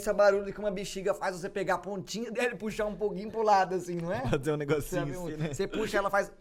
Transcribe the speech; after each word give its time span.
Esse 0.00 0.10
barulho 0.14 0.50
que 0.50 0.58
uma 0.58 0.70
bexiga 0.70 1.12
faz 1.12 1.36
você 1.36 1.50
pegar 1.50 1.74
a 1.74 1.78
pontinha 1.78 2.30
dela 2.32 2.54
e 2.54 2.56
puxar 2.56 2.86
um 2.86 2.96
pouquinho 2.96 3.30
pro 3.30 3.42
lado, 3.42 3.74
assim, 3.74 3.96
não 3.96 4.10
é? 4.10 4.20
Fazer 4.30 4.52
um 4.52 4.56
negocinho 4.56 5.02
assim, 5.02 5.36
né? 5.36 5.52
Você 5.52 5.68
puxa 5.68 5.98
ela 5.98 6.08
faz. 6.08 6.32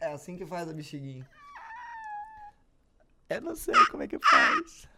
É 0.00 0.12
assim 0.12 0.36
que 0.36 0.44
faz 0.44 0.68
a 0.68 0.72
bexiguinha. 0.72 1.28
Eu 3.28 3.40
não 3.40 3.54
sei 3.54 3.74
como 3.92 4.02
é 4.02 4.08
que 4.08 4.18
faz. 4.18 4.88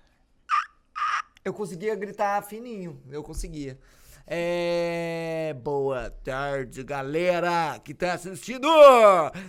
Eu 1.45 1.53
conseguia 1.53 1.95
gritar 1.95 2.42
fininho, 2.42 3.03
eu 3.11 3.23
conseguia. 3.23 3.78
É. 4.27 5.55
Boa 5.62 6.09
tarde, 6.09 6.83
galera 6.85 7.79
que 7.85 7.93
tá 7.93 8.15
assistindo! 8.15 8.69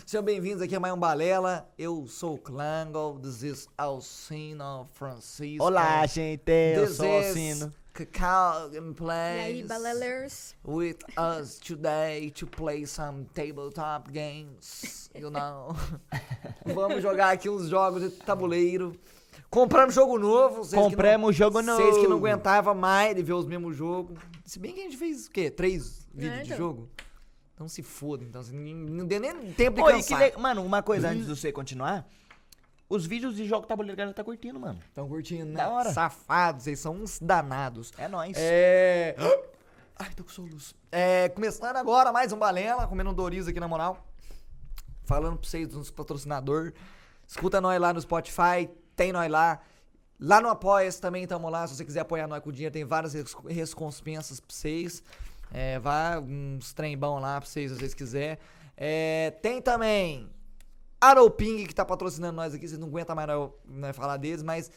Sejam 0.05 0.23
bem-vindos 0.23 0.62
aqui 0.62 0.76
a 0.76 0.80
mais 0.80 0.94
um 0.94 0.98
Balela. 0.98 1.70
Eu 1.77 2.08
sou 2.08 2.34
o 2.36 2.38
Klangle, 2.38 3.20
this 3.22 3.44
is 3.44 3.68
Alcino 3.77 4.88
Francisco. 4.94 5.63
Olá, 5.63 6.05
gente. 6.08 6.52
Eu 6.76 6.88
This 6.88 6.98
sou 6.98 7.12
Alcino. 7.18 7.72
Cacau 7.94 8.73
in 8.73 8.90
E 8.90 8.94
place. 8.96 9.40
aí, 9.40 9.63
balelers? 9.63 10.55
with 10.66 10.98
us 11.18 11.60
today 11.60 12.32
to 12.32 12.48
play 12.48 12.85
some 12.87 13.26
tabletop 13.35 14.12
games, 14.12 15.10
you 15.13 15.30
know. 15.30 15.76
Vamos 16.65 17.04
jogar 17.04 17.30
aqui 17.32 17.48
uns 17.48 17.70
jogos 17.70 18.02
de 18.02 18.10
tabuleiro. 18.10 18.99
Compramos 19.54 19.93
jogo 19.93 20.18
novo. 20.18 20.55
vocês 20.63 20.70
que 20.71 20.76
não- 20.77 20.90
Compramos 20.90 21.35
jogo 21.35 21.62
Vocês 21.62 21.96
que 21.98 22.04
não 22.04 22.09
novo. 22.12 22.26
aguentavam 22.27 22.73
mais 22.73 23.15
de 23.15 23.21
ver 23.21 23.34
os 23.34 23.46
mesmos 23.46 23.76
jogos. 23.76 24.18
Se 24.43 24.57
bem 24.57 24.73
que 24.73 24.79
a 24.79 24.84
gente 24.84 24.98
fez 24.98 25.27
o 25.27 25.32
quê? 25.32 25.51
Três 25.51 26.07
vídeos 26.13 26.40
de 26.40 26.46
então. 26.46 26.57
jogo? 26.57 26.90
Então 27.54 27.68
se 27.68 27.84
foda, 27.84 28.24
então. 28.24 28.41
assim, 28.41 28.57
Não 28.74 29.05
deu 29.05 29.20
nem 29.20 29.54
tempo 29.54 29.77
de 29.77 29.81
Oi, 29.84 30.01
que 30.01 30.09
cansar. 30.09 30.20
le- 30.20 30.37
Mano, 30.37 30.65
uma 30.65 30.81
coisa 30.81 31.09
antes 31.09 31.27
de 31.27 31.35
você 31.35 31.51
continuar. 31.51 32.07
Os 32.90 33.05
vídeos 33.05 33.35
de 33.35 33.46
jogo 33.46 33.65
tabuleiro 33.68 33.93
a 33.93 33.98
galera 33.98 34.15
tá 34.15 34.24
curtindo, 34.24 34.59
mano. 34.59 34.79
Estão 34.87 35.07
curtindo, 35.07 35.46
né? 35.46 35.54
Da 35.63 35.70
hora. 35.70 35.91
Safados, 35.93 36.63
vocês 36.63 36.79
são 36.79 36.93
uns 36.96 37.20
danados. 37.20 37.91
É 37.98 38.07
nóis. 38.07 38.35
É. 38.37 39.15
Ai, 39.98 40.09
tô 40.15 40.24
com 40.24 40.29
soluço. 40.31 40.76
É, 40.91 41.29
começando 41.29 41.76
agora 41.76 42.12
mais 42.12 42.31
um 42.34 42.37
Balela, 42.37 42.87
comendo 42.87 43.12
um 43.12 43.13
Doritos 43.13 43.48
aqui 43.48 43.59
na 43.59 43.68
moral. 43.68 44.04
Falando 45.04 45.37
pra 45.37 45.48
vocês 45.48 45.68
dos 45.68 45.91
patrocinador. 45.91 46.74
Escuta 47.27 47.62
nós 47.62 47.79
lá 47.79 47.93
no 47.93 48.01
Spotify, 48.01 48.70
tem 48.96 49.12
nós 49.12 49.30
lá. 49.32 49.60
Lá 50.20 50.40
no 50.40 50.49
Apoia-se 50.49 51.02
também 51.02 51.24
estamos 51.24 51.52
lá. 51.52 51.68
Se 51.68 51.76
você 51.76 51.84
quiser 51.84 52.02
apoiar 52.02 52.27
nós 52.27 52.41
com 52.41 52.52
dinheiro, 52.52 52.72
tem 52.72 52.86
várias 52.86 53.13
recompensas 53.13 54.40
pra 54.40 54.55
vocês. 54.55 55.04
É, 55.52 55.77
vá 55.80 56.20
uns 56.20 56.74
trem 56.74 56.98
bom 56.98 57.20
lá 57.20 57.40
pra 57.40 57.49
vocês, 57.49 57.71
se 57.71 57.77
vocês 57.77 57.94
quiserem. 57.94 58.38
É, 58.76 59.32
tem 59.41 59.62
também 59.62 60.30
a 60.99 61.14
No 61.14 61.30
Ping, 61.30 61.66
que 61.66 61.76
tá 61.76 61.84
patrocinando 61.84 62.36
nós 62.36 62.54
aqui. 62.54 62.68
Vocês 62.68 62.80
não 62.80 62.88
aguentam 62.88 63.16
mais 63.16 63.27
nós 63.66 63.96
falar 63.96 64.18
deles, 64.18 64.41
mas 64.41 64.72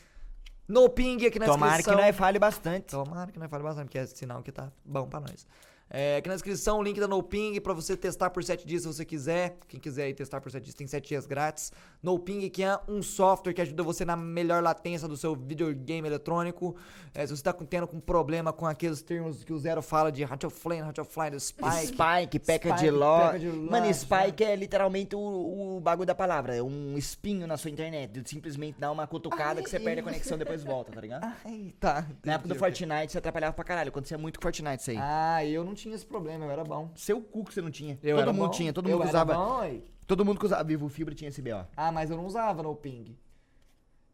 No 0.69 0.89
Ping 0.91 1.25
aqui 1.25 1.39
na 1.39 1.47
Tomara 1.47 1.73
que 1.73 1.77
descrição. 1.79 2.05
nós 2.05 2.17
fale 2.17 2.39
bastante. 2.39 2.87
Tomara 2.87 3.31
que 3.31 3.39
nós 3.39 3.49
fale 3.49 3.63
bastante, 3.63 3.85
porque 3.87 3.99
é 3.99 4.07
sinal 4.07 4.43
que 4.43 4.51
tá 4.51 4.71
bom 4.85 5.09
pra 5.09 5.21
nós. 5.21 5.47
É, 5.89 6.17
aqui 6.17 6.29
na 6.29 6.35
descrição 6.35 6.79
o 6.79 6.83
link 6.83 6.99
da 6.99 7.07
NoPing 7.07 7.61
pra 7.61 7.73
você 7.73 7.97
testar 7.97 8.29
por 8.31 8.43
7 8.43 8.67
dias 8.67 8.83
se 8.83 8.89
você 8.89 9.05
quiser. 9.05 9.57
Quem 9.69 9.79
quiser 9.79 10.05
aí 10.05 10.15
testar 10.15 10.41
por 10.41 10.51
7 10.51 10.65
dias 10.65 10.75
tem 10.75 10.85
7 10.87 11.07
dias 11.09 11.27
grátis. 11.27 11.71
NoPing 12.03 12.49
que 12.51 12.65
é 12.65 12.77
um 12.89 13.03
software 13.03 13.53
que 13.55 13.61
ajuda 13.61 13.85
você 13.85 14.05
na 14.05 14.17
melhor 14.17 14.63
latência 14.65 15.07
do 15.07 15.17
seu 15.17 15.37
videogame 15.37 16.09
eletrônico. 16.09 16.75
É, 17.15 17.25
se 17.25 17.37
você 17.37 17.43
tá 17.43 17.53
com- 17.53 17.65
tendo 17.65 17.87
com 17.87 18.01
problema 18.01 18.53
com 18.53 18.67
aqueles 18.67 19.01
termos 19.01 19.45
que 19.45 19.53
o 19.53 19.59
Zero 19.59 19.81
fala 19.81 20.11
de 20.11 20.25
Ratchet 20.25 20.51
Flame, 20.53 20.83
Ratchet 20.83 21.07
Flame, 21.09 21.39
Spike. 21.39 21.87
Spike, 21.87 22.39
peca 22.41 22.69
Spike, 22.71 22.85
de 22.85 22.91
ló. 22.91 23.33
Mano, 23.71 23.87
já. 23.87 23.93
Spike 23.95 24.43
é 24.43 24.57
literalmente 24.57 25.15
o, 25.15 25.77
o 25.77 25.81
bagulho 25.81 26.07
da 26.07 26.17
palavra. 26.17 26.57
É 26.57 26.63
um 26.63 26.99
espinho 26.99 27.47
na 27.47 27.57
sua 27.57 27.71
internet. 27.71 28.11
De 28.21 28.29
simplesmente 28.29 28.79
dar 28.81 28.91
uma 28.91 29.07
cutucada 29.07 29.63
que 29.63 29.71
você 29.71 29.79
perde 29.79 30.01
a 30.01 30.05
conexão 30.05 30.35
e 30.37 30.39
depois 30.41 30.65
volta, 30.65 30.91
tá 30.91 31.01
ligado? 31.01 31.33
Ai, 31.47 31.73
tá. 31.79 32.05
Na 32.25 32.35
época 32.35 32.49
do. 32.49 32.55
Fortnite 32.57 33.13
você 33.13 33.19
atrapalhava 33.19 33.53
pra 33.55 33.65
caralho. 33.65 33.89
Acontecia 33.91 34.19
muito 34.19 34.41
com 34.41 34.43
Fortnite 34.43 34.81
isso 34.83 34.91
aí. 34.91 34.99
Ah, 35.01 35.45
eu 35.45 35.65
não 35.65 35.76
tinha 35.77 35.95
esse 35.95 36.05
problema, 36.05 36.45
eu 36.45 36.51
era 36.51 36.65
bom. 36.65 36.91
Seu 36.97 37.21
cu 37.21 37.45
que 37.45 37.55
você 37.55 37.61
não 37.63 37.71
tinha. 37.71 37.99
Eu 38.03 38.17
todo 38.17 38.23
era 38.23 38.33
mundo 38.33 38.47
bom. 38.47 38.51
tinha, 38.51 38.73
todo 38.73 38.89
Eu 38.89 38.93
mundo 38.99 39.03
que 39.03 39.09
era 39.09 39.25
usava. 39.25 39.35
bom. 39.35 39.81
Todo 40.07 40.25
mundo 40.25 40.39
que 40.41 40.47
usava 40.47 40.65
Vivo 40.65 40.89
Fibra 40.89 41.15
tinha 41.15 41.29
esse 41.29 41.41
BO. 41.43 41.67
Ah, 41.77 41.93
mas 41.93 42.11
eu 42.11 42.17
não 42.17 42.27
usava 42.27 42.63
no 42.63 42.75
ping. 42.75 43.17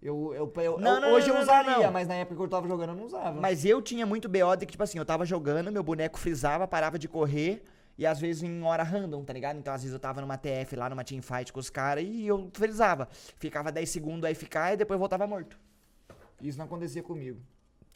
Eu, 0.02 0.34
eu, 0.34 0.52
eu- 0.62 0.78
Não, 0.80 0.94
eu- 0.96 1.00
não, 1.00 1.12
hoje 1.12 1.28
não, 1.28 1.34
eu 1.36 1.38
não, 1.38 1.42
usaria, 1.42 1.90
mas 1.90 2.08
na 2.08 2.14
época 2.14 2.34
que 2.36 2.42
eu 2.42 2.48
tava 2.48 2.66
jogando 2.66 2.90
eu 2.90 2.96
não 2.96 3.04
usava. 3.04 3.40
Mas 3.40 3.64
eu 3.64 3.80
tinha 3.80 4.04
muito 4.04 4.28
BO 4.28 4.56
de 4.56 4.66
que, 4.66 4.72
tipo 4.72 4.82
assim, 4.82 4.98
eu 4.98 5.04
tava 5.04 5.24
jogando, 5.24 5.70
meu 5.70 5.82
boneco 5.82 6.18
frisava, 6.18 6.66
parava 6.66 6.98
de 6.98 7.08
correr. 7.08 7.62
E 7.98 8.06
às 8.06 8.18
vezes 8.18 8.42
em 8.42 8.62
hora 8.62 8.82
random, 8.82 9.22
tá 9.22 9.32
ligado? 9.34 9.58
Então 9.58 9.72
às 9.72 9.82
vezes 9.82 9.92
eu 9.92 10.00
tava 10.00 10.20
numa 10.20 10.36
TF 10.38 10.74
lá, 10.74 10.88
numa 10.88 11.04
teamfight 11.04 11.52
com 11.52 11.60
os 11.60 11.68
caras 11.70 12.02
e 12.04 12.26
eu 12.26 12.50
frisava. 12.54 13.06
Ficava 13.38 13.70
10 13.70 13.88
segundos 13.90 14.24
aí 14.24 14.34
ficar 14.34 14.72
e 14.72 14.76
depois 14.78 14.98
voltava 14.98 15.26
morto. 15.26 15.56
Isso 16.40 16.56
não 16.58 16.64
acontecia 16.64 17.02
comigo. 17.02 17.38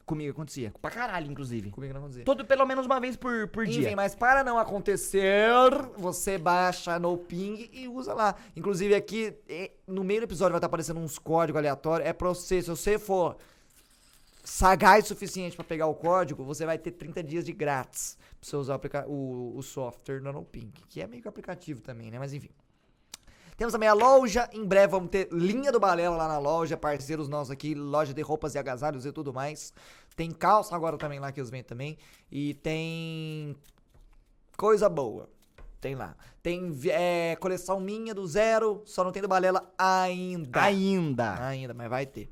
Comigo 0.07 0.31
acontecia. 0.31 0.73
Pra 0.81 0.91
caralho, 0.91 1.29
inclusive. 1.29 1.69
Comigo 1.69 1.93
não 1.93 2.01
acontecia. 2.01 2.25
Todo, 2.25 2.45
pelo 2.45 2.65
menos 2.65 2.87
uma 2.87 3.01
vez 3.01 3.17
por, 3.17 3.49
por 3.49 3.67
Enfim, 3.67 3.81
dia. 3.81 3.97
mas 3.97 4.15
para 4.15 4.45
não 4.45 4.57
acontecer, 4.57 5.51
você 5.97 6.39
baixa 6.39 6.97
no 6.97 7.19
ping 7.19 7.69
e 7.73 7.89
usa 7.89 8.15
lá. 8.15 8.37
Inclusive 8.55 8.95
aqui, 8.95 9.35
eh, 9.49 9.73
no 9.85 10.05
meio 10.05 10.21
do 10.21 10.25
episódio 10.25 10.53
vai 10.53 10.59
estar 10.59 10.69
aparecendo 10.69 11.01
uns 11.01 11.19
códigos 11.19 11.59
aleatórios. 11.59 12.09
É 12.09 12.13
pra 12.13 12.29
você, 12.29 12.63
se 12.63 12.71
você 12.71 13.01
for 13.01 13.37
sagaz 14.45 15.07
o 15.07 15.09
suficiente 15.09 15.57
pra 15.57 15.65
pegar 15.65 15.89
o 15.89 15.95
código, 15.95 16.45
você 16.45 16.65
vai 16.65 16.79
ter 16.79 16.93
30 16.93 17.21
dias 17.25 17.45
de 17.45 17.53
grátis 17.53 18.17
pra 18.41 18.49
você 18.49 18.57
usar 18.57 18.81
o, 19.09 19.13
o, 19.13 19.59
o 19.59 19.63
software 19.63 20.21
da 20.21 20.33
NoPing, 20.33 20.73
que 20.89 21.03
é 21.03 21.07
meio 21.09 21.21
que 21.21 21.29
aplicativo 21.29 21.81
também, 21.81 22.13
né? 22.13 22.19
Mas 22.21 22.33
enfim. 22.33 22.51
Temos 23.57 23.73
também 23.73 23.89
a 23.89 23.95
loja, 23.95 24.49
em 24.53 24.65
breve 24.65 24.89
vamos 24.89 25.09
ter 25.09 25.29
linha 25.33 25.73
do 25.73 25.81
Balela 25.81 26.15
lá 26.15 26.29
na 26.29 26.39
loja, 26.39 26.77
parceiros 26.77 27.27
nossos 27.27 27.51
aqui, 27.51 27.75
loja 27.75 28.13
de 28.13 28.21
roupas 28.21 28.55
e 28.55 28.59
agasalhos 28.59 29.07
e 29.07 29.13
tudo 29.13 29.33
mais. 29.33 29.73
Tem 30.15 30.31
calça 30.31 30.77
agora 30.77 30.99
também 30.99 31.19
lá 31.19 31.33
que 31.33 31.41
eles 31.41 31.49
vendem 31.49 31.65
também. 31.65 31.99
E 32.31 32.55
tem 32.55 33.57
coisa 34.57 34.89
boa. 34.89 35.29
Tem 35.81 35.95
lá. 35.95 36.15
Tem 36.43 36.71
é, 36.91 37.37
coleção 37.37 37.81
minha 37.81 38.15
do 38.15 38.27
zero, 38.27 38.83
só 38.85 39.03
não 39.03 39.13
tem 39.13 39.23
do 39.23 39.29
Balela 39.29 39.73
ainda. 39.79 40.63
Ainda. 40.63 41.47
Ainda, 41.47 41.73
mas 41.73 41.89
vai 41.89 42.05
ter. 42.05 42.31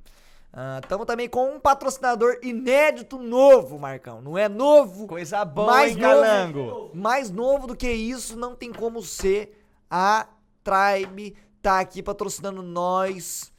Estamos 0.83 1.05
também 1.05 1.29
com 1.29 1.57
um 1.57 1.59
patrocinador 1.59 2.39
inédito 2.43 3.19
novo, 3.19 3.77
Marcão. 3.79 4.21
Não 4.21 4.39
é 4.39 4.49
novo, 4.49 5.09
Coisa 5.09 5.45
boa, 5.45 5.67
mais 5.67 5.97
hein, 5.97 6.03
novo, 6.03 6.15
calango? 6.15 6.91
mais 6.95 7.31
novo 7.31 7.67
do 7.67 7.75
que 7.77 7.91
isso, 7.91 8.37
não 8.37 8.55
tem 8.55 8.73
como 8.73 9.03
ser. 9.03 9.61
A 9.91 10.29
Tribe 10.65 11.37
tá 11.63 11.81
aqui 11.81 12.03
patrocinando 12.03 12.63
nós. 12.63 13.53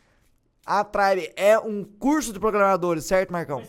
A 0.65 0.83
Tribe 0.83 1.31
é 1.35 1.57
um 1.59 1.83
curso 1.83 2.33
de 2.33 2.39
programadores, 2.39 3.05
certo, 3.05 3.31
Marcão? 3.31 3.61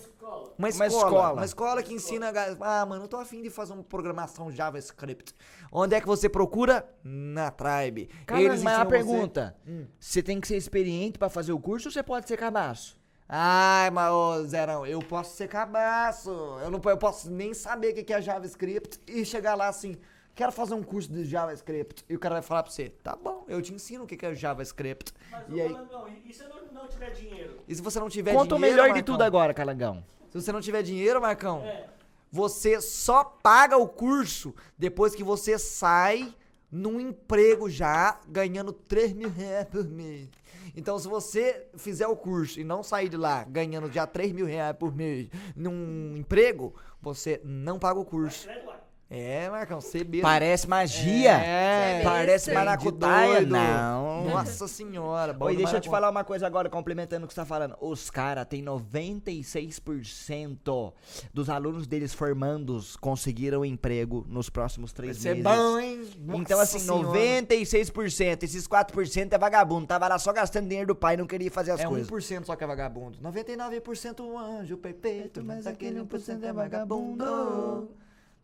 Uma 0.59 0.71
escola. 0.71 0.81
Uma 0.81 0.87
escola. 0.87 1.33
Uma 1.35 1.45
escola 1.45 1.83
que 1.83 1.93
ensina. 1.93 2.33
Ah, 2.61 2.87
mano, 2.87 3.05
eu 3.05 3.09
tô 3.09 3.19
afim 3.19 3.43
de 3.43 3.51
fazer 3.51 3.75
uma 3.75 3.85
programação 3.85 4.51
JavaScript. 4.51 5.35
Onde 5.71 5.95
é 5.95 6.01
que 6.01 6.07
você 6.07 6.29
procura? 6.29 6.89
Na 7.05 7.51
Tribe. 7.51 8.09
Cara, 8.25 8.41
mas 8.43 8.55
ensinam 8.55 8.73
a 8.73 8.79
você- 8.85 8.91
pergunta: 8.91 9.57
Hum. 9.69 9.87
você 10.01 10.23
tem 10.23 10.41
que 10.41 10.49
ser 10.49 10.57
experiente 10.57 11.19
pra 11.19 11.29
fazer 11.29 11.53
o 11.53 11.61
curso 11.61 11.89
ou 11.89 11.93
você 11.93 12.03
pode 12.03 12.27
ser 12.27 12.39
cabaço? 12.39 12.97
Ai, 13.29 13.91
mas 13.91 14.11
ô, 14.13 14.45
Zerão, 14.45 14.87
eu 14.87 15.01
posso 15.01 15.37
ser 15.37 15.49
cabaço. 15.49 16.31
Eu 16.63 16.71
não 16.71 16.81
eu 16.85 16.97
posso 16.97 17.31
nem 17.31 17.53
saber 17.53 17.91
o 17.91 17.95
que 17.95 18.05
que 18.05 18.13
é 18.15 18.23
JavaScript 18.23 19.01
e 19.07 19.25
chegar 19.25 19.55
lá 19.57 19.69
assim, 19.69 19.97
quero 20.37 20.53
fazer 20.53 20.75
um 20.75 20.83
curso 20.83 21.11
de 21.11 21.25
JavaScript. 21.25 22.05
E 22.09 22.15
o 22.15 22.19
cara 22.19 22.37
vai 22.37 22.43
falar 22.43 22.63
pra 22.63 22.71
você, 22.71 22.91
tá 23.03 23.17
bom, 23.17 23.45
eu 23.49 23.61
te 23.61 23.73
ensino 23.75 24.05
o 24.05 24.07
que 24.07 24.25
é 24.25 24.35
JavaScript. 24.35 25.13
Mas, 25.33 25.45
E 25.49 25.61
aí, 25.61 25.73
não, 25.73 26.07
e 26.25 26.33
se 26.33 26.43
eu 26.45 26.49
não, 26.51 26.83
não 26.83 26.87
tiver 26.89 27.11
dinheiro? 27.11 27.59
e 27.67 27.75
se 27.75 27.83
você 27.83 27.99
não 27.99 28.09
tiver 28.09 28.33
Conta 28.35 28.55
o 28.55 28.59
dinheiro, 28.59 28.77
melhor 28.77 28.87
de 28.89 29.01
Marcão? 29.01 29.15
tudo 29.15 29.23
agora, 29.23 29.53
Calangão. 29.55 30.05
Se 30.31 30.41
você 30.41 30.53
não 30.53 30.61
tiver 30.61 30.83
dinheiro, 30.83 31.21
Marcão, 31.21 31.63
É. 31.65 31.89
você 32.31 32.81
só 32.81 33.25
paga 33.25 33.77
o 33.79 33.89
curso 33.89 34.55
depois 34.79 35.15
que 35.15 35.25
você 35.25 35.59
sai 35.59 36.33
num 36.71 37.01
emprego 37.01 37.71
já, 37.71 38.21
ganhando 38.29 38.73
3 38.73 39.15
mil 39.15 39.31
reais 39.31 39.67
por 39.67 39.89
mês. 39.89 40.29
Então, 40.77 40.99
se 40.99 41.09
você 41.09 41.67
fizer 41.79 42.07
o 42.07 42.17
curso 42.17 42.61
e 42.61 42.65
não 42.65 42.83
sair 42.83 43.09
de 43.09 43.17
lá 43.17 43.45
ganhando 43.45 43.91
já 43.91 44.07
3 44.07 44.33
mil 44.33 44.45
reais 44.45 44.77
por 44.77 44.95
mês 44.95 45.29
num 45.55 46.15
emprego, 46.17 46.75
você 47.01 47.41
não 47.43 47.79
paga 47.79 47.99
o 47.99 48.05
curso. 48.05 48.43
Direto 48.47 48.67
lá. 48.67 48.81
É, 49.09 49.49
Marcão, 49.49 49.79
CB. 49.79 50.21
Parece 50.21 50.69
magia. 50.69 51.35
É, 51.39 52.03
Parece 52.03 52.53
maracutaia. 52.53 53.41
Não. 53.43 54.25
Nossa 54.25 54.67
senhora. 54.67 55.33
bom 55.33 55.45
Oi, 55.45 55.55
deixa 55.57 55.77
eu 55.77 55.81
te 55.81 55.89
falar 55.89 56.11
uma 56.11 56.25
coisa 56.25 56.45
agora, 56.45 56.69
complementando 56.69 57.25
o 57.25 57.29
que 57.29 57.35
você 57.35 57.41
tá 57.41 57.47
falando. 57.47 57.77
Os 57.81 58.11
caras 58.11 58.45
têm 58.47 58.65
96% 58.65 60.93
dos 61.33 61.49
alunos 61.49 61.87
deles 61.87 62.13
formandos 62.13 62.97
conseguiram 62.97 63.65
emprego 63.65 64.27
nos 64.29 64.51
próximos 64.51 64.91
Vai 64.91 64.97
três 64.97 65.19
ser 65.19 65.37
meses. 65.37 65.45
bom, 65.45 65.79
hein? 65.79 66.01
Então, 66.19 66.59
Nossa 66.59 66.77
assim, 66.77 66.81
senhora. 66.81 67.07
96%. 67.07 68.43
Esses 68.43 68.67
4% 68.67 69.33
é 69.33 69.39
vagabundo. 69.39 69.87
Tava 69.87 70.09
lá 70.09 70.19
só 70.19 70.33
gastando 70.33 70.67
dinheiro 70.67 70.89
do 70.89 70.97
pai, 70.97 71.17
não 71.17 71.29
queria 71.29 71.51
fazer 71.51 71.71
as 71.71 71.81
É 71.81 71.87
coisas. 71.87 72.11
1% 72.11 72.45
só 72.45 72.57
que 72.57 72.65
é 72.65 72.67
vagabundo. 72.67 73.19
99% 73.21 74.21
um 74.25 74.37
anjo 74.37 74.77
perpétuo, 74.77 75.45
mas 75.45 75.65
aquele 75.65 76.01
1% 76.01 76.43
é 76.43 76.53
vagabundo. 76.53 77.89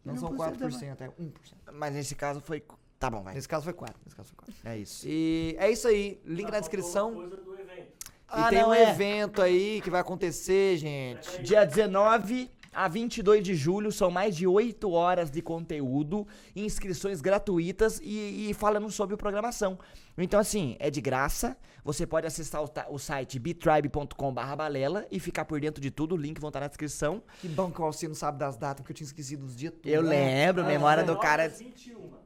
Não 0.04 0.16
são 0.16 0.30
4%, 0.34 1.00
é 1.00 1.08
1%. 1.08 1.32
Mas 1.72 1.94
nesse 1.94 2.14
caso 2.14 2.40
foi. 2.40 2.62
Tá 2.98 3.10
bom, 3.10 3.22
vai. 3.22 3.34
Nesse 3.34 3.48
caso 3.48 3.64
foi 3.64 3.72
4. 3.72 3.96
Nesse 4.04 4.16
caso 4.16 4.28
foi 4.28 4.36
4. 4.36 4.54
É 4.64 4.78
isso. 4.78 5.06
E 5.08 5.56
é 5.58 5.70
isso 5.70 5.88
aí. 5.88 6.20
Link 6.24 6.50
na 6.50 6.60
descrição. 6.60 7.14
Coisa 7.14 7.36
do 7.36 7.54
evento. 7.58 7.92
E 8.02 8.14
Ah, 8.28 8.48
tem 8.48 8.62
não, 8.62 8.70
um 8.70 8.74
é. 8.74 8.90
evento 8.90 9.42
aí 9.42 9.80
que 9.82 9.90
vai 9.90 10.00
acontecer, 10.00 10.76
gente. 10.76 11.42
Dia 11.42 11.64
19 11.64 12.50
a 12.72 12.88
22 12.88 13.42
de 13.42 13.54
julho, 13.54 13.92
são 13.92 14.10
mais 14.10 14.34
de 14.36 14.46
8 14.46 14.90
horas 14.90 15.30
de 15.30 15.42
conteúdo, 15.42 16.26
inscrições 16.56 17.20
gratuitas 17.20 18.00
e, 18.02 18.50
e 18.50 18.54
falando 18.54 18.90
sobre 18.90 19.16
programação. 19.16 19.78
Então, 20.16 20.40
assim, 20.40 20.76
é 20.78 20.90
de 20.90 21.00
graça. 21.00 21.56
Você 21.84 22.06
pode 22.06 22.26
acessar 22.26 22.62
o, 22.62 22.70
o 22.90 22.98
site 22.98 23.38
bitribe.com.br 23.38 24.56
balela 24.56 25.06
e 25.10 25.18
ficar 25.18 25.44
por 25.44 25.60
dentro 25.60 25.82
de 25.82 25.90
tudo. 25.90 26.14
O 26.14 26.18
link 26.18 26.40
vão 26.40 26.48
estar 26.48 26.60
na 26.60 26.68
descrição. 26.68 27.22
Que 27.40 27.48
bom 27.48 27.70
que 27.70 27.80
o 27.80 27.84
Alcino 27.84 28.14
sabe 28.14 28.38
das 28.38 28.56
datas, 28.56 28.82
porque 28.82 28.92
eu 28.92 28.96
tinha 28.96 29.06
esquecido 29.06 29.44
os 29.44 29.56
dias 29.56 29.72
todos. 29.72 29.90
Eu 29.90 30.02
lembro, 30.02 30.64
memória 30.64 31.02
do 31.02 31.14
19 31.14 31.26
cara. 31.26 31.44
às 31.44 31.58
21. 31.58 32.21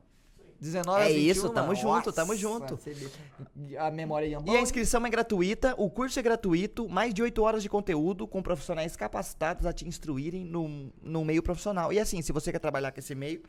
19 0.60 1.02
É 1.02 1.10
isso, 1.10 1.42
21, 1.42 1.54
tamo 1.54 1.74
junto, 1.74 1.88
nossa, 1.88 2.12
tamo 2.12 2.36
junto. 2.36 2.76
você 2.76 2.92
vê. 2.92 3.76
A 3.76 3.90
memória 3.90 4.26
ia 4.26 4.38
E 4.44 4.56
a 4.56 4.60
inscrição 4.60 5.04
é 5.04 5.10
gratuita, 5.10 5.74
o 5.76 5.90
curso 5.90 6.18
é 6.18 6.22
gratuito, 6.22 6.88
mais 6.88 7.12
de 7.12 7.22
8 7.22 7.42
horas 7.42 7.62
de 7.62 7.68
conteúdo 7.68 8.26
com 8.26 8.42
profissionais 8.42 8.96
capacitados 8.96 9.66
a 9.66 9.72
te 9.72 9.86
instruírem 9.86 10.44
no, 10.44 10.92
no 11.02 11.24
meio 11.24 11.42
profissional. 11.42 11.92
E 11.92 11.98
assim, 11.98 12.22
se 12.22 12.32
você 12.32 12.50
quer 12.50 12.58
trabalhar 12.58 12.92
com 12.92 13.00
esse 13.00 13.14
meio, 13.14 13.42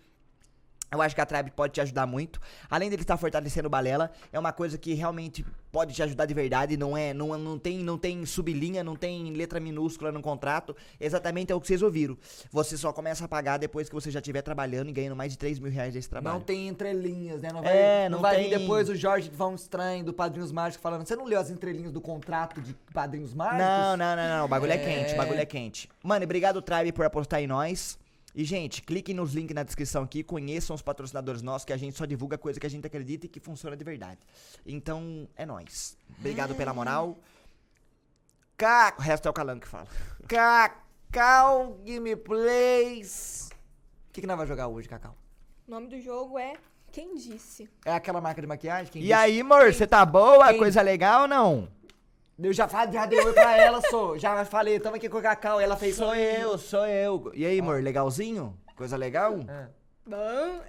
eu 0.92 1.02
acho 1.02 1.14
que 1.14 1.22
a 1.22 1.26
Tribe 1.26 1.52
pode 1.52 1.74
te 1.74 1.82
ajudar 1.82 2.06
muito. 2.06 2.40
Além 2.70 2.90
dele 2.90 3.02
estar 3.02 3.18
fortalecendo 3.18 3.68
o 3.68 3.70
Balela, 3.70 4.12
é 4.32 4.40
uma 4.40 4.54
coisa 4.54 4.78
que 4.78 4.94
realmente 4.94 5.46
pode 5.72 5.94
te 5.94 6.02
ajudar 6.02 6.26
de 6.26 6.34
verdade. 6.34 6.78
Não 6.78 6.98
é, 6.98 7.14
não, 7.14 7.38
não 7.38 7.60
tem, 7.60 7.80
não 7.80 7.98
tem 7.98 8.26
sublinha, 8.26 8.84
não 8.84 8.96
tem 8.96 9.32
letra 9.34 9.60
minúscula 9.60 10.12
no 10.12 10.22
contrato. 10.22 10.76
Exatamente 11.00 11.52
é 11.52 11.56
o 11.56 11.60
que 11.62 11.68
vocês 11.68 11.82
ouviram. 11.82 12.18
Você 12.52 12.78
só 12.78 12.94
começa 12.94 13.26
a 13.26 13.28
pagar 13.28 13.58
depois 13.58 13.90
que 13.90 13.96
você 13.96 14.10
já 14.10 14.20
estiver 14.20 14.42
trabalhando 14.42 14.90
e 14.90 14.94
ganhando 14.94 15.16
mais 15.16 15.32
de 15.34 15.38
3 15.38 15.60
mil 15.60 15.72
reais 15.72 15.94
desse 15.94 16.10
trabalho. 16.10 16.36
Não 16.38 16.42
tem 16.42 16.68
entrelinhas, 16.68 17.42
né? 17.42 17.50
Não 17.52 17.62
vai, 17.62 17.78
É, 17.78 18.10
não 18.10 18.18
não 18.18 18.22
vai 18.22 18.38
vir 18.44 18.50
tem- 18.50 18.60
depois 18.60 18.88
o 18.90 18.96
Jorge 18.96 19.30
Vão 19.30 19.56
Estranho 19.56 20.04
do 20.06 20.14
Padrinhos 20.14 20.52
Mágicos 20.52 20.82
falando. 20.82 21.06
Você 21.06 21.16
não 21.16 21.26
leu 21.26 21.40
as 21.40 21.50
entrelinhas 21.50 21.92
do 21.92 22.00
contrato 22.02 22.62
de 22.62 22.74
Padrinhos 22.94 23.34
Mágicos? 23.34 23.60
Não, 23.60 23.98
não, 23.98 24.16
não, 24.16 24.28
não. 24.40 24.46
O 24.46 24.48
bagulho 24.48 24.72
é, 24.72 24.76
É. 24.76 24.78
quente, 24.78 25.14
o 25.14 25.18
bagulho 25.18 25.40
é 25.40 25.46
quente. 25.46 25.90
Mano, 26.02 26.24
obrigado, 26.24 26.62
Tribe, 26.62 26.92
por 26.94 27.06
apostar 27.06 27.42
em 27.42 27.48
nós. 27.48 28.00
E, 28.40 28.44
gente, 28.44 28.84
cliquem 28.84 29.16
nos 29.16 29.34
links 29.34 29.56
na 29.56 29.64
descrição 29.64 30.04
aqui, 30.04 30.22
conheçam 30.22 30.76
os 30.76 30.82
patrocinadores 30.84 31.42
nossos, 31.42 31.66
que 31.66 31.74
a 31.74 31.78
gente 31.78 31.98
só 31.98 32.06
divulga 32.06 32.38
coisa 32.38 32.60
que 32.60 32.68
a 32.68 32.70
gente 32.70 32.86
acredita 32.86 33.26
e 33.26 33.30
que 33.30 33.40
funciona 33.40 33.76
de 33.76 33.84
verdade. 33.84 34.20
Então, 34.64 35.28
é 35.36 35.44
nóis. 35.44 35.98
Obrigado 36.20 36.54
pela 36.54 36.72
moral. 36.72 37.18
Cac, 38.56 39.00
O 39.00 39.02
resto 39.02 39.28
é 39.28 39.32
o 39.32 39.34
Calango 39.34 39.62
que 39.62 39.68
fala. 39.68 39.88
Cacau 40.30 41.80
Gameplays. 41.84 43.50
O 44.10 44.14
que, 44.14 44.22
que 44.22 44.28
nós 44.28 44.36
vamos 44.38 44.50
jogar 44.50 44.68
hoje, 44.68 44.88
Cacau? 44.88 45.16
O 45.68 45.72
nome 45.72 45.88
do 45.88 46.00
jogo 46.00 46.38
é 46.38 46.54
Quem 46.92 47.16
Disse? 47.16 47.68
É 47.86 47.92
aquela 47.94 48.22
marca 48.22 48.40
de 48.42 48.48
maquiagem? 48.48 48.92
Quem 48.92 49.02
E 49.02 49.06
disse? 49.06 49.14
aí, 49.14 49.42
amor, 49.42 49.74
você 49.74 49.88
tá 49.88 50.06
boa? 50.06 50.50
Quem- 50.50 50.60
Coisa 50.60 50.82
legal 50.84 51.24
ou 51.24 51.28
não? 51.28 51.68
Eu 52.40 52.54
já, 52.54 52.68
falei, 52.68 52.94
já 52.94 53.06
dei 53.08 53.20
oi 53.20 53.34
pra 53.34 53.58
ela, 53.58 53.82
sou. 53.90 54.18
Já 54.18 54.46
falei, 54.46 54.80
tamo 54.80 54.96
aqui 54.96 55.10
com 55.10 55.18
o 55.18 55.22
Cacau. 55.22 55.60
Ela 55.60 55.76
fez 55.76 55.96
Sou 55.96 56.14
eu, 56.16 56.58
sou 56.58 56.86
eu. 56.86 57.32
E 57.34 57.46
aí, 57.46 57.60
amor, 57.60 57.82
legalzinho? 57.82 58.56
Coisa 58.76 58.96
legal? 58.96 59.40
É. 59.48 59.68
Bom, 60.08 60.62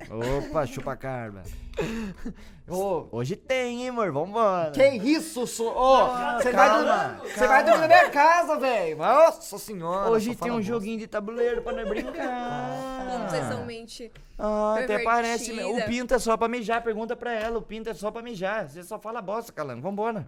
Opa, 0.49 0.67
chupa 0.67 0.97
carba. 0.97 1.45
Ô, 2.67 3.07
Hoje 3.13 3.37
tem, 3.37 3.83
hein, 3.83 3.89
amor? 3.91 4.11
Vambora. 4.11 4.73
que 4.73 4.83
isso, 4.89 5.47
sou. 5.47 5.69
Ô, 5.77 6.09
você 6.37 6.51
vai 6.51 6.71
dormir. 6.71 7.31
Você 7.33 7.47
vai 7.47 7.65
dormir 7.65 7.81
na 7.83 7.87
minha 7.87 8.11
casa, 8.11 8.59
velho. 8.59 8.97
Nossa 8.97 9.59
senhora. 9.59 10.11
Hoje 10.11 10.35
tem 10.35 10.51
um 10.51 10.57
bosta. 10.57 10.73
joguinho 10.73 10.99
de 10.99 11.07
tabuleiro 11.07 11.63
pra 11.63 11.73
nós 11.73 11.89
brincar. 11.89 13.29
vocês 13.29 13.45
são 13.47 13.65
mente. 13.65 14.11
Ah, 14.37 14.77
até 14.83 14.99
parece. 15.05 15.53
né? 15.53 15.65
O 15.67 15.85
pinto 15.87 16.15
é 16.15 16.19
só 16.19 16.37
pra 16.37 16.49
mijar. 16.49 16.83
Pergunta 16.83 17.15
pra 17.15 17.33
ela. 17.33 17.59
O 17.59 17.63
pinto 17.63 17.89
é 17.91 17.95
só 17.95 18.11
pra 18.11 18.23
mijar. 18.23 18.69
Você 18.69 18.83
só 18.83 18.99
fala 18.99 19.23
bosta, 19.23 19.53
Calango. 19.53 19.83
Vambora. 19.83 20.27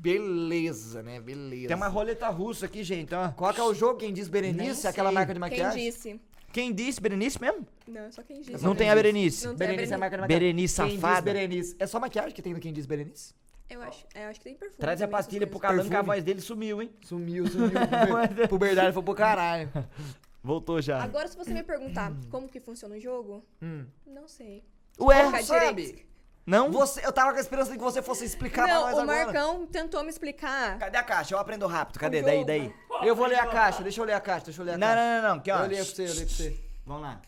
Beleza, 0.00 1.02
né? 1.02 1.20
Beleza. 1.20 1.68
Tem 1.68 1.76
uma 1.76 1.88
roleta 1.88 2.28
russa 2.28 2.66
aqui, 2.66 2.82
gente, 2.82 3.14
ó. 3.14 3.28
Qual 3.32 3.52
que 3.52 3.60
é 3.60 3.64
o 3.64 3.74
jogo? 3.74 3.98
Quem 3.98 4.12
diz 4.12 4.28
Berenice? 4.28 4.86
Aquela 4.86 5.12
marca 5.12 5.32
de 5.34 5.38
Quem 5.40 5.48
maquiagem? 5.50 5.84
disse? 5.84 6.20
Quem 6.52 6.72
disse 6.72 7.00
Berenice 7.00 7.40
mesmo? 7.40 7.66
Não, 7.86 8.00
é 8.02 8.10
só 8.10 8.22
quem 8.22 8.40
disse. 8.40 8.64
Não 8.64 8.74
tem 8.74 8.90
a 8.90 8.94
Berenice. 8.94 9.46
Não 9.46 9.54
tem 9.54 9.66
a 9.66 9.70
Berenice 9.70 9.92
é 9.92 9.96
a 9.96 9.98
Berenice. 9.98 10.00
marca 10.00 10.16
de 10.16 10.20
maquiagem. 10.22 10.40
Berenice 10.40 10.76
Quem 10.76 10.90
diz 10.90 11.00
safada. 11.00 11.22
Berenice. 11.22 11.76
É 11.78 11.86
só 11.86 12.00
maquiagem 12.00 12.32
que 12.32 12.42
tem 12.42 12.52
no 12.54 12.58
Quem 12.60 12.72
diz 12.72 12.86
Berenice? 12.86 13.34
Eu 13.68 13.80
acho, 13.82 14.04
é, 14.14 14.24
eu 14.24 14.30
acho 14.30 14.40
que 14.40 14.44
tem 14.44 14.54
perfume. 14.56 14.80
Traz 14.80 15.00
a 15.00 15.06
pastilha 15.06 15.46
pro. 15.46 15.60
Calango 15.60 15.88
que 15.88 15.94
a 15.94 16.02
voz 16.02 16.24
dele 16.24 16.40
sumiu, 16.40 16.82
hein? 16.82 16.90
Sumiu, 17.02 17.46
sumiu. 17.52 17.70
Puber- 17.70 18.48
Puberdade 18.48 18.92
foi 18.92 19.02
pro 19.02 19.14
caralho. 19.14 19.70
Voltou 20.42 20.80
já. 20.80 21.00
Agora, 21.02 21.28
se 21.28 21.36
você 21.36 21.52
me 21.52 21.62
perguntar 21.62 22.12
como 22.30 22.48
que 22.48 22.58
funciona 22.58 22.96
o 22.96 23.00
jogo, 23.00 23.44
Hum. 23.62 23.84
não 24.06 24.26
sei. 24.26 24.64
Ué, 24.98 25.26
Ficar 25.26 25.42
sabe? 25.44 26.04
Não? 26.46 26.70
Você, 26.72 27.04
eu 27.06 27.12
tava 27.12 27.32
com 27.32 27.38
a 27.38 27.40
esperança 27.40 27.70
de 27.70 27.78
que 27.78 27.82
você 27.84 28.02
fosse 28.02 28.24
explicar 28.24 28.64
pra 28.64 28.74
nós 28.80 28.90
Não, 28.92 28.98
o 28.98 29.00
agora. 29.02 29.24
Marcão 29.24 29.66
tentou 29.66 30.02
me 30.02 30.10
explicar. 30.10 30.78
Cadê 30.78 30.96
a 30.98 31.02
caixa? 31.02 31.34
Eu 31.34 31.38
aprendo 31.38 31.66
rápido. 31.66 31.98
Cadê? 31.98 32.22
Daí, 32.22 32.44
daí. 32.44 32.74
Eu 33.02 33.14
vou 33.14 33.26
ler 33.26 33.38
a 33.38 33.46
caixa, 33.46 33.82
deixa 33.82 34.00
eu 34.00 34.04
ler 34.04 34.14
a 34.14 34.20
caixa, 34.20 34.46
deixa 34.46 34.60
eu 34.60 34.66
ler 34.66 34.72
a 34.74 34.78
Não, 34.78 34.86
caixa. 34.86 35.00
não, 35.02 35.22
não, 35.22 35.28
não. 35.30 35.36
Aqui, 35.36 35.50
ó. 35.50 35.58
Eu 35.58 35.68
leio 35.68 35.84
pra 35.84 35.94
você, 35.94 36.02
eu 36.02 36.06
leio 36.14 36.26
pra 36.26 36.34
você. 36.36 36.60
Vamos 36.86 37.02
lá. 37.02 37.20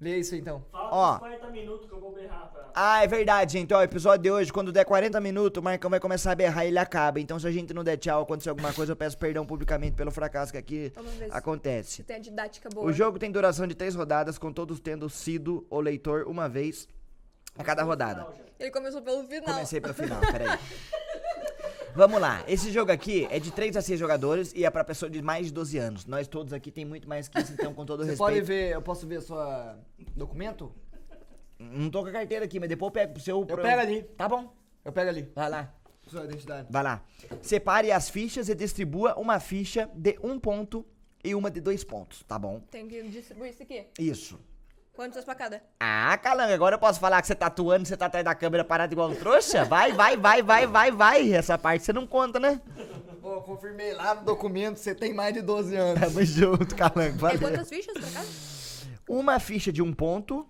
Lê 0.00 0.16
isso 0.18 0.36
então. 0.36 0.64
Fala 0.70 0.90
Ó. 0.92 1.14
uns 1.14 1.18
40 1.18 1.50
minutos 1.50 1.88
que 1.88 1.92
eu 1.92 1.98
vou 2.00 2.12
berrar 2.14 2.48
pra... 2.52 2.68
Ah, 2.72 3.02
é 3.02 3.06
verdade, 3.08 3.54
gente. 3.54 3.74
Ó, 3.74 3.78
o 3.78 3.82
episódio 3.82 4.22
de 4.22 4.30
hoje, 4.30 4.52
quando 4.52 4.70
der 4.70 4.84
40 4.84 5.20
minutos, 5.20 5.60
o 5.60 5.64
Marcão 5.64 5.90
vai 5.90 5.98
começar 5.98 6.30
a 6.30 6.34
berrar 6.36 6.64
e 6.64 6.68
ele 6.68 6.78
acaba. 6.78 7.18
Então, 7.18 7.36
se 7.36 7.48
a 7.48 7.50
gente 7.50 7.74
não 7.74 7.82
der 7.82 7.96
tchau, 7.96 8.22
acontecer 8.22 8.48
alguma 8.50 8.72
coisa, 8.72 8.92
eu 8.92 8.96
peço 8.96 9.18
perdão 9.18 9.44
publicamente 9.44 9.96
pelo 9.96 10.12
fracasso 10.12 10.52
que 10.52 10.58
aqui 10.58 10.92
Vamos 10.94 11.12
ver 11.14 11.28
se 11.28 11.36
acontece. 11.36 12.02
tem 12.04 12.14
a 12.14 12.20
didática 12.20 12.68
boa. 12.72 12.86
O 12.86 12.92
jogo 12.92 13.18
tem 13.18 13.32
duração 13.32 13.66
de 13.66 13.74
três 13.74 13.96
rodadas, 13.96 14.38
com 14.38 14.52
todos 14.52 14.78
tendo 14.78 15.10
sido 15.10 15.66
o 15.68 15.80
leitor 15.80 16.28
uma 16.28 16.48
vez 16.48 16.86
a 17.58 17.64
cada 17.64 17.82
rodada. 17.82 18.26
Ele 18.58 18.70
começou 18.70 19.02
pelo 19.02 19.24
final. 19.24 19.54
Comecei 19.54 19.80
pro 19.80 19.92
final, 19.92 20.20
peraí. 20.20 20.58
Vamos 21.94 22.20
lá, 22.20 22.44
esse 22.46 22.70
jogo 22.70 22.92
aqui 22.92 23.26
é 23.30 23.40
de 23.40 23.50
3 23.50 23.76
a 23.76 23.82
6 23.82 23.98
jogadores 23.98 24.52
e 24.54 24.64
é 24.64 24.70
pra 24.70 24.84
pessoa 24.84 25.10
de 25.10 25.20
mais 25.20 25.46
de 25.46 25.52
12 25.52 25.78
anos. 25.78 26.06
Nós 26.06 26.28
todos 26.28 26.52
aqui 26.52 26.70
tem 26.70 26.84
muito 26.84 27.08
mais 27.08 27.26
que 27.28 27.38
isso, 27.40 27.52
então 27.52 27.74
com 27.74 27.84
todo 27.84 28.04
Você 28.04 28.10
respeito. 28.10 28.18
pode 28.30 28.40
ver, 28.40 28.72
eu 28.72 28.82
posso 28.82 29.06
ver 29.06 29.20
sua 29.20 29.76
documento? 30.14 30.72
Não 31.58 31.90
tô 31.90 32.02
com 32.02 32.08
a 32.08 32.12
carteira 32.12 32.44
aqui, 32.44 32.60
mas 32.60 32.68
depois 32.68 32.88
eu 32.88 32.92
pego 32.92 33.12
pro 33.14 33.22
seu. 33.22 33.44
Eu 33.48 33.56
pego 33.58 33.80
ali. 33.80 34.02
Tá 34.16 34.28
bom, 34.28 34.52
Eu 34.84 34.92
pego 34.92 35.08
ali. 35.10 35.32
vai 35.34 35.50
lá. 35.50 35.74
Sua 36.06 36.24
identidade. 36.24 36.68
Vai 36.70 36.82
lá. 36.82 37.02
Separe 37.42 37.90
as 37.90 38.08
fichas 38.08 38.48
e 38.48 38.54
distribua 38.54 39.14
uma 39.18 39.40
ficha 39.40 39.90
de 39.92 40.18
um 40.22 40.38
ponto 40.38 40.86
e 41.24 41.34
uma 41.34 41.50
de 41.50 41.60
dois 41.60 41.82
pontos, 41.84 42.22
tá 42.24 42.38
bom? 42.38 42.60
Tem 42.70 42.86
que 42.86 43.02
distribuir 43.08 43.50
isso 43.50 43.62
aqui. 43.62 43.86
Isso. 43.98 44.38
Quantas 44.98 45.24
pra 45.24 45.36
cada? 45.36 45.62
Ah, 45.78 46.18
Calanga, 46.20 46.52
agora 46.52 46.74
eu 46.74 46.78
posso 46.80 46.98
falar 46.98 47.20
que 47.20 47.28
você 47.28 47.34
tá 47.36 47.46
atuando, 47.46 47.86
você 47.86 47.96
tá 47.96 48.06
atrás 48.06 48.24
da 48.24 48.34
câmera 48.34 48.64
parado 48.64 48.92
igual 48.92 49.08
um 49.08 49.14
trouxa? 49.14 49.64
Vai, 49.64 49.92
vai, 49.92 50.16
vai, 50.16 50.42
vai, 50.42 50.66
vai, 50.66 50.90
vai. 50.90 51.32
Essa 51.32 51.56
parte 51.56 51.84
você 51.84 51.92
não 51.92 52.04
conta, 52.04 52.40
né? 52.40 52.60
Pô, 53.22 53.40
confirmei 53.42 53.92
lá 53.94 54.16
no 54.16 54.24
documento, 54.24 54.76
você 54.76 54.96
tem 54.96 55.14
mais 55.14 55.32
de 55.32 55.40
12 55.40 55.76
anos. 55.76 56.00
Tamo 56.00 56.24
junto, 56.24 56.74
Calango. 56.74 57.00
É 57.00 57.10
Valeu. 57.10 57.38
quantas 57.38 57.68
fichas 57.68 57.92
pra 57.94 58.10
cada? 58.10 58.26
Uma 59.08 59.38
ficha 59.38 59.70
de 59.70 59.80
um 59.80 59.92
ponto 59.92 60.44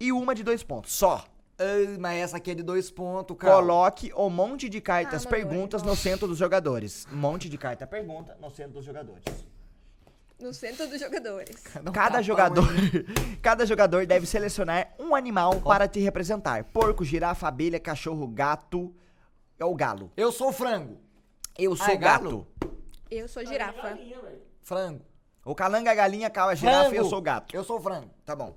e 0.00 0.10
uma 0.10 0.34
de 0.34 0.42
dois 0.42 0.64
pontos. 0.64 0.92
Só. 0.92 1.24
Ai, 1.56 1.96
mas 1.96 2.18
essa 2.18 2.38
aqui 2.38 2.50
é 2.50 2.54
de 2.56 2.64
dois 2.64 2.90
pontos, 2.90 3.36
cara. 3.36 3.54
Coloque 3.54 4.12
um 4.16 4.28
monte 4.28 4.68
de 4.68 4.80
cartas 4.80 5.24
Ah, 5.24 5.28
perguntas 5.28 5.84
no 5.84 5.94
centro 5.94 6.26
dos 6.26 6.36
jogadores. 6.36 7.06
Um 7.12 7.16
monte 7.16 7.48
de 7.48 7.56
carta 7.56 7.86
pergunta 7.86 8.36
no 8.40 8.50
centro 8.50 8.72
dos 8.72 8.84
jogadores. 8.84 9.22
No 10.40 10.52
centro 10.52 10.86
dos 10.88 11.00
jogadores. 11.00 11.62
Dá 11.82 11.90
um 11.90 11.92
Cada 11.92 12.20
jogador, 12.20 12.66
cada 13.40 13.64
jogador 13.64 14.04
deve 14.06 14.26
selecionar 14.26 14.92
um 14.98 15.14
animal 15.14 15.60
para 15.60 15.86
te 15.88 16.00
representar. 16.00 16.64
Porco, 16.64 17.04
girafa, 17.04 17.46
abelha, 17.48 17.78
cachorro, 17.80 18.26
gato 18.26 18.94
ou 19.60 19.74
galo. 19.74 20.10
Eu 20.16 20.32
sou 20.32 20.52
frango. 20.52 20.98
Eu 21.56 21.76
sou 21.76 21.86
Ah, 21.86 21.92
é 21.92 21.96
galo? 21.96 22.46
gato. 22.60 22.74
Eu 23.10 23.28
sou 23.28 23.44
girafa. 23.46 23.80
Galinha, 23.80 24.20
velho. 24.20 24.42
Frango. 24.60 25.04
O 25.44 25.54
calanga, 25.54 25.90
a 25.92 25.94
galinha, 25.94 26.28
cal, 26.30 26.48
a 26.48 26.54
girafa 26.54 26.80
Frango. 26.80 26.94
e 26.94 26.98
eu 26.98 27.04
sou 27.04 27.22
gato. 27.22 27.54
Eu 27.54 27.62
sou 27.62 27.80
frango. 27.80 28.10
Tá 28.24 28.34
bom. 28.34 28.56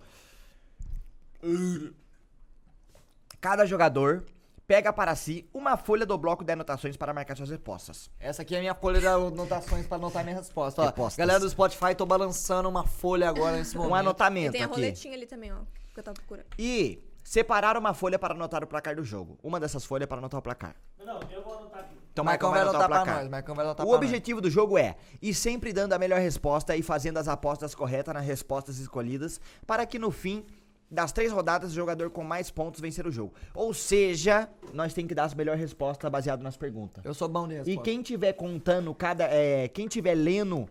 Cada 3.39 3.65
jogador 3.65 4.25
pega 4.67 4.91
para 4.91 5.15
si 5.15 5.47
uma 5.53 5.77
folha 5.77 6.05
do 6.05 6.17
bloco 6.17 6.43
de 6.43 6.51
anotações 6.51 6.97
para 6.97 7.13
marcar 7.13 7.35
suas 7.37 7.49
respostas. 7.49 8.11
Essa 8.19 8.41
aqui 8.41 8.53
é 8.53 8.57
a 8.57 8.61
minha 8.61 8.75
folha 8.75 8.99
de 8.99 9.07
anotações 9.07 9.87
pra 9.87 9.95
anotar 9.95 10.23
minha 10.25 10.35
resposta. 10.35 10.81
Ó, 10.81 10.85
Respostas. 10.85 11.15
galera 11.17 11.39
do 11.39 11.49
Spotify, 11.49 11.95
tô 11.95 12.05
balançando 12.05 12.67
uma 12.67 12.85
folha 12.85 13.29
agora 13.29 13.55
nesse 13.55 13.77
momento. 13.77 13.93
Um 13.93 13.95
E 13.95 13.99
anotamento 13.99 14.51
tem 14.51 14.61
a 14.61 14.65
aqui. 14.65 14.75
roletinha 14.75 15.13
ali 15.15 15.25
também, 15.25 15.53
ó. 15.53 15.59
Que 15.93 15.99
eu 16.01 16.03
tava 16.03 16.15
procurando. 16.15 16.47
E 16.59 17.01
separar 17.23 17.77
uma 17.77 17.93
folha 17.93 18.19
para 18.19 18.33
anotar 18.33 18.61
o 18.61 18.67
placar 18.67 18.93
do 18.95 19.03
jogo. 19.05 19.39
Uma 19.41 19.57
dessas 19.59 19.85
folhas 19.85 20.07
para 20.07 20.17
anotar 20.17 20.37
o 20.39 20.43
placar. 20.43 20.75
Não, 20.99 21.05
não, 21.05 21.19
eu 21.31 21.41
vou 21.41 21.57
anotar 21.57 21.79
aqui. 21.79 21.95
Então, 22.11 22.25
Marcão 22.25 22.49
vai 22.51 22.61
anotar 22.61 22.87
pra 22.89 23.05
nós. 23.05 23.29
Marcão 23.29 23.55
vai 23.55 23.63
anotar 23.63 23.85
O 23.85 23.91
objetivo 23.93 24.41
do 24.41 24.49
jogo 24.49 24.77
é 24.77 24.97
ir 25.21 25.33
sempre 25.33 25.71
dando 25.71 25.93
a 25.93 25.99
melhor 25.99 26.19
resposta 26.19 26.75
e 26.75 26.81
fazendo 26.81 27.17
as 27.17 27.27
apostas 27.27 27.73
corretas 27.75 28.13
nas 28.13 28.25
respostas 28.25 28.79
escolhidas, 28.79 29.39
para 29.65 29.85
que 29.85 29.97
no 29.99 30.09
fim 30.11 30.43
das 30.89 31.11
três 31.11 31.31
rodadas 31.31 31.71
o 31.71 31.75
jogador 31.75 32.09
com 32.09 32.23
mais 32.23 32.49
pontos 32.49 32.79
vencer 32.79 33.05
o 33.05 33.11
jogo. 33.11 33.33
Ou 33.53 33.73
seja, 33.73 34.49
nós 34.73 34.93
tem 34.93 35.05
que 35.05 35.13
dar 35.13 35.25
as 35.25 35.33
melhores 35.33 35.59
respostas 35.59 36.09
baseado 36.09 36.41
nas 36.41 36.55
perguntas. 36.55 37.03
Eu 37.03 37.13
sou 37.13 37.27
bom 37.27 37.47
de 37.47 37.69
E 37.69 37.77
quem 37.77 38.01
tiver 38.01 38.33
contando 38.33 38.93
cada, 38.95 39.25
é, 39.25 39.67
quem 39.67 39.87
tiver 39.87 40.15
lendo, 40.15 40.67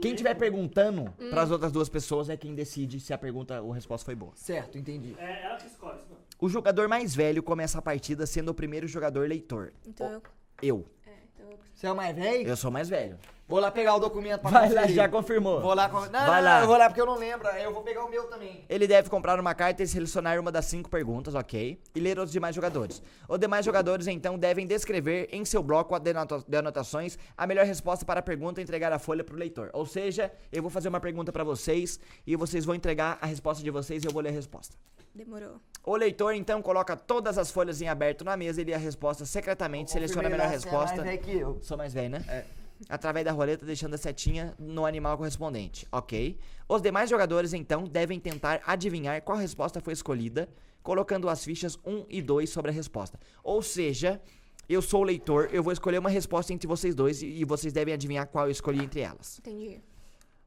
quem 0.00 0.14
tiver 0.14 0.34
perguntando 0.34 1.12
para 1.30 1.42
as 1.42 1.50
outras 1.50 1.72
duas 1.72 1.88
pessoas 1.88 2.30
é 2.30 2.36
quem 2.36 2.54
decide 2.54 3.00
se 3.00 3.12
a 3.12 3.18
pergunta 3.18 3.60
ou 3.60 3.72
a 3.72 3.74
resposta 3.74 4.04
foi 4.04 4.14
boa. 4.14 4.32
Certo, 4.34 4.78
entendi. 4.78 5.14
É 5.18 5.44
ela 5.44 5.56
que 5.56 5.66
escolhe, 5.66 5.98
isso 5.98 6.06
não. 6.10 6.18
O 6.40 6.48
jogador 6.48 6.88
mais 6.88 7.14
velho 7.14 7.42
começa 7.42 7.78
a 7.78 7.82
partida 7.82 8.24
sendo 8.24 8.48
o 8.50 8.54
primeiro 8.54 8.88
jogador 8.88 9.28
leitor. 9.28 9.72
Então 9.86 10.10
eu. 10.10 10.22
Eu. 10.62 10.86
É, 11.06 11.10
então 11.34 11.50
eu. 11.50 11.58
Você 11.74 11.86
é 11.86 11.92
o 11.92 11.96
mais 11.96 12.16
velho? 12.16 12.48
Eu 12.48 12.56
sou 12.56 12.70
mais 12.70 12.88
velho. 12.88 13.18
Vou 13.50 13.58
lá 13.60 13.70
pegar 13.70 13.96
o 13.96 13.98
documento 13.98 14.40
pra 14.42 14.50
Vai 14.50 14.68
lá, 14.68 14.74
conferir. 14.82 14.94
já 14.96 15.08
confirmou. 15.08 15.60
Vou 15.60 15.74
lá. 15.74 15.88
com- 15.88 16.00
Não, 16.00 16.08
Vai 16.10 16.40
não, 16.40 16.44
lá. 16.44 16.54
não, 16.54 16.60
eu 16.60 16.66
vou 16.68 16.76
lá 16.78 16.88
porque 16.88 17.00
eu 17.00 17.06
não 17.06 17.16
lembro. 17.18 17.48
aí 17.48 17.64
Eu 17.64 17.72
vou 17.74 17.82
pegar 17.82 18.04
o 18.04 18.08
meu 18.08 18.24
também. 18.28 18.64
Ele 18.68 18.86
deve 18.86 19.10
comprar 19.10 19.38
uma 19.40 19.54
carta 19.54 19.82
e 19.82 19.86
selecionar 19.86 20.38
uma 20.38 20.52
das 20.52 20.64
cinco 20.66 20.88
perguntas, 20.88 21.34
ok? 21.34 21.78
E 21.94 22.00
ler 22.00 22.18
os 22.18 22.30
demais 22.30 22.54
jogadores. 22.54 23.02
Os 23.28 23.38
demais 23.38 23.64
jogadores, 23.66 24.06
então, 24.06 24.38
devem 24.38 24.66
descrever 24.66 25.28
em 25.32 25.44
seu 25.44 25.62
bloco 25.62 25.98
de 25.98 26.10
anota- 26.10 26.44
de 26.46 26.56
anotações 26.56 27.18
a 27.36 27.46
melhor 27.46 27.66
resposta 27.66 28.04
para 28.04 28.20
a 28.20 28.22
pergunta 28.22 28.60
e 28.60 28.62
entregar 28.62 28.92
a 28.92 28.98
folha 29.00 29.24
pro 29.24 29.36
leitor. 29.36 29.68
Ou 29.72 29.84
seja, 29.84 30.32
eu 30.52 30.62
vou 30.62 30.70
fazer 30.70 30.88
uma 30.88 31.00
pergunta 31.00 31.32
pra 31.32 31.42
vocês 31.42 31.98
e 32.26 32.36
vocês 32.36 32.64
vão 32.64 32.74
entregar 32.74 33.18
a 33.20 33.26
resposta 33.26 33.62
de 33.64 33.70
vocês 33.70 34.04
e 34.04 34.06
eu 34.06 34.12
vou 34.12 34.22
ler 34.22 34.28
a 34.28 34.32
resposta. 34.32 34.76
Demorou. 35.12 35.56
O 35.84 35.96
leitor, 35.96 36.34
então, 36.34 36.62
coloca 36.62 36.94
todas 36.94 37.36
as 37.36 37.50
folhas 37.50 37.82
em 37.82 37.88
aberto 37.88 38.24
na 38.24 38.36
mesa 38.36 38.60
e 38.60 38.64
lê 38.64 38.74
a 38.74 38.78
resposta 38.78 39.24
secretamente, 39.24 39.90
seleciona 39.90 40.28
a 40.28 40.30
melhor 40.30 40.46
resposta. 40.46 41.04
É 41.04 41.16
que 41.16 41.32
eu. 41.36 41.58
Sou 41.62 41.76
mais 41.76 41.92
velho, 41.92 42.10
né? 42.10 42.24
É. 42.28 42.44
Através 42.88 43.24
da 43.24 43.32
roleta, 43.32 43.66
deixando 43.66 43.94
a 43.94 43.98
setinha 43.98 44.54
no 44.58 44.86
animal 44.86 45.16
correspondente. 45.16 45.86
Ok. 45.92 46.38
Os 46.68 46.80
demais 46.80 47.10
jogadores, 47.10 47.52
então, 47.52 47.84
devem 47.84 48.18
tentar 48.18 48.60
adivinhar 48.66 49.20
qual 49.22 49.36
resposta 49.36 49.80
foi 49.80 49.92
escolhida, 49.92 50.48
colocando 50.82 51.28
as 51.28 51.44
fichas 51.44 51.78
1 51.84 52.06
e 52.08 52.22
2 52.22 52.48
sobre 52.48 52.70
a 52.70 52.74
resposta. 52.74 53.18
Ou 53.44 53.62
seja, 53.62 54.20
eu 54.68 54.80
sou 54.80 55.00
o 55.00 55.04
leitor, 55.04 55.50
eu 55.52 55.62
vou 55.62 55.72
escolher 55.72 55.98
uma 55.98 56.10
resposta 56.10 56.52
entre 56.52 56.66
vocês 56.66 56.94
dois 56.94 57.22
e 57.22 57.26
e 57.26 57.44
vocês 57.44 57.72
devem 57.72 57.92
adivinhar 57.92 58.26
qual 58.28 58.46
eu 58.46 58.50
escolhi 58.50 58.82
entre 58.82 59.00
elas. 59.00 59.38
Entendi. 59.40 59.80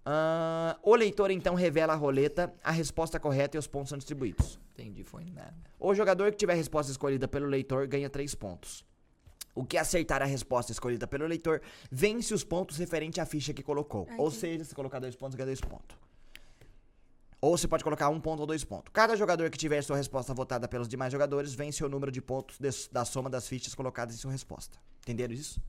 Ah, 0.05 0.77
o 0.81 0.95
leitor, 0.95 1.31
então, 1.31 1.55
revela 1.55 1.93
a 1.93 1.95
roleta, 1.95 2.53
a 2.63 2.71
resposta 2.71 3.19
correta 3.19 3.57
e 3.57 3.59
os 3.59 3.67
pontos 3.67 3.89
são 3.89 3.97
distribuídos. 3.97 4.59
Entendi, 4.73 5.03
foi 5.03 5.23
nada. 5.25 5.53
O 5.79 5.93
jogador 5.93 6.31
que 6.31 6.37
tiver 6.37 6.53
a 6.53 6.55
resposta 6.55 6.91
escolhida 6.91 7.27
pelo 7.27 7.45
leitor 7.45 7.87
ganha 7.87 8.09
3 8.09 8.33
pontos. 8.35 8.83
O 9.55 9.63
que 9.63 9.77
acertar 9.77 10.21
a 10.21 10.25
resposta 10.25 10.71
escolhida 10.71 11.05
pelo 11.05 11.27
leitor 11.27 11.61
vence 11.91 12.33
os 12.33 12.43
pontos 12.43 12.77
referente 12.77 13.21
à 13.21 13.25
ficha 13.25 13.53
que 13.53 13.61
colocou. 13.61 14.07
Ou 14.17 14.31
seja, 14.31 14.63
se 14.65 14.73
colocar 14.73 14.99
dois 14.99 15.15
pontos, 15.15 15.35
ganha 15.35 15.45
dois 15.47 15.61
pontos. 15.61 15.95
Ou 17.39 17.57
você 17.57 17.67
pode 17.67 17.83
colocar 17.83 18.09
um 18.09 18.19
ponto 18.21 18.39
ou 18.39 18.45
dois 18.47 18.63
pontos. 18.63 18.91
Cada 18.93 19.15
jogador 19.17 19.49
que 19.49 19.57
tiver 19.57 19.81
sua 19.83 19.97
resposta 19.97 20.33
votada 20.33 20.67
pelos 20.67 20.87
demais 20.87 21.11
jogadores 21.11 21.53
vence 21.53 21.83
o 21.83 21.89
número 21.89 22.11
de 22.11 22.21
pontos 22.21 22.57
des- 22.57 22.87
da 22.87 23.03
soma 23.03 23.29
das 23.29 23.47
fichas 23.47 23.75
colocadas 23.75 24.15
em 24.15 24.17
sua 24.17 24.31
resposta. 24.31 24.79
Entenderam 25.01 25.33
isso? 25.33 25.61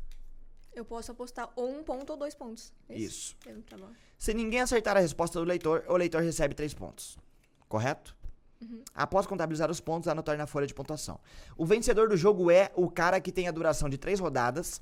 Eu 0.72 0.84
posso 0.84 1.10
apostar 1.12 1.50
ou 1.56 1.68
um 1.70 1.82
ponto 1.82 2.10
ou 2.10 2.16
dois 2.16 2.34
pontos. 2.34 2.72
É 2.88 2.96
Isso. 2.96 3.36
Eu- 3.44 3.60
Tá 3.62 3.76
bom. 3.76 3.90
Se 4.16 4.32
ninguém 4.32 4.60
acertar 4.60 4.96
a 4.96 5.00
resposta 5.00 5.38
do 5.38 5.44
leitor, 5.44 5.84
o 5.88 5.96
leitor 5.96 6.22
recebe 6.22 6.54
três 6.54 6.72
pontos. 6.72 7.18
Correto? 7.68 8.16
Após 8.94 9.26
contabilizar 9.26 9.70
os 9.70 9.80
pontos, 9.80 10.08
anotar 10.08 10.36
na 10.36 10.46
folha 10.46 10.66
de 10.66 10.74
pontuação. 10.74 11.18
O 11.56 11.66
vencedor 11.66 12.08
do 12.08 12.16
jogo 12.16 12.50
é 12.50 12.70
o 12.74 12.90
cara 12.90 13.20
que 13.20 13.32
tem 13.32 13.48
a 13.48 13.50
duração 13.50 13.88
de 13.88 13.98
três 13.98 14.20
rodadas, 14.20 14.80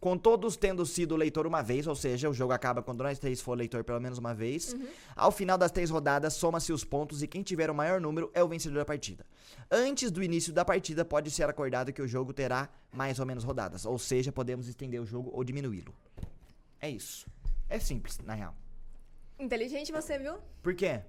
com 0.00 0.18
todos 0.18 0.54
tendo 0.54 0.84
sido 0.84 1.16
leitor 1.16 1.46
uma 1.46 1.62
vez, 1.62 1.86
ou 1.86 1.94
seja, 1.94 2.28
o 2.28 2.34
jogo 2.34 2.52
acaba 2.52 2.82
quando 2.82 3.02
nós 3.02 3.18
três 3.18 3.40
for 3.40 3.56
leitor 3.56 3.82
pelo 3.84 3.98
menos 3.98 4.18
uma 4.18 4.34
vez. 4.34 4.76
Ao 5.16 5.32
final 5.32 5.56
das 5.56 5.70
três 5.70 5.88
rodadas, 5.88 6.34
soma-se 6.34 6.74
os 6.74 6.84
pontos 6.84 7.22
e 7.22 7.26
quem 7.26 7.42
tiver 7.42 7.70
o 7.70 7.74
maior 7.74 7.98
número 8.00 8.30
é 8.34 8.44
o 8.44 8.48
vencedor 8.48 8.78
da 8.80 8.84
partida. 8.84 9.24
Antes 9.70 10.10
do 10.10 10.22
início 10.22 10.52
da 10.52 10.62
partida, 10.62 11.06
pode 11.06 11.30
ser 11.30 11.48
acordado 11.48 11.90
que 11.90 12.02
o 12.02 12.06
jogo 12.06 12.34
terá 12.34 12.68
mais 12.92 13.18
ou 13.18 13.24
menos 13.24 13.44
rodadas, 13.44 13.86
ou 13.86 13.98
seja, 13.98 14.30
podemos 14.30 14.68
estender 14.68 15.00
o 15.00 15.06
jogo 15.06 15.30
ou 15.32 15.42
diminuí-lo. 15.42 15.94
É 16.80 16.90
isso. 16.90 17.26
É 17.66 17.78
simples, 17.78 18.18
na 18.18 18.34
real. 18.34 18.54
Inteligente 19.38 19.90
você, 19.90 20.18
viu? 20.18 20.34
Por 20.62 20.74
quê? 20.74 21.00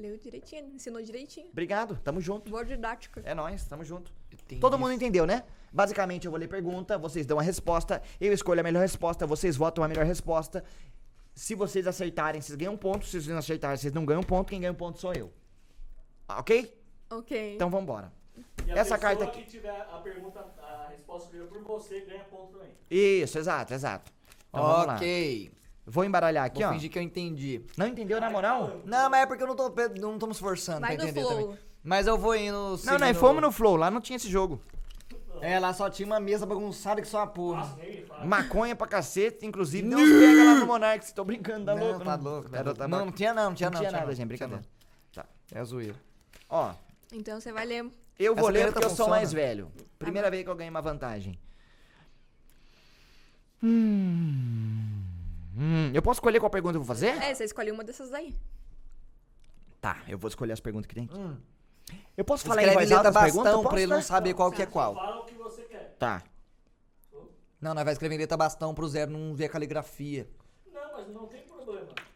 Leu 0.00 0.16
direitinho, 0.16 0.66
ensinou 0.74 1.02
direitinho. 1.02 1.48
Obrigado, 1.52 1.94
tamo 2.02 2.20
junto. 2.22 2.50
Boa 2.50 2.64
didática. 2.64 3.20
É 3.22 3.34
nóis, 3.34 3.66
tamo 3.66 3.84
junto. 3.84 4.10
Entendi. 4.32 4.58
Todo 4.60 4.78
mundo 4.78 4.92
entendeu, 4.92 5.26
né? 5.26 5.44
Basicamente, 5.70 6.24
eu 6.24 6.30
vou 6.30 6.40
ler 6.40 6.48
pergunta, 6.48 6.96
vocês 6.96 7.26
dão 7.26 7.38
a 7.38 7.42
resposta, 7.42 8.02
eu 8.18 8.32
escolho 8.32 8.60
a 8.60 8.62
melhor 8.62 8.80
resposta, 8.80 9.26
vocês 9.26 9.56
votam 9.56 9.84
a 9.84 9.88
melhor 9.88 10.06
resposta. 10.06 10.64
Se 11.34 11.54
vocês 11.54 11.86
acertarem, 11.86 12.40
vocês 12.40 12.56
ganham 12.56 12.76
ponto. 12.76 13.04
Se 13.04 13.12
vocês 13.12 13.28
não 13.28 13.38
acertarem, 13.38 13.76
vocês 13.76 13.92
não 13.92 14.04
ganham 14.06 14.22
ponto. 14.22 14.48
Quem 14.48 14.60
ganha 14.60 14.74
ponto 14.74 14.98
sou 14.98 15.12
eu. 15.12 15.30
Ok? 16.28 16.74
Ok. 17.10 17.54
Então 17.54 17.68
vambora. 17.70 18.12
E 18.66 18.72
a 18.72 18.76
Essa 18.76 18.96
carta 18.98 19.24
aqui. 19.24 19.42
que 19.42 19.50
tiver 19.50 19.70
a 19.70 19.98
pergunta, 19.98 20.40
a 20.40 20.88
resposta 20.90 21.28
por 21.46 21.62
você, 21.62 22.00
ganha 22.00 22.24
ponto 22.24 22.52
também. 22.52 22.72
Isso, 22.90 23.38
exato, 23.38 23.74
exato. 23.74 24.10
Então 24.48 24.62
vamos 24.62 24.86
lá. 24.86 24.96
ok. 24.96 25.50
Vou 25.90 26.04
embaralhar 26.04 26.44
aqui, 26.44 26.60
Vou 26.62 26.68
ó. 26.70 26.72
fingir 26.72 26.88
que 26.90 26.98
eu 26.98 27.02
entendi. 27.02 27.62
Não 27.76 27.86
entendeu 27.88 28.20
na 28.20 28.30
moral? 28.30 28.80
Não, 28.84 29.10
mas 29.10 29.22
é 29.22 29.26
porque 29.26 29.42
eu 29.42 29.46
não 29.48 29.56
tô, 29.56 29.72
não 30.00 30.18
tô 30.18 30.26
me 30.26 30.32
esforçando 30.32 30.80
Vai 30.80 30.94
pra 30.94 31.04
no 31.04 31.10
entender 31.10 31.26
flow. 31.26 31.42
também. 31.42 31.58
Mas 31.82 32.06
eu 32.06 32.16
vou 32.16 32.36
indo. 32.36 32.52
Não, 32.56 32.76
seguindo- 32.76 33.00
nós 33.00 33.16
fomos 33.16 33.42
no 33.42 33.50
Flow, 33.50 33.74
lá 33.76 33.90
não 33.90 34.00
tinha 34.00 34.16
esse 34.16 34.28
jogo. 34.28 34.60
É, 35.40 35.58
lá 35.58 35.72
só 35.72 35.88
tinha 35.88 36.04
uma 36.06 36.20
mesa 36.20 36.44
bagunçada 36.44 37.00
que 37.00 37.08
só 37.08 37.18
uma 37.18 37.26
porra. 37.26 37.76
Maconha 38.24 38.76
pra 38.76 38.86
cacete, 38.86 39.46
inclusive 39.46 39.88
Deus 39.88 40.02
pega 40.02 40.44
lá 40.44 40.54
no 40.56 40.66
Monark. 40.66 41.12
Tô 41.14 41.24
brincando, 41.24 41.64
tá 41.66 41.74
não, 41.74 41.82
louco? 41.82 42.04
tá 42.04 42.14
louco. 42.16 42.50
Tá 42.50 42.56
Era 42.58 42.64
louco. 42.66 42.78
tabaco. 42.78 42.98
Não, 42.98 43.06
não 43.06 43.12
tinha 43.12 43.32
não, 43.34 43.44
não 43.44 43.54
tinha 43.54 43.70
Não 43.70 43.74
não. 43.74 43.80
tinha 43.80 43.90
nada, 43.92 44.06
não, 44.06 44.14
gente, 44.14 44.28
brincadeira. 44.28 44.62
não. 45.16 45.24
É 45.52 45.64
zoeira. 45.64 45.96
Ó, 46.48 46.72
Então 47.12 47.40
você 47.40 47.50
vai 47.52 47.64
ler. 47.66 47.86
eu 48.18 48.34
vou 48.36 48.44
Essa 48.44 48.52
ler 48.52 48.58
caneta 48.60 48.72
porque 48.74 48.84
eu 48.84 48.90
sou 48.90 48.96
funciona? 49.06 49.16
mais 49.16 49.32
velho. 49.32 49.72
Primeira 49.98 50.30
vez 50.30 50.44
que 50.44 50.50
eu 50.50 50.54
ganhei 50.54 50.70
uma 50.70 50.82
vantagem. 50.82 51.38
Hum, 53.62 54.89
hum, 55.56 55.90
eu 55.94 56.02
posso 56.02 56.18
escolher 56.18 56.40
qual 56.40 56.50
pergunta 56.50 56.76
eu 56.76 56.80
vou 56.80 56.86
fazer? 56.86 57.08
É, 57.22 57.34
você 57.34 57.44
escolhe 57.44 57.70
uma 57.70 57.84
dessas 57.84 58.10
daí. 58.10 58.34
Tá, 59.80 60.02
eu 60.06 60.18
vou 60.18 60.28
escolher 60.28 60.52
as 60.52 60.60
perguntas 60.60 60.86
que 60.86 60.94
tem 60.94 61.04
aqui. 61.04 61.18
Hum. 61.18 61.36
Eu 62.16 62.24
posso 62.24 62.44
falar 62.44 62.62
em 62.62 62.66
Escreve 62.66 62.84
em 62.84 62.88
voz 62.88 62.92
alta 62.92 63.08
letra 63.08 63.20
as 63.20 63.24
perguntas? 63.24 63.44
bastão 63.44 63.62
Posso, 63.62 63.74
pra 63.74 63.82
ele 63.82 63.92
não 63.92 64.02
saber 64.02 64.34
qual 64.34 64.52
que 64.52 64.62
é 64.62 64.66
qual. 64.66 64.94
Fala 64.94 65.20
o 65.20 65.24
que 65.24 65.34
você 65.34 65.62
quer. 65.62 65.96
Tá. 65.98 66.22
Não, 67.60 67.74
nós 67.74 67.84
vai 67.84 67.92
escrever 67.92 68.14
em 68.14 68.18
letra 68.18 68.36
bastão 68.36 68.74
pro 68.74 68.88
zero 68.88 69.10
não 69.10 69.34
ver 69.34 69.46
a 69.46 69.48
caligrafia. 69.48 70.28
Não, 70.72 70.92
mas 70.92 71.08
não 71.08 71.26
tem. 71.26 71.49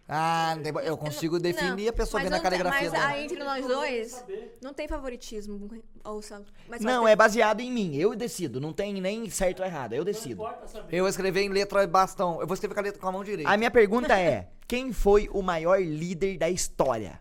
Ah, 0.07 0.53
não 0.57 0.63
tem, 0.63 0.73
eu 0.85 0.99
consigo 0.99 1.39
definir 1.41 1.85
Não, 1.85 1.89
a 1.89 1.93
pessoa 1.95 2.23
mas 2.23 2.31
vendo 2.31 2.39
a 2.39 2.43
caligrafia 2.43 2.83
Mas 2.83 2.93
dela. 2.93 3.07
aí 3.07 3.25
entre 3.25 3.43
nós 3.43 3.67
dois, 3.67 4.11
Saber. 4.11 4.59
não 4.61 4.75
tem 4.75 4.87
favoritismo. 4.87 5.71
Ouça. 6.05 6.45
Mas 6.69 6.83
Não, 6.83 7.09
é 7.09 7.17
baseado 7.17 7.61
em 7.61 7.73
mim. 7.73 7.97
Eu 7.97 8.15
decido. 8.15 8.61
Não 8.61 8.71
tem 8.71 9.01
nem 9.01 9.31
certo 9.31 9.61
ou 9.61 9.65
errado. 9.67 9.95
Eu 9.95 9.99
Não 9.99 10.05
decido. 10.05 10.35
importa 10.43 10.69
saber. 10.69 10.95
Eu 10.95 11.05
vou 11.05 11.09
escrever 11.09 11.41
em 11.41 11.49
letra 11.49 11.87
bastão. 11.87 12.39
Eu 12.39 12.47
vou 12.47 12.53
escrever 12.53 12.75
com 12.75 12.81
a, 12.81 12.83
letra, 12.83 13.01
com 13.01 13.09
a 13.09 13.13
mão 13.13 13.25
direita. 13.25 13.51
A 13.51 13.57
minha 13.57 13.71
pergunta 13.71 14.19
é: 14.19 14.51
quem 14.69 14.93
foi 14.93 15.27
o 15.33 15.41
maior 15.41 15.81
líder 15.81 16.37
da 16.37 16.51
história? 16.51 17.19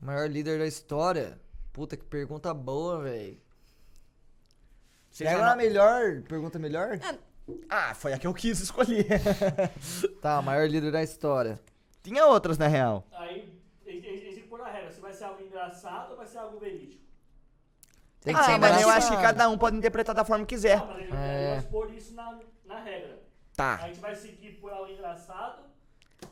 Maior 0.00 0.30
líder 0.30 0.60
da 0.60 0.66
história. 0.68 1.40
Puta, 1.72 1.96
que 1.96 2.04
pergunta 2.04 2.54
boa, 2.54 3.00
velho. 3.02 3.36
Já 5.10 5.36
uma 5.36 5.50
não- 5.50 5.56
melhor, 5.56 6.22
pergunta 6.22 6.58
melhor. 6.60 6.98
Ah, 7.02 7.14
foi 7.94 8.12
a 8.12 8.18
que 8.18 8.26
eu 8.26 8.34
quis 8.34 8.60
escolher. 8.60 9.06
Tá, 10.20 10.40
maior 10.40 10.66
líder 10.68 10.90
da 10.90 11.02
história. 11.02 11.60
Tinha 12.02 12.26
outras, 12.26 12.56
na 12.56 12.66
real. 12.66 13.04
Aí, 13.12 13.52
eles 13.84 14.02
têm 14.22 14.34
que 14.34 14.48
pôr 14.48 14.60
a 14.62 14.70
regra. 14.70 14.90
Se 14.90 15.00
vai 15.00 15.12
ser 15.12 15.24
algo 15.24 15.42
engraçado 15.42 16.12
ou 16.12 16.16
vai 16.16 16.26
ser 16.26 16.38
algo 16.38 16.58
verídico. 16.58 17.02
Tem 18.22 18.32
que 18.32 18.40
ah, 18.40 18.44
ser 18.44 18.58
mas 18.58 18.80
eu 18.80 18.88
acho 18.88 19.10
que 19.10 19.20
cada 19.22 19.48
um 19.50 19.58
pode 19.58 19.76
interpretar 19.76 20.14
da 20.14 20.24
forma 20.24 20.46
que 20.46 20.54
quiser. 20.54 20.78
Ah, 20.78 20.86
mas 20.86 21.02
ele 21.02 21.12
É. 21.14 21.54
vai 21.60 21.70
pôr 21.70 21.92
isso 21.92 22.14
na, 22.14 22.38
na 22.64 22.80
regra. 22.82 23.22
Tá. 23.54 23.74
A 23.74 23.86
gente 23.88 24.00
vai 24.00 24.14
seguir 24.14 24.52
por 24.52 24.72
algo 24.72 24.90
engraçado. 24.90 25.62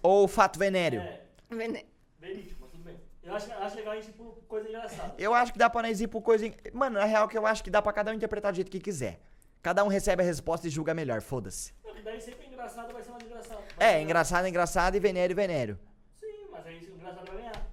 Ou 0.03 0.27
fato 0.27 0.59
venéreo. 0.59 1.03
É, 1.03 1.21
Vene- 1.51 1.85
verídico, 2.19 2.57
mas 2.63 2.71
tudo 2.71 2.83
bem. 2.83 2.99
Eu 3.23 3.35
acho, 3.35 3.53
acho 3.53 3.77
legal 3.77 3.93
a 3.93 3.97
gente 3.97 4.09
ir 4.09 4.13
por 4.13 4.33
coisa 4.49 4.69
engraçada. 4.69 5.15
Eu 5.19 5.35
acho 5.35 5.53
que 5.53 5.59
dá 5.59 5.69
pra 5.69 5.83
nós 5.83 6.01
ir 6.01 6.09
por 6.09 6.23
coisa. 6.23 6.51
Mano, 6.73 6.99
na 6.99 7.05
real 7.05 7.29
que 7.29 7.37
eu 7.37 7.47
acho 7.47 7.63
que 7.63 7.71
dá 7.71 7.83
pra 7.83 7.93
cada 7.93 8.11
um 8.11 8.15
interpretar 8.15 8.53
do 8.53 8.57
jeito 8.57 8.71
que 8.71 8.81
quiser. 8.81 9.21
Cada 9.63 9.85
um 9.85 9.89
recebe 9.89 10.23
a 10.23 10.27
resposta 10.27 10.67
e 10.67 10.71
julga 10.71 10.93
melhor, 10.93 11.21
foda-se. 11.23 11.73
Não, 11.85 11.95
que 11.95 12.03
daí 12.03 12.21
sempre 12.21 12.47
engraçado 12.47 12.93
vai 12.93 13.03
ser 13.03 13.11
mais 13.13 13.23
engraçado. 13.25 13.63
Vai 13.77 13.89
É, 13.89 13.93
ser- 13.93 14.01
engraçado, 14.03 14.47
engraçado 14.49 14.97
e 14.97 15.01
venéreo, 15.01 15.37
venéreo. 15.37 15.79
Sim, 16.19 16.27
mas 16.51 16.67
aí 16.67 16.79
o 16.79 16.95
engraçado 16.97 17.27
vai 17.29 17.37
ganhar. 17.37 17.67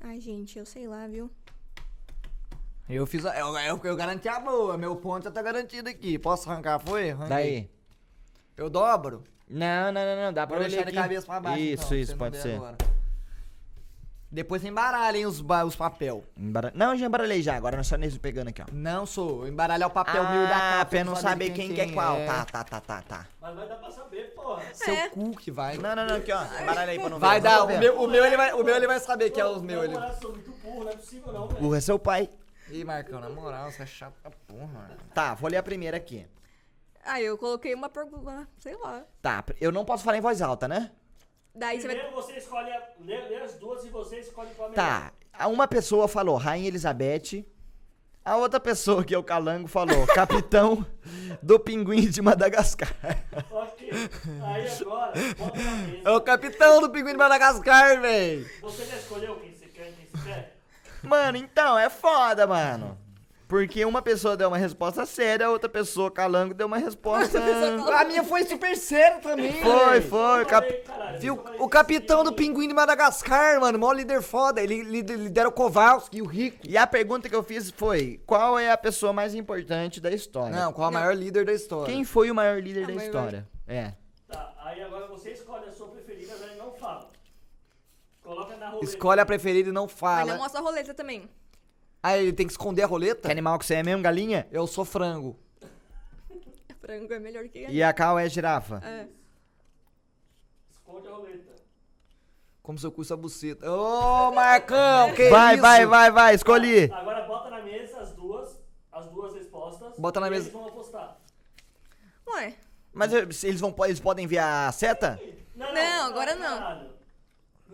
Ai, 0.00 0.20
gente, 0.20 0.58
eu 0.58 0.64
sei 0.64 0.86
lá, 0.88 1.06
viu? 1.06 1.30
Eu 2.88 3.06
fiz 3.06 3.24
a, 3.24 3.38
eu, 3.38 3.46
eu, 3.58 3.80
eu 3.84 3.96
garanti 3.96 4.28
a 4.28 4.38
boa, 4.40 4.76
meu 4.76 4.94
ponto 4.96 5.24
já 5.24 5.30
tá 5.30 5.40
garantido 5.42 5.88
aqui. 5.88 6.18
Posso 6.18 6.50
arrancar? 6.50 6.78
Foi? 6.78 7.10
Arranquei. 7.10 7.28
Daí. 7.28 7.70
Eu 8.56 8.68
dobro? 8.70 9.22
Não, 9.48 9.90
não, 9.92 10.04
não, 10.04 10.16
não. 10.26 10.32
Dá 10.32 10.46
pra 10.46 10.56
Vou 10.56 10.64
eu 10.64 10.68
deixar 10.70 10.82
de 10.84 10.88
aqui. 10.90 10.98
cabeça 10.98 11.26
pra 11.26 11.40
baixo. 11.40 11.60
Isso, 11.62 11.84
então, 11.84 11.98
isso, 11.98 12.16
pra 12.16 12.26
pode 12.26 12.36
ser. 12.42 12.56
agora. 12.56 12.76
Depois 14.34 14.60
você 14.62 14.66
embaralha, 14.68 15.16
hein, 15.16 15.26
os, 15.26 15.40
ba- 15.40 15.64
os 15.64 15.76
papel. 15.76 16.24
Embara- 16.36 16.72
Não, 16.74 16.90
eu 16.90 16.98
já 16.98 17.06
embaralhei 17.06 17.40
já. 17.40 17.54
Agora 17.54 17.76
nós 17.76 17.86
só 17.86 17.96
nesse 17.96 18.18
pegando 18.18 18.48
aqui, 18.48 18.60
ó. 18.60 18.64
Não 18.72 19.06
sou, 19.06 19.46
embaralhar 19.46 19.88
o 19.88 19.92
papel 19.92 20.28
meio 20.28 20.48
da 20.48 20.56
ah, 20.56 20.70
capa. 20.78 20.86
pra 20.86 20.98
eu 20.98 21.04
não 21.04 21.14
saber 21.14 21.50
quem, 21.50 21.72
que 21.72 21.80
é 21.80 21.92
qual. 21.92 22.16
Tá, 22.26 22.44
tá, 22.44 22.64
tá, 22.64 22.80
tá, 22.80 23.02
tá. 23.02 23.26
Mas 23.40 23.54
vai 23.54 23.68
dar 23.68 23.76
pra 23.76 23.92
saber, 23.92 24.34
porra. 24.34 24.60
Seu 24.72 24.92
É. 24.92 25.08
cu 25.08 25.30
que 25.36 25.52
vai. 25.52 25.78
Não, 25.78 25.94
não, 25.94 26.04
não, 26.04 26.16
aqui, 26.16 26.32
ó. 26.32 26.42
Embaralha 26.60 26.90
aí 26.90 26.98
pra 26.98 27.08
não 27.10 27.18
ver. 27.20 27.26
Vai 27.26 27.40
Não 27.40 27.44
dar, 27.48 27.62
o 27.62 27.78
meu, 27.78 28.00
o, 28.02 28.08
meu 28.08 28.24
ele 28.26 28.36
vai, 28.36 28.52
o 28.54 28.64
meu 28.64 28.74
ele 28.74 28.86
vai 28.88 28.98
saber 28.98 29.30
que 29.30 29.40
é 29.40 29.46
os 29.46 29.62
Meu, 29.62 29.82
meus. 29.82 29.94
Ele... 29.96 30.04
Eu 30.10 30.14
sou 30.20 30.32
muito 30.32 30.50
burro, 30.50 30.82
não 30.84 30.90
é 30.90 30.96
possível 30.96 31.32
não, 31.32 31.46
velho. 31.46 31.60
Burro 31.60 31.74
é 31.76 31.80
seu 31.80 31.96
pai. 31.98 32.28
Ih, 32.72 32.82
Marcão, 32.84 33.20
na 33.20 33.28
moral, 33.30 33.70
você 33.70 33.84
é 33.84 33.86
chato 33.86 34.14
pra 34.20 34.32
porra. 34.48 34.66
mano. 34.66 34.96
Tá, 35.14 35.34
vou 35.34 35.48
ler 35.48 35.58
a 35.58 35.62
primeira 35.62 35.96
aqui. 35.96 36.26
Ah, 37.04 37.20
eu 37.20 37.38
coloquei 37.38 37.72
uma 37.72 37.88
pergunta, 37.88 38.48
sei 38.58 38.74
lá. 38.78 39.04
Tá, 39.22 39.44
eu 39.60 39.70
não 39.70 39.84
posso 39.84 40.02
falar 40.02 40.16
em 40.16 40.22
voz 40.22 40.42
alta, 40.42 40.66
né? 40.66 40.90
Daí 41.54 41.80
você 41.80 41.86
vai. 41.86 41.96
Primeiro 41.96 42.22
você 42.22 42.32
escolhe, 42.36 42.70
a, 42.70 42.82
lê, 43.00 43.20
lê 43.28 43.36
as 43.36 43.54
duas 43.54 43.84
e 43.84 43.88
você 43.88 44.18
escolhe 44.18 44.50
qual 44.56 44.68
é 44.68 44.70
melhor. 44.72 44.84
Tá, 44.84 45.12
a 45.32 45.46
uma 45.48 45.68
pessoa 45.68 46.08
falou 46.08 46.36
Rainha 46.36 46.68
Elizabeth, 46.68 47.44
a 48.24 48.36
outra 48.36 48.58
pessoa, 48.58 49.04
que 49.04 49.14
é 49.14 49.18
o 49.18 49.22
Calango, 49.22 49.68
falou 49.68 50.06
Capitão 50.14 50.84
do 51.42 51.60
Pinguim 51.60 52.08
de 52.08 52.20
Madagascar. 52.20 52.92
Ok. 53.50 53.90
Aí 54.42 54.66
agora, 54.68 55.12
bota 55.38 55.62
na 55.62 55.72
mesa. 55.72 56.02
É 56.04 56.10
o 56.10 56.20
capitão 56.20 56.80
do 56.80 56.90
pinguim 56.90 57.12
de 57.12 57.18
Madagascar, 57.18 58.00
véi. 58.00 58.44
Você 58.60 58.84
já 58.84 58.96
escolheu 58.96 59.36
quem 59.36 59.52
você 59.54 59.66
quer 59.66 59.90
e 59.90 59.92
quem 59.92 60.06
você 60.12 60.28
quer? 60.28 60.56
Mano, 61.02 61.36
então, 61.38 61.78
é 61.78 61.88
foda, 61.90 62.46
mano. 62.46 62.98
Porque 63.46 63.84
uma 63.84 64.00
pessoa 64.00 64.36
deu 64.36 64.48
uma 64.48 64.56
resposta 64.56 65.04
séria, 65.04 65.46
a 65.46 65.50
outra 65.50 65.68
pessoa, 65.68 66.10
Calango, 66.10 66.54
deu 66.54 66.66
uma 66.66 66.78
resposta... 66.78 67.38
A 67.94 68.04
minha 68.04 68.24
foi 68.24 68.44
super 68.44 68.74
séria 68.76 69.18
também. 69.20 69.52
Foi, 69.62 70.00
foi, 70.00 70.44
cap... 70.46 70.72
caralho, 70.84 71.20
Viu? 71.20 71.44
O 71.58 71.68
capitão 71.68 72.24
do 72.24 72.32
pinguim 72.32 72.66
de 72.66 72.74
Madagascar, 72.74 73.60
mano, 73.60 73.78
maior 73.78 73.92
líder 73.92 74.22
foda. 74.22 74.62
Ele 74.62 74.82
lider- 74.82 75.18
lidera 75.18 75.48
o 75.48 75.52
Kowalski, 75.52 76.22
o 76.22 76.26
Rico. 76.26 76.58
E 76.66 76.76
a 76.76 76.86
pergunta 76.86 77.28
que 77.28 77.34
eu 77.36 77.42
fiz 77.42 77.70
foi, 77.70 78.20
qual 78.26 78.58
é 78.58 78.70
a 78.72 78.78
pessoa 78.78 79.12
mais 79.12 79.34
importante 79.34 80.00
da 80.00 80.10
história? 80.10 80.56
Não, 80.56 80.72
qual 80.72 80.88
é 80.88 80.90
o 80.90 80.94
maior 80.94 81.14
líder 81.14 81.44
da 81.44 81.52
história? 81.52 81.92
Quem 81.92 82.02
foi 82.04 82.30
o 82.30 82.34
maior 82.34 82.60
líder 82.62 82.84
A 82.84 82.86
da 82.86 82.94
maior- 82.94 83.06
história? 83.06 83.48
É. 83.68 83.92
Tá, 84.26 84.52
aí 84.64 84.82
agora 84.82 85.06
você 85.06 85.30
escolhe 85.32 85.66
a 85.68 85.72
sua 85.72 85.88
preferida, 85.88 86.32
mas 86.40 86.56
não 86.56 86.72
fala. 86.72 87.08
Coloca 88.22 88.56
na 88.56 88.68
roleta. 88.70 88.84
Escolhe 88.86 89.20
a 89.20 89.26
preferida 89.26 89.68
e 89.68 89.72
não 89.72 89.84
Mas 89.84 89.92
fala. 89.92 90.32
não 90.32 90.38
mostra 90.38 90.60
a 90.60 90.62
roleta 90.62 90.94
também. 90.94 91.28
Ah, 92.06 92.18
ele 92.18 92.34
tem 92.34 92.46
que 92.46 92.52
esconder 92.52 92.82
a 92.82 92.86
roleta? 92.86 93.22
Que 93.28 93.32
animal 93.32 93.58
que 93.58 93.64
você 93.64 93.76
é 93.76 93.82
mesmo, 93.82 94.02
galinha? 94.02 94.46
Eu 94.52 94.66
sou 94.66 94.84
frango. 94.84 95.38
Frango 96.78 97.10
é 97.14 97.18
melhor 97.18 97.48
que 97.48 97.66
E 97.66 97.82
a 97.82 97.94
Cal 97.94 98.18
é 98.18 98.28
girafa. 98.28 98.82
É. 98.84 99.08
Esconde 100.70 101.08
a 101.08 101.12
roleta. 101.12 101.54
Como 102.62 102.78
seu 102.78 102.92
cu 102.92 103.00
e 103.00 103.04
sua 103.06 103.16
buceta. 103.16 103.72
Ô, 103.72 104.30
Marcão, 104.32 105.14
que 105.14 105.30
vai, 105.30 105.54
isso? 105.54 105.62
vai, 105.62 105.86
vai, 105.86 106.10
vai, 106.10 106.34
escolhi. 106.34 106.92
Agora 106.92 107.22
bota 107.22 107.48
na 107.48 107.62
mesa 107.62 108.00
as 108.00 108.12
duas, 108.12 108.60
as 108.92 109.06
duas 109.06 109.32
respostas. 109.32 109.98
Bota 109.98 110.20
na 110.20 110.26
e 110.26 110.30
mesa. 110.30 110.42
Eles 110.48 110.52
vão 110.52 110.68
apostar. 110.68 111.18
Ué, 112.34 112.52
Mas 112.92 113.14
eles, 113.14 113.60
vão, 113.62 113.74
eles 113.86 113.98
podem 114.00 114.26
enviar 114.26 114.68
a 114.68 114.72
seta? 114.72 115.18
Não, 115.56 116.06
agora 116.08 116.34
não. 116.34 116.58
caralho. 116.58 116.90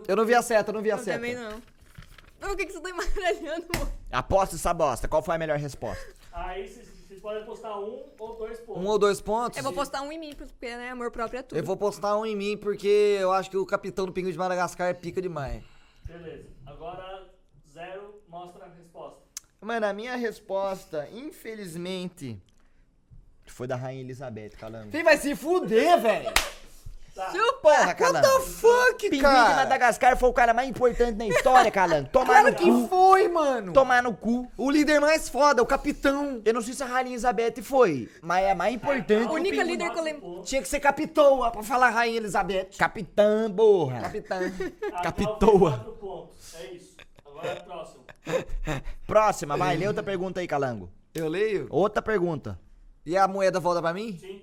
Eu 0.07 0.15
não 0.15 0.25
vi 0.25 0.37
a 0.37 0.43
seta, 0.43 0.71
eu 0.71 0.75
não 0.75 0.83
vi 0.83 0.93
a 0.93 0.95
eu 0.95 0.99
seta. 1.01 1.17
também 1.17 1.35
não. 1.35 1.61
Não, 2.41 2.53
o 2.53 2.57
que, 2.57 2.65
que 2.67 2.73
você 2.73 2.81
tá 2.81 2.91
embaralhando? 2.91 4.00
Aposta 4.11 4.57
essa 4.57 4.75
bosta. 4.75 5.07
Qual 5.07 5.23
foi 5.23 5.35
a 5.35 5.39
melhor 5.39 5.59
resposta? 5.59 6.15
Aí 6.33 6.67
vocês 6.67 7.21
podem 7.21 7.43
apostar 7.43 7.79
um 7.79 8.05
ou 8.19 8.37
dois 8.37 8.59
pontos. 8.61 8.83
Um 8.83 8.87
ou 8.87 8.99
dois 8.99 9.21
pontos? 9.21 9.59
Eu 9.59 9.63
vou 9.65 9.73
postar 9.73 10.03
um 10.03 10.11
em 10.11 10.19
mim, 10.19 10.35
porque, 10.35 10.77
né, 10.77 10.91
amor 10.91 11.11
próprio 11.11 11.39
é 11.39 11.43
tudo. 11.43 11.59
Eu 11.59 11.65
vou 11.65 11.77
postar 11.77 12.17
um 12.17 12.27
em 12.27 12.35
mim, 12.35 12.57
porque 12.57 13.19
eu 13.21 13.33
acho 13.33 13.51
que 13.51 13.57
o 13.57 13.67
capitão 13.67 14.07
do 14.07 14.13
pinguim 14.13 14.33
de 14.33 14.39
Madagascar 14.39 14.89
é 14.89 14.95
pica 14.95 15.21
demais. 15.21 15.63
Beleza. 16.05 16.49
Agora, 16.67 17.31
zero, 17.73 18.21
mostra 18.29 18.65
a 18.65 18.69
resposta. 18.69 19.21
Mano, 19.61 19.87
a 19.87 19.93
minha 19.93 20.17
resposta, 20.17 21.09
infelizmente, 21.13 22.41
foi 23.47 23.67
da 23.67 23.77
Rainha 23.77 24.01
Elizabeth, 24.01 24.51
Calango. 24.51 24.91
Quem 24.91 25.05
vai 25.05 25.19
se 25.19 25.37
fuder, 25.37 26.01
velho? 26.01 26.33
Tá. 27.15 27.33
Porra, 27.61 27.87
What 27.89 27.95
Calango. 27.97 28.23
the 28.27 28.41
fuck, 28.47 28.97
Pinguim 29.11 29.17
de 29.19 29.23
cara? 29.23 29.57
Madagascar 29.57 30.17
foi 30.17 30.29
o 30.29 30.33
cara 30.33 30.55
mais 30.55 30.69
importante 30.69 31.17
na 31.19 31.27
história, 31.27 31.71
Calango. 31.71 32.09
Tomar 32.09 32.27
Claro 32.27 32.51
no 32.51 32.55
que 32.55 32.65
cu. 32.65 32.89
foi, 32.89 33.29
mano. 33.29 33.73
Tomar 33.73 34.03
no 34.03 34.15
cu. 34.15 34.51
O 34.57 34.71
líder 34.71 35.01
mais 35.01 35.29
foda, 35.29 35.63
o 35.63 35.67
capitão. 35.67 36.41
Eu 36.45 36.55
não 36.55 36.63
sei 36.63 36.73
se 36.73 36.83
a 36.83 36.87
Rainha 36.87 37.11
Elizabeth 37.13 37.63
foi, 37.63 38.09
mas 38.23 38.45
é 38.45 38.53
a 38.53 38.55
mais 38.55 38.75
importante. 38.75 39.29
A 39.29 39.33
única 39.33 39.63
líder 39.63 39.91
que 39.91 39.99
eu 39.99 40.03
lembro-. 40.03 40.43
Tinha 40.43 40.63
que 40.63 40.69
ser 40.69 40.81
capitão 40.81 41.41
ó, 41.41 41.51
pra 41.51 41.63
falar 41.63 41.91
Rainha 41.91 42.17
Elizabeth. 42.17 42.69
Capitã, 42.79 43.51
borra. 43.51 44.01
Capitã. 44.03 44.39
Capitoa. 45.03 45.97
É 46.59 46.67
isso. 46.75 46.97
Agora 47.27 47.49
é 47.49 47.55
próximo. 47.57 48.01
Próxima, 49.07 49.57
vai, 49.57 49.77
lê 49.77 49.87
outra 49.89 50.03
pergunta 50.03 50.41
aí, 50.41 50.47
Calango. 50.47 50.91
Eu 51.15 51.29
leio? 51.29 51.67
Outra 51.71 52.01
pergunta. 52.01 52.59
E 53.05 53.17
a 53.17 53.27
moeda 53.27 53.59
volta 53.59 53.81
pra 53.83 53.93
mim? 53.93 54.17
Sim. 54.21 54.43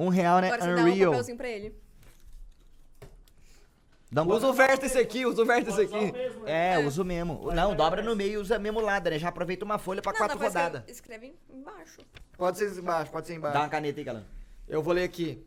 Um 0.00 0.08
real, 0.08 0.40
né? 0.40 0.46
Agora 0.48 0.62
você 0.62 0.74
dá 0.74 0.80
um 0.82 0.84
Unreal. 0.84 1.10
papelzinho 1.10 1.36
pra 1.36 1.48
ele. 1.48 1.74
Dá 4.12 4.22
um 4.24 4.28
Usa 4.28 4.48
o 4.48 4.52
vértice 4.52 4.98
aqui, 4.98 5.24
usa 5.24 5.42
o 5.42 5.46
vértice 5.46 5.78
o 5.80 5.84
aqui. 5.84 6.12
né? 6.12 6.72
É, 6.74 6.78
usa 6.84 7.02
o 7.02 7.04
mesmo. 7.04 7.52
Não, 7.52 7.76
dobra 7.76 8.02
no 8.02 8.16
meio 8.16 8.32
e 8.32 8.36
usa 8.38 8.58
mesmo 8.58 8.80
lado, 8.80 9.08
né? 9.08 9.18
Já 9.18 9.28
aproveita 9.28 9.64
uma 9.64 9.78
folha 9.78 10.02
pra 10.02 10.10
não, 10.12 10.18
quatro 10.18 10.38
rodadas. 10.38 10.82
escreve 10.88 11.36
embaixo. 11.48 12.00
Pode 12.36 12.58
ser 12.58 12.76
embaixo, 12.76 13.12
pode 13.12 13.26
ser 13.26 13.34
Dá 13.34 13.38
embaixo. 13.38 13.58
uma 13.58 13.68
caneta 13.68 14.00
aí, 14.00 14.04
Calango. 14.04 14.26
Eu 14.66 14.82
vou 14.82 14.92
ler 14.94 15.04
aqui. 15.04 15.44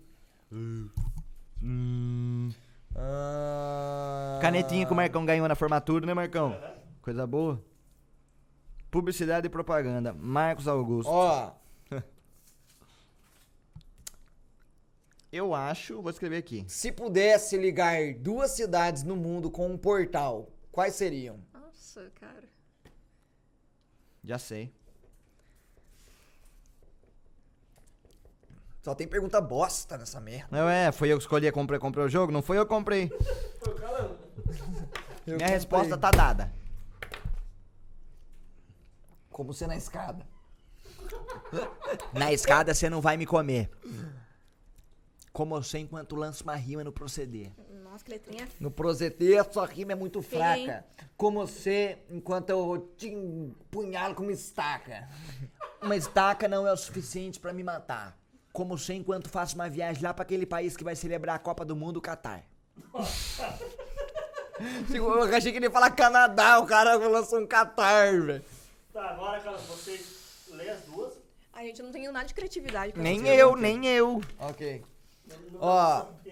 Ah, 2.95 4.39
Canetinha 4.41 4.85
que 4.85 4.91
o 4.93 4.95
Marcão 4.95 5.25
ganhou 5.25 5.47
na 5.47 5.55
formatura, 5.55 6.05
né, 6.05 6.13
Marcão? 6.13 6.53
Aham. 6.53 6.73
Coisa 7.01 7.27
boa. 7.27 7.61
Publicidade 8.91 9.47
e 9.47 9.49
propaganda. 9.49 10.13
Marcos 10.13 10.67
Augusto. 10.67 11.09
Ó, 11.11 11.51
Eu 15.33 15.55
acho, 15.55 15.99
vou 15.99 16.11
escrever 16.11 16.37
aqui. 16.37 16.63
se 16.67 16.91
pudesse 16.91 17.57
ligar 17.57 18.13
duas 18.19 18.51
cidades 18.51 19.01
no 19.01 19.15
mundo 19.15 19.49
com 19.49 19.67
um 19.67 19.75
portal, 19.75 20.47
quais 20.71 20.93
seriam? 20.93 21.39
Nossa, 21.51 22.11
cara. 22.19 22.43
Já 24.23 24.37
sei. 24.37 24.71
Só 28.83 28.93
tem 28.93 29.07
pergunta 29.07 29.41
bosta 29.41 29.97
nessa 29.97 30.21
merda. 30.21 30.49
Não 30.51 30.69
é, 30.69 30.91
foi 30.91 31.09
eu 31.09 31.17
que 31.17 31.23
escolhi, 31.23 31.51
comprei, 31.51 31.79
comprei 31.79 32.05
o 32.05 32.09
jogo? 32.09 32.31
Não 32.31 32.43
foi 32.43 32.59
eu 32.59 32.65
que 32.65 32.69
comprei. 32.69 33.09
Foi 33.59 33.73
o 33.73 33.75
Calango. 33.75 34.15
Minha 35.25 35.47
resposta 35.47 35.97
tá 35.97 36.11
dada. 36.11 36.53
Como 39.31 39.51
ser 39.51 39.65
na 39.65 39.75
escada. 39.75 40.27
Na 42.13 42.31
escada 42.31 42.71
você 42.73 42.87
não 42.87 43.01
vai 43.01 43.17
me 43.17 43.25
comer. 43.25 43.71
Como 45.33 45.55
eu 45.55 45.63
sei 45.63 45.81
enquanto 45.81 46.15
lanço 46.15 46.43
uma 46.43 46.55
rima 46.55 46.83
no 46.83 46.91
proceder. 46.91 47.51
Nossa, 47.83 48.05
que 48.05 48.11
letrinha 48.11 48.47
No 48.59 48.69
proseter, 48.69 49.43
sua 49.51 49.65
rima 49.65 49.93
é 49.93 49.95
muito 49.95 50.19
hein? 50.19 50.23
fraca. 50.23 50.85
Como 51.17 51.39
você, 51.39 51.97
enquanto 52.07 52.51
eu 52.51 52.93
te 52.95 53.09
empunhalo 53.09 54.13
com 54.13 54.21
uma 54.21 54.31
estaca. 54.31 55.09
Uma 55.81 55.95
estaca 55.95 56.47
não 56.47 56.67
é 56.67 56.71
o 56.71 56.77
suficiente 56.77 57.39
pra 57.39 57.51
me 57.51 57.63
matar. 57.63 58.15
Como 58.51 58.75
eu 58.75 58.77
sei 58.77 58.97
enquanto 58.97 59.27
faço 59.27 59.55
uma 59.55 59.67
viagem 59.67 60.03
lá 60.03 60.13
pra 60.13 60.21
aquele 60.21 60.45
país 60.45 60.77
que 60.77 60.83
vai 60.83 60.95
celebrar 60.95 61.35
a 61.35 61.39
Copa 61.39 61.65
do 61.65 61.75
Mundo, 61.75 61.97
o 61.97 62.01
Catar. 62.01 62.45
Eu 64.93 65.23
achei 65.23 65.51
que 65.51 65.57
ele 65.57 65.65
ia 65.65 65.71
falar 65.71 65.89
Canadá, 65.89 66.59
o 66.59 66.67
cara 66.67 66.95
lançou 66.95 67.39
um 67.39 67.47
Catar, 67.47 68.11
velho. 68.21 68.45
Tá, 68.93 69.09
agora, 69.09 69.41
Calango, 69.41 69.63
você 69.63 69.99
lê 70.51 70.69
as 70.69 70.83
duas. 70.83 71.15
A 71.51 71.63
gente 71.63 71.81
não 71.81 71.91
tem 71.91 72.09
nada 72.11 72.27
de 72.27 72.35
criatividade 72.35 72.93
pra 72.93 73.01
Nem 73.01 73.27
eu, 73.27 73.55
nem 73.55 73.87
eu. 73.87 74.21
Ok. 74.39 74.83
Não, 75.27 75.37
não 75.51 75.59
Ó. 75.61 76.05
não. 76.05 76.23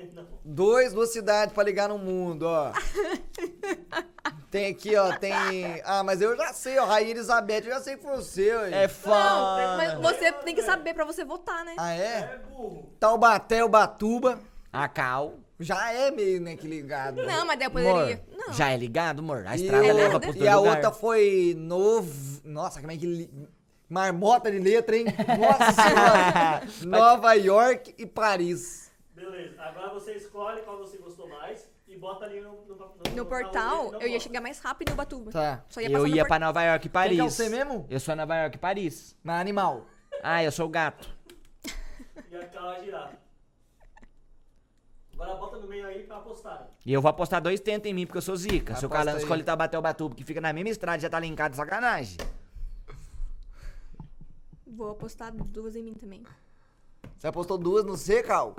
Dois, 0.44 0.94
duas 0.94 1.12
cidades 1.14 1.54
pra 1.54 1.64
ligar 1.64 1.88
no 1.90 1.98
mundo, 1.98 2.44
ó. 2.44 2.72
Tem 4.50 4.66
aqui, 4.70 4.94
ó, 4.98 5.16
tem... 5.18 5.82
Ah, 5.86 6.04
mas 6.04 6.20
eu 6.22 6.36
já 6.36 6.52
sei, 6.52 6.78
ó, 6.78 6.84
Rainha 6.86 7.12
Elizabeth, 7.12 7.60
eu 7.64 7.72
já 7.72 7.80
sei 7.80 7.96
que 7.96 8.02
foi 8.04 8.18
você, 8.18 8.54
ó. 8.54 8.66
É 8.66 8.82
Não, 8.82 8.90
foda. 8.90 9.78
mas 9.78 9.94
você 10.02 10.30
tem 10.34 10.54
que 10.54 10.62
saber 10.62 10.94
pra 10.94 11.06
você 11.06 11.24
votar, 11.24 11.64
né? 11.64 11.74
Ah, 11.78 11.94
é? 11.94 12.04
É 12.18 12.42
burro. 12.50 12.90
Taubaté, 13.00 13.64
Ubatuba. 13.64 14.40
A 14.74 14.90
Cal. 14.90 15.36
Já 15.58 15.94
é 15.94 16.12
meio, 16.12 16.42
né, 16.42 16.58
que 16.58 16.68
ligado. 16.68 17.24
Não, 17.24 17.46
mas 17.46 17.58
daí 17.60 17.68
eu 17.72 17.78
Amor, 17.80 17.94
poderia. 18.02 18.26
Não. 18.36 18.54
já 18.54 18.72
é 18.72 18.78
ligado, 18.78 19.20
amor? 19.20 19.46
A 19.48 19.56
E, 19.56 19.62
estrada 19.62 19.86
o- 19.86 19.94
leva 19.96 20.20
pro 20.20 20.36
e 20.36 20.48
a 20.48 20.58
lugar. 20.58 20.76
outra 20.76 20.92
foi 20.92 21.56
novo. 21.58 22.42
Nossa, 22.44 22.80
como 22.82 22.92
é 22.92 22.98
que. 22.98 23.06
li- 23.06 23.32
Marmota 23.92 24.50
de 24.50 24.58
letra, 24.58 24.96
hein? 24.96 25.04
Nossa 25.38 25.74
senhora! 25.74 26.62
Nova 26.88 27.34
York 27.34 27.94
e 27.98 28.06
Paris. 28.06 28.90
Beleza. 29.14 29.62
Agora 29.62 29.90
você 29.90 30.14
escolhe 30.14 30.62
qual 30.62 30.78
você 30.78 30.98
gostou 30.98 31.28
mais 31.28 31.70
e 31.86 31.98
bota 31.98 32.24
ali 32.24 32.40
no, 32.40 32.54
no, 32.66 32.76
no, 32.78 33.16
No 33.18 33.26
portal, 33.26 33.94
eu 33.96 34.08
ia 34.08 34.18
chegar 34.18 34.40
mais 34.40 34.60
rápido 34.60 34.92
em 34.92 34.94
Ubatuba. 34.94 35.32
Tá. 35.32 35.66
Só 35.68 35.82
ia 35.82 35.92
Eu 35.92 36.08
ia 36.08 36.26
pra 36.26 36.40
Nova 36.40 36.64
York 36.64 36.88
e 36.88 36.90
Paris. 36.90 37.18
Quem 37.18 37.28
que 37.28 37.28
é 37.28 37.30
você 37.30 37.50
mesmo? 37.50 37.86
Eu 37.90 38.00
sou 38.00 38.16
Nova 38.16 38.34
York 38.38 38.56
e 38.56 38.60
Paris. 38.60 39.14
Mas 39.22 39.42
animal. 39.42 39.86
Ah, 40.24 40.42
eu 40.42 40.54
sou 40.54 40.68
o 40.68 40.70
gato. 40.70 41.10
E 42.32 42.36
a 42.38 42.46
Cal 42.48 42.64
vai 42.68 42.86
girar. 42.86 43.12
Agora 45.14 45.36
bota 45.36 45.58
no 45.58 45.68
meio 45.68 45.86
aí 45.86 46.04
pra 46.04 46.16
apostar. 46.16 46.70
E 46.86 46.94
eu 46.94 47.02
vou 47.02 47.10
apostar 47.10 47.42
dois 47.42 47.60
tentos 47.60 47.92
em 47.92 47.94
mim, 47.94 48.06
porque 48.06 48.20
eu 48.20 48.22
sou 48.22 48.38
zica. 48.38 48.74
Se 48.76 48.86
o 48.86 48.90
aí. 48.94 49.18
escolhe 49.18 49.44
Tabaté 49.44 49.78
o 49.78 49.82
Batuba, 49.82 50.16
que 50.16 50.24
fica 50.24 50.40
na 50.40 50.54
mesma 50.54 50.70
estrada, 50.70 50.98
já 50.98 51.10
tá 51.10 51.20
linkado 51.20 51.52
de 51.52 51.58
sacanagem. 51.58 52.16
Vou 54.72 54.90
apostar 54.90 55.34
duas 55.34 55.76
em 55.76 55.84
mim 55.84 55.94
também. 55.94 56.24
Você 57.18 57.28
apostou 57.28 57.58
duas 57.58 57.84
no 57.84 57.98
C, 57.98 58.24
Cal? 58.24 58.56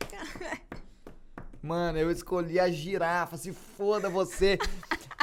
Mano, 1.62 1.98
eu 1.98 2.10
escolhi 2.10 2.60
a 2.60 2.70
girafa, 2.70 3.38
se 3.38 3.52
foda 3.52 4.10
você. 4.10 4.58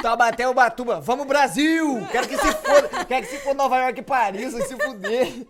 Tabaté 0.00 0.46
o 0.46 0.52
Batuba, 0.52 1.00
vamos 1.00 1.26
Brasil! 1.26 2.06
Quero 2.12 2.28
que 2.28 2.36
se 2.36 2.52
foda, 2.52 3.04
quero 3.06 3.26
que 3.26 3.32
se 3.32 3.38
foda 3.38 3.54
Nova 3.54 3.78
York 3.78 3.98
e 4.00 4.02
Paris, 4.02 4.52
vai 4.52 4.62
se 4.62 4.76
fuder. 4.76 5.46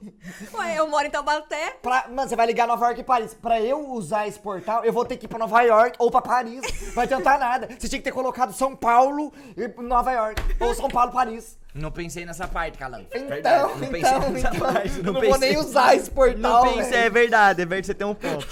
Ué, 0.55 0.75
eu 0.79 0.89
moro 0.89 1.05
em 1.07 1.11
Taubaté. 1.11 1.77
Pra, 1.83 2.07
mano, 2.09 2.29
você 2.29 2.37
vai 2.37 2.47
ligar 2.47 2.67
Nova 2.67 2.87
York 2.87 3.01
e 3.01 3.05
Paris. 3.05 3.35
Pra 3.35 3.61
eu 3.61 3.91
usar 3.91 4.29
esse 4.29 4.39
portal, 4.39 4.85
eu 4.85 4.93
vou 4.93 5.05
ter 5.05 5.17
que 5.17 5.27
ir 5.27 5.29
pra 5.29 5.39
Nova 5.39 5.61
York 5.63 5.97
ou 5.99 6.11
pra 6.13 6.23
Paris. 6.23 6.63
Não 6.87 6.93
vai 6.95 7.05
adiantar 7.07 7.39
nada. 7.41 7.67
Você 7.77 7.89
tinha 7.89 7.99
que 7.99 8.05
ter 8.05 8.13
colocado 8.13 8.53
São 8.53 8.77
Paulo 8.77 9.33
e 9.57 9.67
Nova 9.83 10.13
York. 10.13 10.41
Ou 10.61 10.75
São 10.75 10.89
Paulo, 10.89 11.11
Paris. 11.13 11.59
Não 11.75 11.91
pensei 11.91 12.25
nessa 12.25 12.47
parte, 12.49 12.79
Calango. 12.79 13.07
Então, 13.13 13.29
Verdade, 13.29 13.63
não 13.63 13.79
pensei 13.89 13.99
então, 13.99 14.31
nessa 14.31 14.49
então. 14.57 14.73
parte, 14.73 15.03
não 15.03 15.13
vou 15.13 15.23
pensei. 15.23 15.49
nem 15.51 15.59
usar 15.59 15.95
esse 15.97 16.11
portal, 16.11 16.65
Não 16.65 16.73
pensei, 16.73 16.91
velho. 16.93 17.05
é 17.05 17.11
verdade, 17.11 17.63
é 17.63 17.67
verdade, 17.67 17.87
você 17.87 17.95
tem 17.95 18.07
um 18.07 18.15
ponto. 18.15 18.47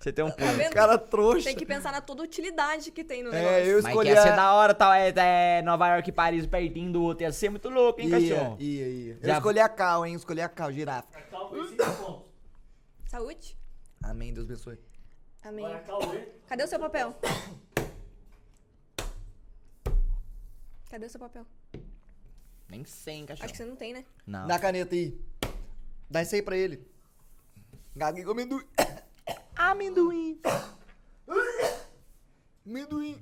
Você 0.00 0.10
tem 0.14 0.24
um 0.24 0.30
Tá 0.30 0.36
ponto. 0.36 0.70
Cara 0.72 0.96
trouxa. 0.96 1.44
Tem 1.44 1.54
que 1.56 1.66
pensar 1.66 1.92
na 1.92 2.00
toda 2.00 2.22
utilidade 2.22 2.90
que 2.90 3.04
tem 3.04 3.22
no 3.22 3.28
É, 3.28 3.32
negócio. 3.34 3.58
eu 3.66 3.82
Mas 3.82 3.86
escolhi 3.92 4.08
que 4.08 4.14
ia 4.14 4.22
ser 4.22 4.34
da 4.34 4.54
hora, 4.54 4.72
tal, 4.74 4.90
é, 4.94 5.12
é 5.14 5.62
Nova 5.62 5.88
York 5.92 6.08
e 6.08 6.12
Paris 6.12 6.46
pertinho 6.46 6.90
do 6.90 7.02
outro. 7.02 7.22
Ia 7.24 7.32
ser 7.32 7.50
muito 7.50 7.68
louco, 7.68 8.00
hein, 8.00 8.08
Ia, 8.08 8.18
cachorro? 8.36 8.56
ia, 8.58 8.88
ia. 8.88 9.18
Eu 9.20 9.28
Já- 9.28 9.36
escolhi 9.36 9.60
a 9.60 9.68
Cal, 9.68 10.06
hein? 10.06 10.14
Escolhi 10.14 10.40
a 10.40 10.48
Cal, 10.48 10.72
girafa. 10.72 11.06
A 11.18 11.20
Cal 11.22 11.50
foi 11.50 11.68
5 11.68 11.84
pontos. 12.02 12.22
Saúde. 13.08 13.58
Amém, 14.02 14.32
Deus 14.32 14.46
abençoe. 14.46 14.78
Amém. 15.42 15.66
Agora 15.66 15.78
a 15.80 15.82
Cauê. 15.82 16.28
Cadê 16.48 16.64
o 16.64 16.68
seu 16.68 16.78
papel? 16.80 17.14
Cadê 20.90 21.06
o 21.06 21.10
seu 21.10 21.20
papel? 21.20 21.46
Nem 22.68 22.84
sei, 22.86 23.14
hein, 23.16 23.26
cachorro. 23.26 23.44
Acho 23.44 23.52
que 23.52 23.58
você 23.58 23.64
não 23.66 23.76
tem, 23.76 23.92
né? 23.92 24.04
Não. 24.26 24.46
Dá 24.46 24.54
a 24.56 24.58
caneta 24.58 24.94
aí. 24.94 25.20
Dá 26.08 26.22
isso 26.22 26.34
aí 26.34 26.40
pra 26.42 26.56
ele. 26.56 26.86
Gaguei 27.94 28.24
com 28.24 28.30
amendoim. 28.30 28.64
Amendoim. 29.60 30.40
Amendoim. 32.66 33.18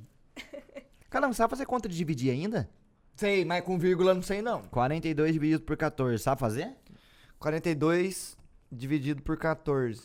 Calango, 1.10 1.34
sabe 1.34 1.50
fazer 1.50 1.66
conta 1.66 1.88
de 1.88 1.96
dividir 1.96 2.30
ainda? 2.30 2.70
Sei, 3.16 3.44
mas 3.44 3.64
com 3.64 3.76
vírgula 3.76 4.14
não 4.14 4.22
sei 4.22 4.40
não. 4.40 4.62
42 4.62 5.32
dividido 5.32 5.64
por 5.64 5.76
14, 5.76 6.22
sabe 6.22 6.38
fazer? 6.38 6.76
42 7.40 8.38
dividido 8.70 9.20
por 9.20 9.36
14. 9.36 10.00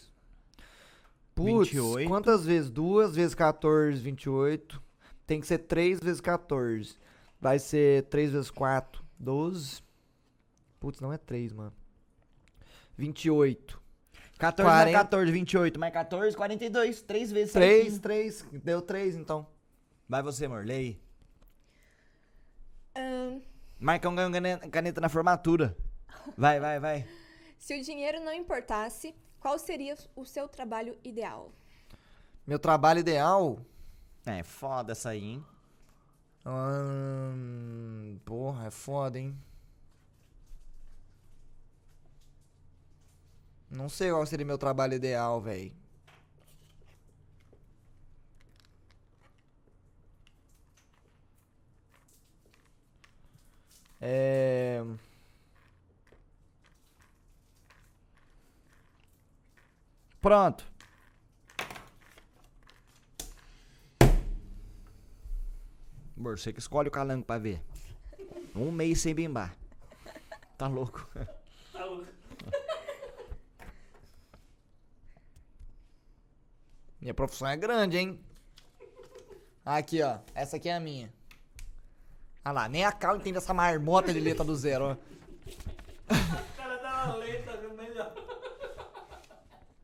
Putz, 1.35 1.69
28. 1.69 2.09
quantas 2.09 2.47
vezes? 2.47 2.71
2 2.71 3.15
vezes 3.15 3.35
14, 3.35 4.01
28. 4.01 4.81
Tem 5.27 5.39
que 5.39 5.45
ser 5.45 5.59
3 5.59 5.99
vezes 5.99 6.19
14. 6.19 6.97
Vai 7.39 7.59
ser 7.59 8.05
3 8.05 8.31
vezes 8.31 8.49
4, 8.49 9.03
12. 9.19 9.83
Putz, 10.79 10.99
não 10.99 11.13
é 11.13 11.17
3, 11.19 11.53
mano. 11.53 11.73
28. 12.97 13.82
14 14.37 14.67
40. 14.69 14.83
mais 14.83 14.91
14, 14.93 15.31
28 15.31 15.79
mais 15.79 15.93
14, 15.93 16.35
42. 16.35 17.01
3 17.01 17.31
vezes 17.31 17.53
3, 17.53 17.81
certinho. 17.83 18.01
3. 18.01 18.45
Deu 18.63 18.81
3, 18.81 19.15
então. 19.15 19.47
Vai 20.07 20.21
você, 20.21 20.45
amor, 20.45 20.65
lê 20.65 20.73
aí. 20.75 21.01
Ahn, 22.95 23.41
Marcão 23.79 24.13
ganhou 24.15 24.31
cane- 24.31 24.57
caneta 24.69 25.01
na 25.01 25.09
formatura. 25.09 25.75
Vai, 26.37 26.59
vai, 26.59 26.79
vai. 26.79 27.07
se 27.57 27.79
o 27.79 27.83
dinheiro 27.83 28.19
não 28.23 28.33
importasse, 28.33 29.15
qual 29.39 29.57
seria 29.57 29.95
o 30.15 30.25
seu 30.25 30.47
trabalho 30.47 30.97
ideal? 31.03 31.51
Meu 32.45 32.59
trabalho 32.59 32.99
ideal... 32.99 33.59
É, 34.25 34.41
foda 34.43 34.93
essa 34.93 35.09
aí, 35.09 35.23
hein? 35.23 35.45
Hum, 36.45 38.17
porra, 38.23 38.67
é 38.67 38.71
foda, 38.71 39.19
hein? 39.19 39.37
Não 43.73 43.89
sei 43.89 44.11
qual 44.11 44.23
seria 44.25 44.45
meu 44.45 44.57
trabalho 44.57 44.93
ideal, 44.93 45.41
velho. 45.41 45.73
É. 53.99 54.83
Pronto. 60.21 60.63
Amor, 66.15 66.37
você 66.37 66.53
que 66.53 66.59
escolhe 66.59 66.89
o 66.89 66.91
calango 66.91 67.25
pra 67.25 67.39
ver. 67.39 67.59
Um 68.55 68.71
mês 68.71 69.01
sem 69.01 69.15
bimbar. 69.15 69.55
Tá 70.57 70.67
louco. 70.67 71.09
Tá 71.11 71.19
louco. 71.25 71.42
Minha 77.03 77.13
profissão 77.13 77.49
é 77.49 77.57
grande, 77.57 77.97
hein? 77.97 78.17
Aqui, 79.65 80.01
ó. 80.01 80.19
Essa 80.33 80.55
aqui 80.55 80.69
é 80.69 80.75
a 80.75 80.79
minha. 80.79 81.11
Ah 82.45 82.53
lá, 82.53 82.69
nem 82.69 82.85
a 82.85 82.93
Cal 82.93 83.17
entende 83.17 83.37
essa 83.37 83.53
marmota 83.53 84.13
de 84.13 84.21
letra 84.21 84.45
do 84.45 84.55
zero, 84.55 84.85
ó. 84.85 84.91
O 84.93 86.55
cara 86.55 86.77
dá 86.77 87.03
uma 87.07 87.15
letra 87.17 87.57
da. 87.57 88.13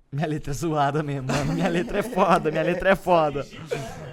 Minha 0.10 0.27
letra 0.27 0.51
é 0.51 0.53
zoada 0.53 1.03
mesmo, 1.03 1.27
mano. 1.27 1.53
Minha 1.53 1.67
letra 1.67 1.99
é 1.99 2.03
foda, 2.03 2.49
minha 2.49 2.63
letra 2.63 2.91
é 2.91 2.95
foda. 2.95 3.45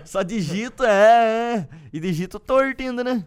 Só 0.04 0.22
digito, 0.22 0.84
é, 0.84 1.58
é. 1.58 1.68
E 1.92 2.00
digito 2.00 2.38
torto 2.40 2.82
ainda, 2.82 3.02
né? 3.02 3.24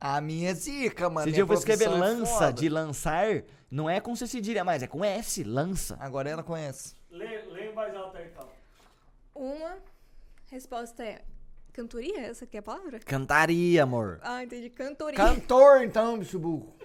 A 0.00 0.20
minha 0.20 0.50
é 0.50 0.54
zica, 0.54 1.10
mano. 1.10 1.26
Se 1.26 1.32
dia 1.32 1.42
eu 1.42 1.46
vou 1.46 1.56
escrever 1.56 1.86
é 1.86 1.88
lança, 1.88 2.26
foda. 2.26 2.52
de 2.52 2.68
lançar, 2.68 3.42
não 3.70 3.90
é 3.90 4.00
com 4.00 4.14
C 4.14 4.26
cedilha 4.26 4.64
mais, 4.64 4.82
é 4.82 4.86
com 4.86 5.04
S, 5.04 5.42
lança. 5.42 5.96
Agora 5.98 6.30
ela 6.30 6.42
conhece. 6.42 6.94
Lê, 7.10 7.42
lê 7.46 7.70
voz 7.72 7.94
alta 7.96 8.18
aí, 8.18 8.28
Cal. 8.30 8.52
Uma 9.34 9.78
resposta 10.50 11.04
é 11.04 11.22
cantoria? 11.72 12.20
Essa 12.20 12.44
aqui 12.44 12.56
é 12.56 12.60
a 12.60 12.62
palavra? 12.62 13.00
Cantaria, 13.00 13.82
amor. 13.82 14.20
Ah, 14.22 14.44
entendi. 14.44 14.70
Cantoria. 14.70 15.16
Cantor, 15.16 15.82
então, 15.82 16.18
bicho 16.18 16.38
burro. 16.38 16.76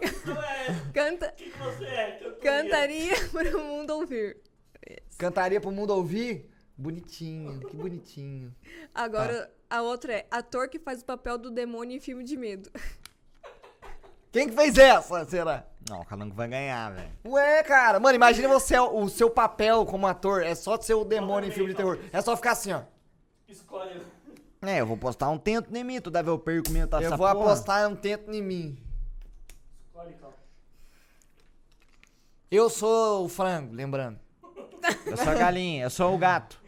Que 0.00 0.10
profissão 0.10 0.42
é 0.42 0.66
essa? 0.66 0.90
Canta... 0.92 1.26
O 1.28 1.32
que, 1.32 1.50
que 1.50 1.58
você 1.58 1.84
é? 1.84 2.10
Cantoria. 2.12 2.40
Cantaria 2.40 3.12
para 3.30 3.56
o 3.56 3.60
mundo 3.60 3.90
ouvir. 3.90 4.36
Cantaria 5.18 5.60
pro 5.60 5.70
mundo 5.70 5.90
ouvir? 5.90 6.50
Bonitinho, 6.76 7.60
que 7.60 7.76
bonitinho. 7.76 8.54
Agora, 8.94 9.50
a 9.70 9.82
outra 9.82 10.12
é 10.12 10.26
ator 10.30 10.68
que 10.68 10.78
faz 10.78 11.02
o 11.02 11.04
papel 11.04 11.38
do 11.38 11.50
demônio 11.50 11.96
em 11.96 12.00
filme 12.00 12.24
de 12.24 12.36
medo. 12.36 12.70
Quem 14.32 14.48
que 14.48 14.54
fez 14.54 14.76
essa, 14.76 15.24
será? 15.26 15.64
Não, 15.88 16.00
o 16.00 16.04
Calango 16.04 16.34
vai 16.34 16.48
ganhar, 16.48 16.90
velho. 16.90 17.10
Ué, 17.24 17.62
cara, 17.62 18.00
mano, 18.00 18.16
imagina 18.16 18.48
você, 18.48 18.76
o 18.76 19.08
seu 19.08 19.30
papel 19.30 19.86
como 19.86 20.08
ator 20.08 20.42
é 20.42 20.56
só 20.56 20.76
de 20.76 20.84
ser 20.84 20.94
o 20.94 21.04
demônio 21.04 21.48
em 21.48 21.52
filme 21.52 21.70
de 21.70 21.76
terror. 21.76 22.00
É 22.12 22.20
só 22.20 22.34
ficar 22.34 22.52
assim, 22.52 22.72
ó. 22.72 22.82
Escolhe. 23.46 24.02
É, 24.60 24.80
eu 24.80 24.86
vou 24.86 24.96
postar 24.96 25.28
um 25.28 25.38
tento 25.38 25.74
em 25.76 25.84
mim, 25.84 26.00
tu 26.00 26.10
deve 26.10 26.30
eu 26.30 26.38
perco 26.38 26.70
minha 26.70 26.86
tá 26.86 27.00
Eu 27.00 27.10
vou 27.10 27.18
porra. 27.18 27.32
apostar 27.32 27.88
um 27.88 27.94
tento 27.94 28.32
em 28.32 28.42
mim. 28.42 28.78
Escolhe, 29.86 30.14
Cal. 30.14 30.34
Eu 32.50 32.70
sou 32.70 33.26
o 33.26 33.28
frango, 33.28 33.72
lembrando. 33.72 34.18
Eu 35.06 35.16
sou 35.16 35.28
a 35.28 35.34
galinha, 35.34 35.84
eu 35.84 35.90
sou 35.90 36.14
o 36.14 36.18
gato. 36.18 36.60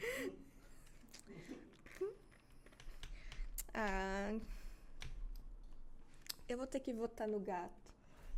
Ah. 3.76 4.32
Eu 6.48 6.56
vou 6.56 6.66
ter 6.66 6.80
que 6.80 6.92
votar 6.92 7.26
no 7.28 7.38
gato. 7.40 7.70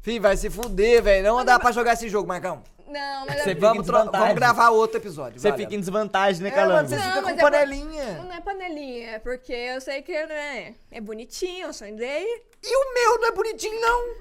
Fih, 0.01 0.19
vai 0.19 0.37
se 0.37 0.49
fuder, 0.49 1.03
velho. 1.03 1.25
Não 1.27 1.45
dá 1.45 1.59
pra 1.59 1.73
jogar 1.73 1.93
esse 1.93 2.09
jogo, 2.09 2.27
Marcão. 2.27 2.63
Não, 2.87 3.27
mas 3.27 3.43
Você 3.43 3.51
é... 3.51 3.55
fica 3.55 3.61
Vamos, 3.61 3.83
em 3.83 3.87
tro- 3.87 3.97
desvantagem. 3.97 4.27
vamos 4.29 4.41
gravar 4.41 4.71
outro 4.71 4.97
episódio. 4.97 5.39
Você 5.39 5.51
vai, 5.51 5.59
fica 5.59 5.75
em 5.75 5.81
desvantagem, 5.81 6.43
né, 6.43 6.49
É, 6.49 6.53
Calango? 6.53 6.75
mano, 6.77 6.89
você 6.89 6.97
Não, 6.97 7.03
fica 7.05 7.21
mas 7.21 7.33
com 7.35 7.39
é 7.39 7.43
panelinha. 7.43 8.23
Não 8.23 8.33
é 8.33 8.41
panelinha, 8.41 9.11
é 9.11 9.19
porque 9.19 9.53
eu 9.53 9.81
sei 9.81 10.01
que 10.01 10.27
né, 10.27 10.75
é 10.91 11.01
bonitinho, 11.01 11.71
sonho 11.75 11.95
dele 11.97 12.43
E 12.63 12.77
o 12.77 12.95
meu 12.95 13.21
não 13.21 13.29
é 13.29 13.33
bonitinho, 13.33 13.79
não. 13.79 14.15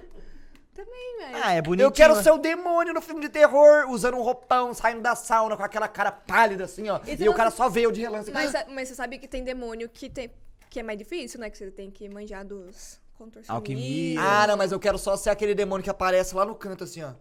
também, 0.73 1.17
velho. 1.19 1.43
Ah, 1.43 1.53
é 1.53 1.62
bonitinho. 1.62 1.88
Eu 1.88 1.91
quero 1.91 2.21
ser 2.21 2.32
o 2.32 2.38
demônio 2.38 2.93
no 2.93 3.01
filme 3.01 3.21
de 3.21 3.30
terror, 3.30 3.89
usando 3.89 4.17
um 4.17 4.21
roupão, 4.21 4.73
saindo 4.73 4.99
da 5.01 5.15
sauna 5.15 5.56
com 5.56 5.63
aquela 5.63 5.88
cara 5.88 6.12
pálida 6.12 6.65
assim, 6.65 6.89
ó. 6.89 6.99
E 7.06 7.13
E, 7.13 7.17
você 7.17 7.23
o 7.23 7.27
não- 7.27 7.34
cara 7.34 7.49
só 7.51 7.69
veio 7.69 7.89
de 7.91 8.01
relance. 8.01 8.30
Mas, 8.32 8.51
sa- 8.51 8.65
mas 8.67 8.89
você 8.89 8.95
sabe 8.95 9.17
que 9.17 9.30
tem 9.30 9.45
demônio 9.45 9.88
que, 9.88 10.10
tem, 10.10 10.30
que 10.78 10.82
é 10.82 10.84
mais 10.84 11.00
difícil, 11.00 11.40
né? 11.40 11.50
Que 11.50 11.58
você 11.58 11.72
tem 11.72 11.90
que 11.90 12.08
manjar 12.08 12.46
dos 12.46 13.00
contorcionistas. 13.16 13.50
Alquimia. 13.50 14.22
Ah, 14.22 14.46
não, 14.46 14.56
mas 14.56 14.72
eu 14.72 14.80
quero 14.80 15.00
só 15.00 15.18
ser 15.18 15.32
aquele 15.32 15.56
demônio 15.56 15.84
que 15.84 15.90
aparece 15.90 16.36
lá 16.36 16.46
no 16.46 16.54
canto 16.54 16.84
assim, 16.84 17.02
ó. 17.02 17.13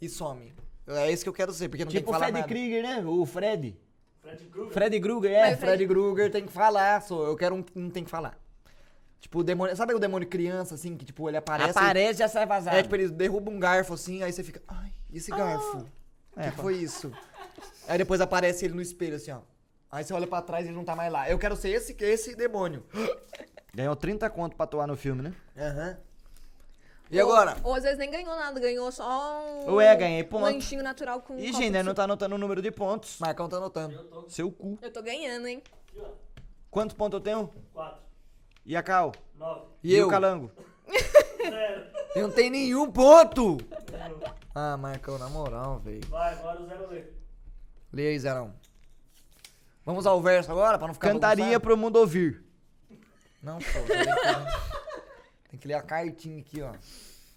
E 0.00 0.08
some. 0.08 0.54
É 0.86 1.12
isso 1.12 1.22
que 1.22 1.28
eu 1.28 1.32
quero 1.34 1.52
ser, 1.52 1.68
porque 1.68 1.84
não 1.84 1.90
Tipo 1.92 2.02
tem 2.06 2.10
o 2.10 2.12
que 2.14 2.18
falar 2.20 2.32
nada. 2.32 2.48
Krieger, 2.48 2.82
né? 2.82 3.04
O 3.06 3.26
Fred. 3.26 3.76
Fred 4.22 4.44
Krueger. 4.46 4.72
Freddy 4.72 5.00
Krueger, 5.00 5.30
É, 5.32 5.50
é. 5.50 5.56
Freddy 5.56 5.86
Krueger 5.86 6.30
tem 6.32 6.46
que 6.46 6.52
falar, 6.52 7.02
sou. 7.02 7.26
Eu 7.26 7.36
quero 7.36 7.54
um 7.56 7.62
que 7.62 7.78
não 7.78 7.90
tem 7.90 8.04
que 8.04 8.10
falar. 8.10 8.38
Tipo, 9.20 9.40
o 9.40 9.44
demônio. 9.44 9.76
Sabe 9.76 9.92
o 9.92 9.98
demônio 9.98 10.26
criança, 10.26 10.74
assim, 10.74 10.96
que 10.96 11.04
tipo, 11.04 11.28
ele 11.28 11.36
aparece. 11.36 11.78
Aparece 11.78 12.14
e 12.14 12.18
já 12.20 12.28
sai 12.28 12.46
vazado. 12.46 12.74
É, 12.76 12.82
tipo, 12.82 12.94
ele 12.96 13.08
derruba 13.10 13.50
um 13.50 13.58
garfo 13.58 13.92
assim, 13.92 14.22
aí 14.22 14.32
você 14.32 14.42
fica. 14.42 14.62
Ai, 14.66 14.90
e 15.10 15.18
esse 15.18 15.30
garfo? 15.30 15.86
O 16.34 16.40
É, 16.40 16.50
que 16.50 16.56
foi 16.56 16.76
isso? 16.76 17.12
Aí 17.86 17.98
depois 17.98 18.22
aparece 18.22 18.64
ele 18.64 18.72
no 18.74 18.80
espelho, 18.80 19.16
assim, 19.16 19.30
ó. 19.30 19.40
Aí 19.94 20.02
você 20.02 20.12
olha 20.12 20.26
pra 20.26 20.42
trás 20.42 20.64
e 20.66 20.70
ele 20.70 20.76
não 20.76 20.84
tá 20.84 20.96
mais 20.96 21.12
lá. 21.12 21.30
Eu 21.30 21.38
quero 21.38 21.54
ser 21.54 21.68
esse, 21.68 21.94
esse 22.00 22.34
demônio. 22.34 22.84
Ganhou 23.72 23.94
30 23.94 24.28
conto 24.28 24.56
pra 24.56 24.64
atuar 24.64 24.88
no 24.88 24.96
filme, 24.96 25.22
né? 25.22 25.32
Aham. 25.56 25.96
E 27.12 27.20
agora? 27.20 27.56
Ou, 27.62 27.70
ou 27.70 27.74
às 27.76 27.84
vezes 27.84 27.96
nem 27.96 28.10
ganhou 28.10 28.34
nada, 28.34 28.58
ganhou 28.58 28.90
só 28.90 29.40
um. 29.68 29.74
Ué, 29.74 29.94
ganhei 29.94 30.24
ponto. 30.24 30.40
Um 30.42 30.46
lanchinho 30.46 30.82
natural 30.82 31.20
com. 31.20 31.34
um 31.34 31.38
Ih, 31.38 31.46
copo 31.46 31.56
gente, 31.58 31.66
de 31.66 31.70
né, 31.70 31.78
não 31.84 31.90
suco. 31.90 31.94
tá 31.94 32.02
anotando 32.02 32.34
o 32.34 32.38
número 32.38 32.60
de 32.60 32.72
pontos. 32.72 33.20
Marcão 33.20 33.48
tá 33.48 33.56
anotando. 33.58 33.94
Eu 33.94 34.04
tô 34.04 34.28
Seu 34.28 34.50
cu. 34.50 34.76
Eu 34.82 34.92
tô 34.92 35.00
ganhando, 35.00 35.46
hein? 35.46 35.62
Quantos 36.72 36.96
pontos 36.96 37.18
eu 37.18 37.22
tenho? 37.22 37.48
4, 37.72 38.02
E 38.66 38.76
a 38.76 38.82
Cal? 38.82 39.12
9, 39.36 39.62
E 39.84 39.94
eu? 39.94 40.08
o 40.08 40.10
Calango? 40.10 40.50
0. 41.40 41.86
Eu 42.16 42.22
não 42.26 42.34
tenho 42.34 42.50
nenhum 42.50 42.90
ponto! 42.90 43.58
Ah, 44.52 44.76
Marcão, 44.76 45.18
na 45.18 45.28
moral, 45.28 45.78
velho. 45.78 46.04
Vai, 46.08 46.32
agora 46.32 46.60
o 46.62 46.66
0 46.66 46.88
lê. 46.88 47.04
Lê 47.92 48.08
aí, 48.08 48.18
Zerão. 48.18 48.52
Vamos 49.84 50.06
ao 50.06 50.20
verso 50.22 50.50
agora, 50.50 50.78
pra 50.78 50.86
não 50.86 50.94
ficar 50.94 51.08
Cantaria 51.12 51.44
bagunçado? 51.44 51.60
pro 51.62 51.76
mundo 51.76 51.96
ouvir. 51.96 52.42
Não, 53.42 53.58
pô. 53.58 53.64
Tem 53.72 53.82
que, 53.86 55.48
tem 55.50 55.58
que 55.60 55.68
ler 55.68 55.74
a 55.74 55.82
cartinha 55.82 56.40
aqui, 56.40 56.62
ó. 56.62 56.72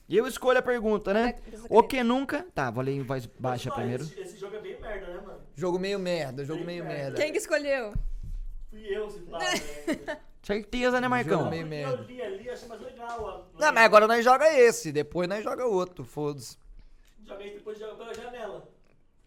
E 0.07 0.15
eu 0.15 0.25
escolho 0.25 0.57
a 0.57 0.61
pergunta, 0.61 1.13
né? 1.13 1.35
O 1.69 1.83
que 1.83 2.01
nunca... 2.01 2.45
Tá, 2.55 2.71
vou 2.71 2.81
ler 2.81 2.93
em 2.93 3.03
voz 3.03 3.25
baixa 3.25 3.69
primeiro. 3.69 4.03
Esse, 4.03 4.19
esse 4.21 4.37
jogo 4.37 4.55
é 4.55 4.59
bem 4.61 4.79
merda, 4.79 5.07
né, 5.07 5.21
mano? 5.21 5.41
Jogo 5.53 5.77
meio 5.77 5.99
merda, 5.99 6.45
jogo 6.45 6.63
meio 6.63 6.85
merda. 6.85 7.17
Quem 7.17 7.31
que 7.33 7.37
escolheu? 7.37 7.93
Fui 8.69 8.85
eu, 8.85 9.09
se 9.09 9.19
pá, 9.19 9.37
velho. 9.39 10.17
Certeza, 10.41 11.01
né, 11.01 11.09
Marcão? 11.09 11.39
Jogo 11.39 11.49
meio 11.49 11.63
Eu 11.63 11.67
merda. 11.67 12.03
li 12.03 12.21
ali, 12.21 12.49
achei 12.49 12.69
mais 12.69 12.79
legal. 12.79 13.21
ó. 13.21 13.59
Não, 13.59 13.73
mas 13.73 13.83
agora 13.83 14.07
nós 14.07 14.23
joga 14.23 14.49
esse, 14.57 14.93
depois 14.93 15.27
nós 15.27 15.43
joga 15.43 15.65
outro, 15.65 16.05
foda-se. 16.05 16.57
Joguei 17.25 17.55
depois 17.55 17.77
joga 17.77 17.95
pela 17.95 18.13
janela. 18.13 18.65
Pra 19.25 19.26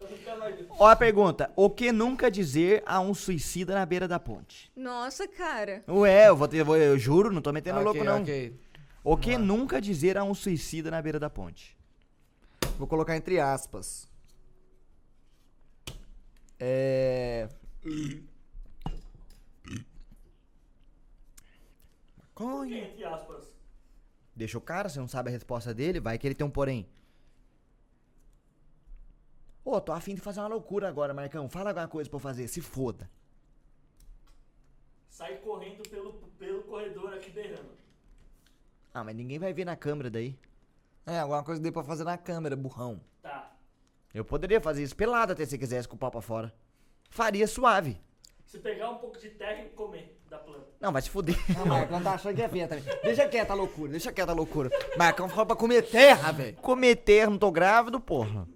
Ó 0.79 0.87
a 0.87 0.95
pergunta. 0.95 1.51
O 1.55 1.69
que 1.69 1.91
nunca 1.91 2.29
dizer 2.31 2.81
a 2.85 2.99
um 2.99 3.13
suicida 3.13 3.73
na 3.75 3.85
beira 3.85 4.07
da 4.07 4.19
ponte? 4.19 4.71
Nossa, 4.75 5.27
cara. 5.27 5.83
Ué, 5.87 6.27
eu 6.29 6.35
vou 6.35 6.47
ter... 6.47 6.63
vou- 6.63 6.77
Eu 6.77 6.97
juro, 6.97 7.31
não 7.31 7.41
tô 7.41 7.51
metendo 7.51 7.79
Ok, 7.79 7.85
louco, 7.85 8.03
não. 8.03 8.21
ok. 8.21 8.59
O 9.03 9.17
que 9.17 9.37
nunca 9.37 9.81
dizer 9.81 10.17
a 10.17 10.23
um 10.23 10.33
suicida 10.33 10.91
na 10.91 11.01
beira 11.01 11.19
da 11.19 11.29
ponte? 11.29 11.77
Vou 12.77 12.87
colocar 12.87 13.15
entre 13.15 13.39
aspas. 13.39 14.09
É. 16.59 17.49
Por 22.35 22.65
que, 22.67 22.75
entre 22.77 23.03
aspas? 23.03 23.43
Deixa 24.35 24.57
o 24.57 24.61
cara, 24.61 24.89
você 24.89 24.99
não 24.99 25.07
sabe 25.07 25.29
a 25.29 25.31
resposta 25.31 25.73
dele, 25.73 25.99
vai 25.99 26.17
que 26.17 26.25
ele 26.25 26.33
tem 26.35 26.45
um 26.45 26.49
porém. 26.49 26.87
Ô, 29.63 29.79
tô 29.79 29.91
afim 29.91 30.15
de 30.15 30.21
fazer 30.21 30.39
uma 30.39 30.47
loucura 30.47 30.87
agora, 30.87 31.13
Marcão. 31.13 31.47
Fala 31.47 31.69
alguma 31.69 31.87
coisa 31.87 32.09
pra 32.09 32.17
eu 32.17 32.21
fazer, 32.21 32.47
se 32.47 32.61
foda. 32.61 33.09
Sai 35.09 35.35
correndo 35.37 35.87
pelo, 35.87 36.13
pelo 36.39 36.63
corredor 36.63 37.13
aqui 37.13 37.29
berrando. 37.29 37.69
Ah, 38.93 39.03
mas 39.03 39.15
ninguém 39.15 39.37
vai 39.37 39.53
ver 39.53 39.65
na 39.65 39.75
câmera 39.75 40.09
daí. 40.09 40.37
É, 41.05 41.19
alguma 41.19 41.43
coisa 41.43 41.59
que 41.59 41.63
dê 41.63 41.71
pra 41.71 41.83
fazer 41.83 42.03
na 42.03 42.17
câmera, 42.17 42.55
burrão. 42.55 42.99
Tá. 43.21 43.51
Eu 44.13 44.25
poderia 44.25 44.59
fazer 44.59 44.83
isso 44.83 44.95
pelado 44.95 45.33
até 45.33 45.45
se 45.45 45.57
quisesse 45.57 45.87
com 45.87 45.95
o 45.95 45.99
pau 45.99 46.11
pra 46.11 46.21
fora. 46.21 46.53
Faria 47.09 47.47
suave. 47.47 47.99
Se 48.45 48.57
pegar 48.59 48.89
um 48.89 48.97
pouco 48.97 49.17
de 49.17 49.29
terra 49.29 49.63
e 49.63 49.69
comer 49.69 50.19
da 50.29 50.37
planta. 50.37 50.67
Não, 50.79 50.91
vai 50.91 51.01
se 51.01 51.09
fuder. 51.09 51.35
Não, 51.57 51.65
Marcão 51.65 52.01
tá 52.01 52.13
achando 52.13 52.35
que 52.35 52.41
é 52.41 52.49
feia 52.49 52.67
também. 52.67 52.83
Deixa 53.03 53.27
quieta 53.27 53.53
a 53.53 53.55
loucura, 53.55 53.91
deixa 53.91 54.11
quieta 54.11 54.31
a 54.31 54.35
loucura. 54.35 54.69
Marcão 54.97 55.29
falou 55.29 55.45
pra 55.45 55.55
comer 55.55 55.83
terra, 55.83 56.31
velho. 56.31 56.57
Cometer, 56.57 57.29
não 57.29 57.37
tô 57.37 57.51
grávido, 57.51 57.99
porra. 57.99 58.47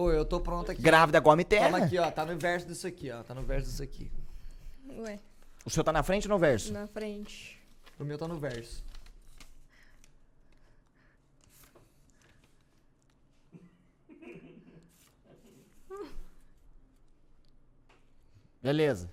Ô, 0.00 0.10
eu 0.10 0.24
tô 0.24 0.40
pronto 0.40 0.70
aqui. 0.72 0.80
Grávida 0.80 1.20
come 1.20 1.44
terra. 1.44 1.66
Toma 1.70 1.84
aqui, 1.84 1.98
ó. 1.98 2.10
Tá 2.10 2.24
no 2.24 2.34
verso 2.38 2.66
disso 2.66 2.86
aqui, 2.86 3.10
ó. 3.10 3.22
Tá 3.22 3.34
no 3.34 3.42
verso 3.42 3.68
disso 3.68 3.82
aqui. 3.82 4.10
Ué, 4.98 5.18
O 5.64 5.68
seu 5.68 5.84
tá 5.84 5.92
na 5.92 6.02
frente 6.02 6.26
ou 6.26 6.30
no 6.30 6.38
verso? 6.38 6.72
na 6.72 6.86
frente. 6.86 7.60
O 7.98 8.04
meu 8.04 8.16
tá 8.16 8.26
no 8.26 8.38
verso. 8.38 8.82
Beleza. 18.62 19.10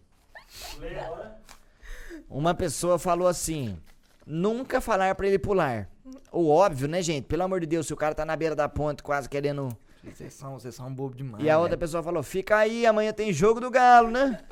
Uma 2.29 2.53
pessoa 2.53 2.99
falou 2.99 3.27
assim: 3.27 3.77
nunca 4.25 4.81
falar 4.81 5.15
pra 5.15 5.27
ele 5.27 5.39
pular. 5.39 5.89
O 6.31 6.49
óbvio, 6.49 6.87
né, 6.87 7.01
gente? 7.01 7.25
Pelo 7.25 7.43
amor 7.43 7.59
de 7.61 7.65
Deus, 7.65 7.87
se 7.87 7.93
o 7.93 7.97
cara 7.97 8.13
tá 8.13 8.25
na 8.25 8.35
beira 8.35 8.55
da 8.55 8.67
ponte 8.67 9.01
quase 9.01 9.29
querendo. 9.29 9.75
Vocês 10.15 10.33
são, 10.33 10.59
vocês 10.59 10.73
são 10.75 10.93
bobo 10.93 11.15
demais. 11.15 11.43
E 11.43 11.49
a 11.49 11.57
outra 11.57 11.71
velho. 11.71 11.79
pessoa 11.79 12.01
falou: 12.03 12.21
fica 12.23 12.57
aí, 12.57 12.85
amanhã 12.85 13.11
tem 13.13 13.31
jogo 13.33 13.59
do 13.59 13.69
Galo, 13.69 14.09
né? 14.09 14.39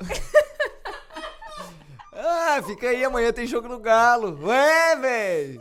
Ah, 2.18 2.62
fica 2.62 2.88
aí, 2.88 3.04
amanhã 3.04 3.30
tem 3.32 3.46
jogo 3.46 3.68
no 3.68 3.78
Galo. 3.78 4.38
Ué, 4.46 4.96
velho. 4.96 5.60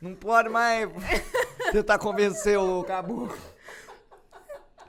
Não 0.00 0.14
pode 0.14 0.48
mais 0.48 0.88
tentar 1.72 1.98
convencer 1.98 2.58
o 2.58 2.82
caboclo. 2.84 3.36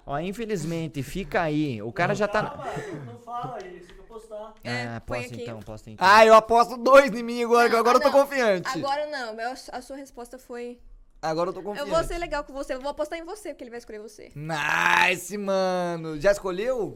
Ó, 0.05 0.17
infelizmente, 0.19 1.03
fica 1.03 1.41
aí. 1.41 1.81
O 1.81 1.91
cara 1.91 2.15
já 2.15 2.27
tá. 2.27 2.43
Calma, 2.43 2.65
não 3.05 3.19
fala 3.19 3.57
aí, 3.61 3.81
você 3.81 3.93
vai 3.93 4.05
postar. 4.05 4.53
É, 4.63 4.87
Ah, 4.87 5.01
põe 5.05 5.19
posta 5.19 5.33
aqui. 5.35 5.43
então, 5.43 5.59
posta 5.59 5.89
então. 5.89 6.07
Ah, 6.07 6.25
eu 6.25 6.33
aposto 6.33 6.77
dois 6.77 7.11
em 7.13 7.23
mim 7.23 7.43
agora, 7.43 7.69
que 7.69 7.75
agora 7.75 7.97
eu 7.97 8.01
tô 8.01 8.07
Ah, 8.07 8.11
não. 8.11 8.19
confiante. 8.21 8.69
Agora 8.69 9.05
não, 9.07 9.35
a 9.73 9.81
sua 9.81 9.97
resposta 9.97 10.39
foi. 10.39 10.79
Agora 11.21 11.49
eu 11.49 11.53
tô 11.53 11.59
Eu 11.59 11.63
confiante. 11.63 11.89
vou 11.89 12.03
ser 12.03 12.17
legal 12.17 12.43
com 12.43 12.51
você, 12.53 12.73
eu 12.73 12.81
vou 12.81 12.89
apostar 12.89 13.19
em 13.19 13.23
você, 13.23 13.49
porque 13.49 13.63
ele 13.63 13.69
vai 13.69 13.79
escolher 13.79 13.99
você. 13.99 14.31
Nice, 14.35 15.37
mano. 15.37 16.19
Já 16.19 16.31
escolheu? 16.31 16.93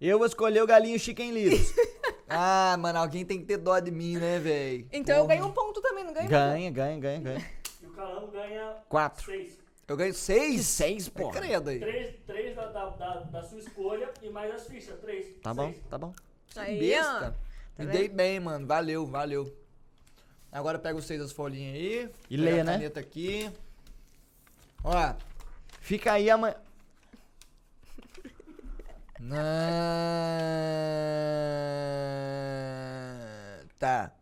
Eu 0.00 0.18
vou 0.18 0.26
escolher 0.26 0.62
o 0.62 0.66
galinho 0.66 0.98
Chicken 0.98 1.32
Littles. 1.32 1.72
Ah, 2.34 2.78
mano, 2.78 2.98
alguém 2.98 3.26
tem 3.26 3.38
que 3.40 3.44
ter 3.44 3.58
dó 3.58 3.78
de 3.78 3.90
mim, 3.90 4.16
né, 4.16 4.38
velho? 4.38 4.88
Então 4.90 5.14
eu 5.18 5.26
ganho 5.26 5.44
um 5.44 5.52
ponto 5.52 5.82
também, 5.82 6.02
não 6.02 6.14
ganho? 6.14 6.30
ganha, 6.30 6.70
ganha, 6.70 6.98
ganha, 6.98 7.20
ganha. 7.20 7.50
E 7.82 7.84
o 7.86 7.90
Calango 7.90 8.28
ganha 8.28 8.74
Quatro. 8.88 9.26
6. 9.26 9.58
Eu 9.86 9.96
ganho 9.98 10.14
seis? 10.14 10.64
Seis, 10.66 11.08
É 11.08 11.10
pô. 11.10 11.28
credo 11.28 11.68
aí. 11.68 11.78
3, 11.78 12.16
três 12.26 12.56
da, 12.56 12.66
da, 12.68 12.86
da, 12.88 13.14
da 13.20 13.42
sua 13.42 13.58
escolha 13.58 14.10
e 14.22 14.30
mais 14.30 14.54
as 14.54 14.66
fichas. 14.66 14.98
3. 15.00 15.26
Tá 15.42 15.52
bom, 15.52 15.74
tá 15.90 15.98
bom. 15.98 16.14
Aí, 16.56 16.78
Besta. 16.78 17.36
Tá 17.76 17.84
Me 17.84 17.84
vendo? 17.84 17.98
dei 17.98 18.08
bem, 18.08 18.40
mano. 18.40 18.66
Valeu, 18.66 19.04
valeu. 19.04 19.54
Agora 20.52 20.78
pega 20.78 20.98
os 20.98 21.06
seis 21.06 21.18
das 21.18 21.32
folhinhas 21.32 21.74
aí. 21.74 22.10
E 22.28 22.36
lê, 22.36 22.60
a 22.60 22.64
né? 22.64 22.72
caneta 22.74 23.00
aqui. 23.00 23.50
Ó. 24.84 25.14
Fica 25.80 26.12
aí 26.12 26.28
amanhã. 26.28 26.54
Na... 32.32 33.64
Tá. 33.78 34.12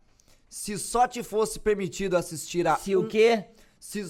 Se 0.49 0.77
só 0.77 1.07
te 1.07 1.21
fosse 1.23 1.59
permitido 1.59 2.15
assistir 2.15 2.65
a. 2.67 2.75
Se 2.77 2.95
um- 2.95 3.01
o 3.01 3.07
quê? 3.07 3.45
Se... 3.79 4.05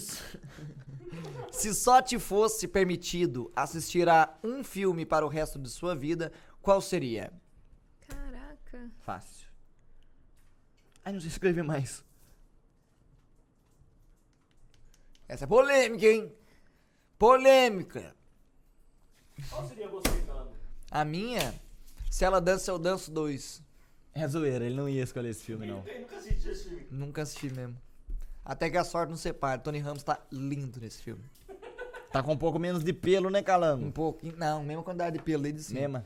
Se 1.51 1.73
só 1.73 2.01
te 2.01 2.17
fosse 2.17 2.67
permitido 2.67 3.51
assistir 3.55 4.07
a 4.07 4.33
um 4.43 4.63
filme 4.63 5.05
para 5.05 5.25
o 5.25 5.29
resto 5.29 5.59
de 5.59 5.69
sua 5.69 5.93
vida, 5.95 6.31
qual 6.61 6.79
seria? 6.81 7.33
Caraca. 8.07 8.89
Fácil. 8.99 9.47
Ai, 11.03 11.11
não 11.13 11.19
sei 11.19 11.27
escrever 11.29 11.63
mais. 11.63 12.03
Essa 15.31 15.45
é 15.45 15.47
polêmica, 15.47 16.05
hein? 16.05 16.29
Polêmica. 17.17 18.13
Qual 19.49 19.65
seria 19.65 19.87
você, 19.87 20.09
Calango? 20.27 20.51
A 20.91 21.05
minha, 21.05 21.55
se 22.09 22.25
ela 22.25 22.41
dança, 22.41 22.69
eu 22.69 22.77
danço 22.77 23.09
dois. 23.09 23.63
É 24.13 24.27
zoeira, 24.27 24.65
ele 24.65 24.75
não 24.75 24.89
ia 24.89 25.01
escolher 25.01 25.29
esse 25.29 25.41
filme, 25.41 25.65
não. 25.65 25.77
nunca, 25.77 25.89
eu 25.89 26.01
nunca 26.01 26.17
assisti 26.17 26.49
esse 26.49 26.63
filme. 26.65 26.87
Nunca 26.91 27.21
assisti 27.21 27.49
mesmo. 27.49 27.77
Até 28.43 28.69
que 28.69 28.75
a 28.75 28.83
sorte 28.83 29.09
não 29.09 29.15
separe. 29.15 29.61
Tony 29.61 29.79
Ramos 29.79 30.03
tá 30.03 30.19
lindo 30.29 30.81
nesse 30.81 31.01
filme. 31.01 31.23
Tá 32.11 32.21
com 32.21 32.33
um 32.33 32.37
pouco 32.37 32.59
menos 32.59 32.83
de 32.83 32.91
pelo, 32.91 33.29
né, 33.29 33.39
Um 33.39 33.43
Calango? 33.43 33.89
pouquinho. 33.93 34.35
Não, 34.35 34.61
mesma 34.65 34.83
quantidade 34.83 35.17
de 35.17 35.23
pelo 35.23 35.43
dele 35.43 35.63
sim. 35.63 35.75
Mesma. 35.75 36.05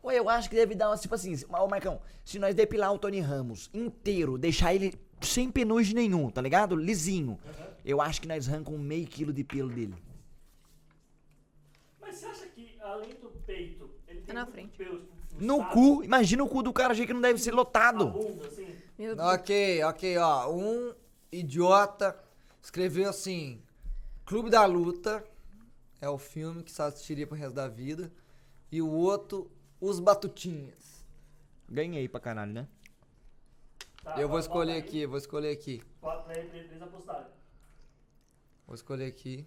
Ou 0.00 0.12
eu 0.12 0.28
acho 0.28 0.48
que 0.48 0.54
deve 0.54 0.76
dar, 0.76 0.90
uma, 0.90 0.96
tipo 0.96 1.16
assim, 1.16 1.34
ô 1.48 1.66
Marcão, 1.66 2.00
se 2.24 2.38
nós 2.38 2.54
depilar 2.54 2.92
o 2.92 2.98
Tony 3.00 3.18
Ramos 3.18 3.68
inteiro, 3.74 4.38
deixar 4.38 4.72
ele 4.72 4.94
sem 5.24 5.50
penugem 5.50 5.94
nenhum, 5.94 6.30
tá 6.30 6.40
ligado? 6.40 6.76
Lisinho. 6.76 7.38
Eu 7.84 8.00
acho 8.00 8.20
que 8.20 8.28
nós 8.28 8.48
arrancamos 8.48 8.80
meio 8.80 9.06
quilo 9.06 9.32
de 9.32 9.44
pelo 9.44 9.68
dele. 9.70 9.94
Mas 12.00 12.16
você 12.16 12.26
acha 12.26 12.46
que, 12.46 12.76
além 12.80 13.10
do 13.14 13.28
peito, 13.46 13.90
ele 14.08 14.20
tem 14.20 14.26
Tá 14.26 14.32
na 14.34 14.40
muito 14.44 14.52
frente. 14.54 14.76
pelo, 14.76 15.00
tipo, 15.00 15.14
No 15.44 15.56
estado, 15.58 15.72
cu, 15.72 16.04
imagina 16.04 16.42
o 16.44 16.48
cu 16.48 16.62
do 16.62 16.72
cara, 16.72 16.92
achei 16.92 17.06
que 17.06 17.12
não 17.12 17.20
deve 17.20 17.38
ser 17.38 17.50
a 17.52 17.56
lotado. 17.56 18.06
bunda, 18.08 18.46
assim? 18.46 18.66
Meu 18.98 19.16
Deus. 19.16 19.28
Ok, 19.34 19.82
ok, 19.84 20.18
ó. 20.18 20.50
Um 20.52 20.94
idiota 21.32 22.18
escreveu 22.62 23.08
assim: 23.10 23.60
Clube 24.24 24.48
da 24.50 24.64
Luta 24.64 25.24
é 26.00 26.08
o 26.08 26.16
filme 26.18 26.62
que 26.62 26.70
você 26.72 26.82
assistiria 26.82 27.26
pro 27.26 27.36
resto 27.36 27.54
da 27.54 27.68
vida. 27.68 28.12
E 28.70 28.80
o 28.82 28.88
outro, 28.90 29.50
Os 29.80 30.00
Batutinhas. 30.00 31.04
Ganhei 31.68 32.08
pra 32.08 32.20
caralho, 32.20 32.52
né? 32.52 32.68
Tá, 34.04 34.20
eu 34.20 34.28
vou 34.28 34.38
escolher 34.38 34.72
aí. 34.74 34.78
aqui, 34.78 35.06
vou 35.06 35.16
escolher 35.16 35.50
aqui. 35.50 35.82
Quatro 35.98 36.30
eles 36.32 36.82
apostarem. 36.82 37.26
Vou 38.66 38.74
escolher 38.74 39.06
aqui. 39.06 39.46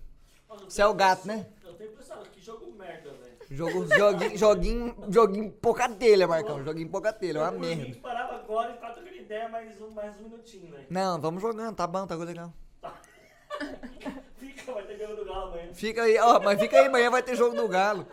Você 0.64 0.82
é 0.82 0.88
o 0.88 0.94
gato, 0.96 1.28
né? 1.28 1.46
Eu 1.64 1.76
tenho 1.76 1.92
impressão, 1.92 2.24
que 2.24 2.42
jogo 2.42 2.72
merda, 2.74 3.12
velho. 3.12 3.38
Jogo, 3.52 3.86
joguinho, 3.96 4.36
joguinho, 4.38 4.96
joguinho 5.10 5.52
pouca 5.52 5.88
telha, 5.88 6.28
Marcão. 6.28 6.64
Joguinho 6.64 6.90
pouca 6.90 7.14
telha, 7.14 7.38
é 7.38 7.42
uma 7.42 7.48
Eu, 7.50 7.54
por 7.54 7.62
mim, 7.62 7.76
merda. 7.76 8.00
parava 8.02 8.36
agora 8.36 8.74
e 8.74 8.78
quatro 8.78 9.02
aquela 9.02 9.16
ideia, 9.16 9.48
mais 9.48 9.80
um, 9.80 9.92
mais 9.92 10.20
um 10.20 10.24
minutinho, 10.24 10.72
velho. 10.72 10.88
Não, 10.90 11.22
vamos 11.22 11.42
jogando, 11.42 11.76
tá 11.76 11.86
bom, 11.86 12.08
tá 12.08 12.16
legal. 12.16 12.52
Fica, 14.38 14.72
vai 14.74 14.84
ter 14.88 14.98
jogo 14.98 15.16
do 15.18 15.26
Galo 15.26 15.52
amanhã. 15.52 15.74
Fica 15.74 16.04
aí, 16.04 16.18
ó, 16.18 16.40
mas 16.40 16.60
fica 16.60 16.80
aí, 16.80 16.88
amanhã 16.88 17.12
vai 17.12 17.22
ter 17.22 17.36
jogo 17.36 17.56
do 17.56 17.68
Galo. 17.68 18.08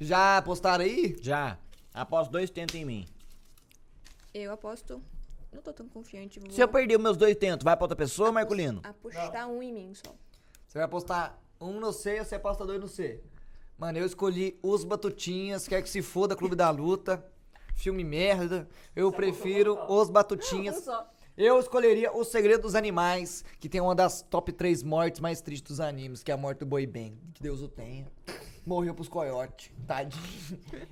Já 0.00 0.38
apostaram 0.38 0.84
aí? 0.84 1.16
Já. 1.20 1.58
Após 1.92 2.28
dois 2.28 2.50
tentos 2.50 2.74
em 2.74 2.84
mim. 2.84 3.06
Eu 4.32 4.52
aposto. 4.52 5.02
Não 5.52 5.60
tô 5.60 5.72
tão 5.72 5.88
confiante. 5.88 6.40
Vou 6.40 6.50
Se 6.50 6.60
eu 6.60 6.68
perder 6.68 6.96
os 6.96 7.02
meus 7.02 7.16
dois 7.16 7.36
tentos, 7.36 7.64
vai 7.64 7.76
pra 7.76 7.84
outra 7.84 7.96
pessoa, 7.96 8.32
Marculino? 8.32 8.80
apostar 8.82 9.48
um 9.48 9.62
em 9.62 9.72
mim 9.72 9.92
só. 9.94 10.14
Você 10.66 10.78
vai 10.78 10.84
apostar 10.84 11.38
um 11.60 11.78
no 11.78 11.92
C 11.92 12.16
e 12.18 12.24
você 12.24 12.34
aposta 12.36 12.64
dois 12.64 12.80
no 12.80 12.88
C. 12.88 13.20
Mano, 13.76 13.98
eu 13.98 14.06
escolhi 14.06 14.58
Os 14.62 14.84
Batutinhas, 14.84 15.68
quer 15.68 15.82
que 15.82 15.90
se 15.90 16.00
foda, 16.02 16.34
Clube 16.34 16.56
da 16.56 16.70
Luta. 16.70 17.24
Filme 17.74 18.04
merda. 18.04 18.68
Eu 18.94 19.10
Você 19.10 19.16
prefiro 19.16 19.78
Os 19.88 20.08
Batutinhas. 20.08 20.78
Um 20.78 20.82
só. 20.82 21.10
Eu 21.36 21.58
escolheria 21.58 22.12
O 22.12 22.24
Segredo 22.24 22.62
dos 22.62 22.74
Animais, 22.74 23.44
que 23.58 23.68
tem 23.68 23.80
uma 23.80 23.94
das 23.94 24.22
top 24.22 24.52
3 24.52 24.82
mortes 24.82 25.20
mais 25.20 25.40
tristes 25.40 25.68
dos 25.76 25.80
animes, 25.80 26.22
que 26.22 26.30
é 26.30 26.34
a 26.34 26.36
morte 26.36 26.58
do 26.60 26.66
Boi 26.66 26.86
Ben. 26.86 27.18
Que 27.34 27.42
Deus 27.42 27.62
o 27.62 27.68
tenha. 27.68 28.06
Morreu 28.64 28.94
pros 28.94 29.08
coiotes, 29.08 29.72
tadinho. 29.86 30.22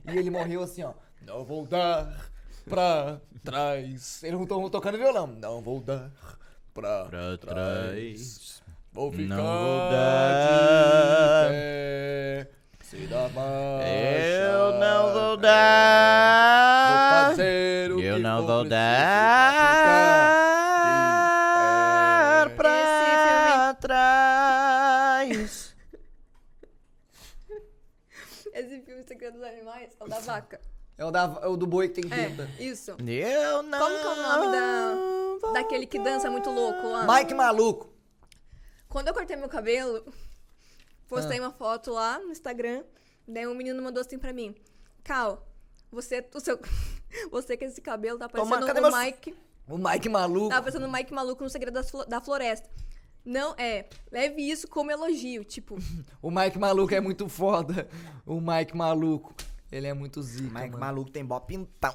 E 0.06 0.16
ele 0.16 0.30
morreu 0.30 0.62
assim, 0.62 0.82
ó. 0.82 0.94
Não 1.22 1.44
vou 1.44 1.66
dar 1.66 2.30
pra 2.68 3.20
trás. 3.44 4.22
Eles 4.22 4.34
não 4.34 4.42
estão 4.44 4.68
tocando 4.70 4.98
violão. 4.98 5.26
Não 5.26 5.60
vou 5.62 5.80
dar 5.80 6.10
pra, 6.74 7.04
Pra 7.06 7.36
trás. 7.38 8.62
Vou 8.92 9.10
Não 9.12 9.18
ficar 9.18 9.36
vou 9.36 9.90
dar. 9.90 11.46
de 11.46 11.52
pé. 11.52 12.50
Se 12.82 13.06
dá 13.06 13.28
marcha. 13.28 13.88
Eu 13.88 14.72
não 14.80 15.02
vou 15.12 15.22
Vou 15.22 15.36
dar. 15.36 17.28
fazer 17.28 17.92
o 17.92 18.00
Eu 18.00 18.16
que 18.16 18.22
não 18.22 18.44
vou 18.46 18.64
dar 18.68 19.10
de 22.48 22.50
pé. 22.50 22.56
pra 22.56 23.74
trás. 23.80 25.74
Esse 28.52 28.80
filme 28.82 29.02
Segredo 29.04 29.34
dos 29.38 29.42
Animais 29.46 29.90
é 29.98 30.04
o 30.04 30.08
da 30.08 30.18
vaca. 30.20 30.60
É 31.00 31.04
o, 31.06 31.10
da, 31.10 31.38
é 31.42 31.46
o 31.46 31.56
do 31.56 31.66
boi 31.66 31.88
que 31.88 32.02
tem 32.02 32.12
É, 32.12 32.28
teta. 32.28 32.50
isso. 32.62 32.90
Eu 32.90 33.62
não. 33.62 33.78
Como 33.78 33.98
que 33.98 34.04
é 34.06 34.08
o 34.08 34.22
nome 34.22 34.52
da- 34.52 35.52
Daquele 35.54 35.86
que 35.86 35.98
dança 35.98 36.30
muito 36.30 36.50
louco 36.50 36.86
lá. 36.88 37.06
Mike 37.16 37.32
Maluco. 37.32 37.88
Quando 38.88 39.08
eu 39.08 39.14
cortei 39.14 39.34
meu 39.36 39.48
cabelo, 39.48 40.04
postei 41.08 41.38
Ah. 41.38 41.42
uma 41.44 41.50
foto 41.52 41.92
lá 41.92 42.18
no 42.18 42.30
Instagram, 42.30 42.84
daí 43.26 43.46
um 43.46 43.54
menino 43.54 43.82
mandou 43.82 44.02
assim 44.02 44.18
pra 44.18 44.32
mim. 44.32 44.54
Cal, 45.02 45.46
você, 45.90 46.22
o 46.34 46.40
seu, 46.40 46.58
você 47.32 47.56
com 47.56 47.64
esse 47.64 47.80
cabelo 47.80 48.18
tá 48.18 48.28
Toma, 48.28 48.44
parecendo 48.58 48.66
cadê 48.66 48.80
o 48.80 48.90
meu- 48.92 49.00
Mike. 49.00 49.34
O 49.66 49.78
Mike 49.78 50.08
Maluco. 50.10 50.48
Tá 50.50 50.60
parecendo 50.60 50.86
o 50.86 50.92
Mike 50.92 51.14
maluco 51.14 51.42
no 51.44 51.48
segredo 51.48 51.80
da 52.08 52.20
floresta. 52.20 52.68
Não, 53.24 53.54
é. 53.56 53.86
Leve 54.12 54.42
isso 54.42 54.66
como 54.68 54.90
elogio. 54.90 55.44
Tipo, 55.44 55.76
O 56.20 56.30
Mike 56.30 56.58
Maluco 56.58 56.92
é 56.94 57.00
muito 57.00 57.28
foda. 57.28 57.88
O 58.26 58.40
Mike 58.40 58.76
Maluco. 58.76 59.32
Ele 59.70 59.86
é 59.86 59.94
muito 59.94 60.22
zica, 60.22 60.42
Mike 60.48 60.70
mano. 60.70 60.78
maluco 60.78 61.10
tem 61.10 61.24
bó 61.24 61.38
pintão. 61.40 61.94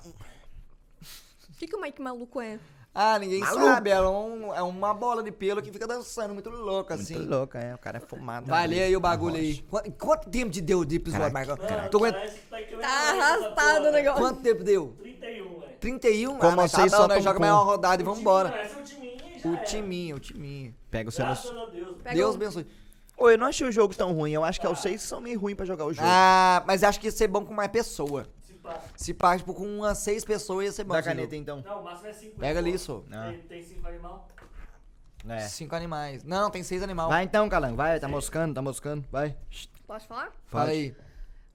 o 1.49 1.53
que, 1.57 1.67
que 1.67 1.75
o 1.75 1.81
Mike 1.81 2.01
maluco 2.01 2.39
é? 2.41 2.59
Ah, 2.97 3.19
ninguém 3.19 3.41
Maluco. 3.41 3.65
sabe. 3.65 3.89
É, 3.89 4.01
um- 4.01 4.53
é 4.53 4.61
uma 4.61 4.93
bola 4.93 5.21
de 5.21 5.29
pelo 5.29 5.61
que 5.61 5.69
fica 5.69 5.85
dançando, 5.85 6.33
muito 6.33 6.49
louca, 6.49 6.93
assim. 6.93 7.15
Muito 7.15 7.29
louco, 7.29 7.57
é. 7.57 7.75
O 7.75 7.77
cara 7.77 7.97
é 7.97 7.99
fumado. 7.99 8.47
Vai, 8.47 8.65
lê 8.67 8.83
aí 8.83 8.95
o 8.95 9.01
bagulho 9.01 9.35
aí. 9.35 9.57
Quanto, 9.63 9.91
quanto 9.91 10.29
tempo 10.29 10.49
de 10.49 10.61
deu 10.61 10.85
de 10.85 10.95
episódio, 10.95 11.33
Caraca? 11.33 11.57
Mano, 11.75 11.89
Tô 11.89 11.97
aguent- 11.97 12.13
parece 12.15 12.39
que 12.39 12.45
tá 12.49 12.79
Tá 12.79 13.09
arrastado 13.11 13.87
o 13.87 13.91
negócio. 13.91 14.21
Quanto 14.21 14.41
tempo 14.41 14.63
deu? 14.63 14.95
31, 15.01 15.59
velho. 15.59 15.77
31? 15.81 16.37
Como 16.37 16.47
ah, 16.47 16.55
mas 16.55 16.71
vocês 16.71 16.89
tá 16.89 16.97
só 16.97 17.07
nós 17.09 17.21
joga 17.21 17.33
com- 17.35 17.41
mais 17.41 17.53
uma 17.53 17.63
rodada 17.63 18.01
e 18.01 18.05
O 18.07 18.13
vambora. 18.15 18.49
Parece 18.49 18.75
um 18.79 18.83
timinho 18.83 19.15
O 19.43 19.57
timinho, 19.65 20.15
o 20.15 20.19
timinho. 20.19 20.73
Pega 20.89 21.09
o 21.09 21.11
seu. 21.11 21.25
Graças 21.25 21.51
a 21.51 21.65
Deus. 21.65 21.97
Deus 22.13 22.35
abençoe. 22.35 22.65
Ô, 23.17 23.29
eu 23.29 23.37
não 23.37 23.47
achei 23.47 23.67
o 23.67 23.71
jogo 23.71 23.95
tão 23.95 24.13
ruim. 24.13 24.31
Eu 24.31 24.43
acho 24.43 24.59
que 24.59 24.67
os 24.67 24.79
seis 24.79 25.01
são 25.01 25.21
meio 25.21 25.39
ruins 25.39 25.55
pra 25.55 25.65
jogar 25.65 25.85
o 25.85 25.93
jogo. 25.93 26.07
Ah, 26.09 26.63
mas 26.67 26.83
acho 26.83 26.99
que 26.99 27.07
ia 27.07 27.11
ser 27.11 27.27
bom 27.27 27.45
com 27.45 27.53
mais 27.53 27.71
pessoa. 27.71 28.27
Se 28.41 28.53
pá. 28.53 28.81
Se 28.95 29.13
pá, 29.13 29.37
tipo, 29.37 29.53
com 29.53 29.65
umas 29.65 29.97
seis 29.99 30.25
pessoas 30.25 30.65
ia 30.65 30.71
ser 30.71 30.83
bom. 30.83 30.95
Esse 30.95 31.07
caneta 31.07 31.23
jogo. 31.23 31.35
então. 31.35 31.63
Não, 31.65 31.81
o 31.81 31.83
máximo 31.83 32.07
é 32.07 32.13
5. 32.13 32.39
Pega 32.39 32.59
ali. 32.59 32.75
Ah. 33.11 33.29
Tem, 33.29 33.39
tem 33.41 33.63
cinco 33.63 33.87
animal? 33.87 34.27
É. 35.27 35.39
Cinco 35.47 35.75
animais. 35.75 36.23
Não, 36.23 36.51
tem 36.51 36.61
seis 36.61 36.83
animais. 36.83 37.09
Vai 37.09 37.23
então, 37.23 37.49
Calango. 37.49 37.75
Vai, 37.75 37.99
tá 37.99 38.07
moscando, 38.07 38.53
tá 38.53 38.61
moscando. 38.61 39.05
Vai. 39.11 39.35
Posso 39.87 40.07
falar? 40.07 40.31
Fala 40.45 40.69
aí. 40.71 40.95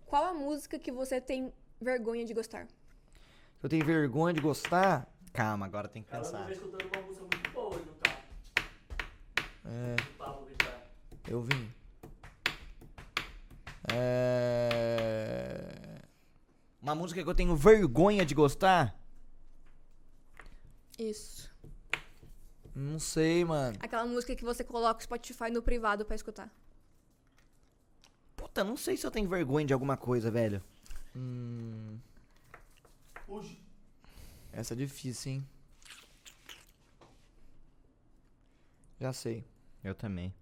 Qual 0.06 0.24
a 0.24 0.34
música 0.34 0.78
que 0.78 0.90
você 0.90 1.20
tem 1.20 1.52
vergonha 1.80 2.24
de 2.24 2.34
gostar? 2.34 2.66
Eu 3.62 3.68
tenho 3.68 3.84
vergonha 3.84 4.34
de 4.34 4.40
gostar. 4.40 5.06
Calma, 5.32 5.66
agora 5.66 5.86
tem 5.86 6.02
que 6.02 6.10
pensar. 6.10 6.44
veio 6.46 6.54
escutando 6.54 6.90
uma 6.92 7.06
música 7.06 7.24
muito 7.32 7.50
boa 7.50 7.76
no 7.76 7.94
carro. 8.00 8.18
É, 9.66 9.96
Pablo 10.18 10.46
Vittar. 10.46 10.49
Eu 11.30 11.42
vim. 11.42 11.72
É... 13.92 16.02
Uma 16.82 16.94
música 16.94 17.22
que 17.22 17.28
eu 17.28 17.34
tenho 17.34 17.54
vergonha 17.54 18.26
de 18.26 18.34
gostar? 18.34 18.98
Isso. 20.98 21.48
Não 22.74 22.98
sei, 22.98 23.44
mano. 23.44 23.76
Aquela 23.80 24.04
música 24.04 24.34
que 24.34 24.44
você 24.44 24.64
coloca 24.64 24.98
o 24.98 25.02
Spotify 25.02 25.50
no 25.50 25.62
privado 25.62 26.04
pra 26.04 26.16
escutar. 26.16 26.52
Puta, 28.36 28.64
não 28.64 28.76
sei 28.76 28.96
se 28.96 29.06
eu 29.06 29.10
tenho 29.10 29.28
vergonha 29.28 29.66
de 29.66 29.72
alguma 29.72 29.96
coisa, 29.96 30.30
velho. 30.30 30.62
Hum, 31.14 31.98
Fuge. 33.26 33.62
essa 34.52 34.74
é 34.74 34.76
difícil, 34.76 35.32
hein? 35.32 35.48
Já 38.98 39.12
sei. 39.12 39.44
Eu 39.84 39.94
também. 39.94 40.34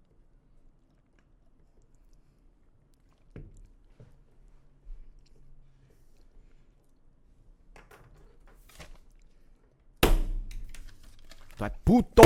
Tu 11.59 11.65
é 11.65 11.69
puto! 11.83 12.23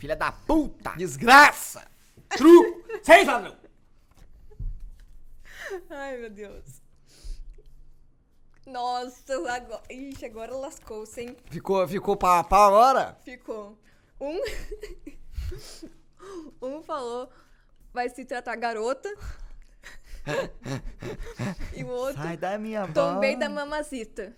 Filha 0.00 0.16
da 0.16 0.32
puta! 0.32 0.94
Desgraça! 0.96 1.86
Truco! 2.28 2.82
Seis 3.04 3.24
ladrão! 3.24 3.56
Ai, 5.90 6.16
meu 6.16 6.28
Deus. 6.28 6.82
Nossa, 8.66 9.32
agora. 9.48 9.80
Ixi, 9.88 10.26
agora 10.26 10.56
lascou-se, 10.56 11.20
hein? 11.20 11.36
Ficou, 11.52 11.86
ficou 11.86 12.16
pau 12.16 12.36
a 12.36 12.42
pau 12.42 12.74
agora? 12.74 13.16
Ficou. 13.24 13.78
Um. 14.20 14.40
um 16.60 16.82
falou 16.82 17.30
vai 17.92 18.08
se 18.08 18.24
tratar 18.24 18.56
garota. 18.56 19.08
e 21.76 21.84
o 21.84 21.88
outro 21.90 22.20
Sai 22.20 22.36
da 22.36 22.58
minha 22.58 22.88
tombei 22.88 23.36
bola. 23.36 23.48
da 23.48 23.54
mamacita. 23.54 24.36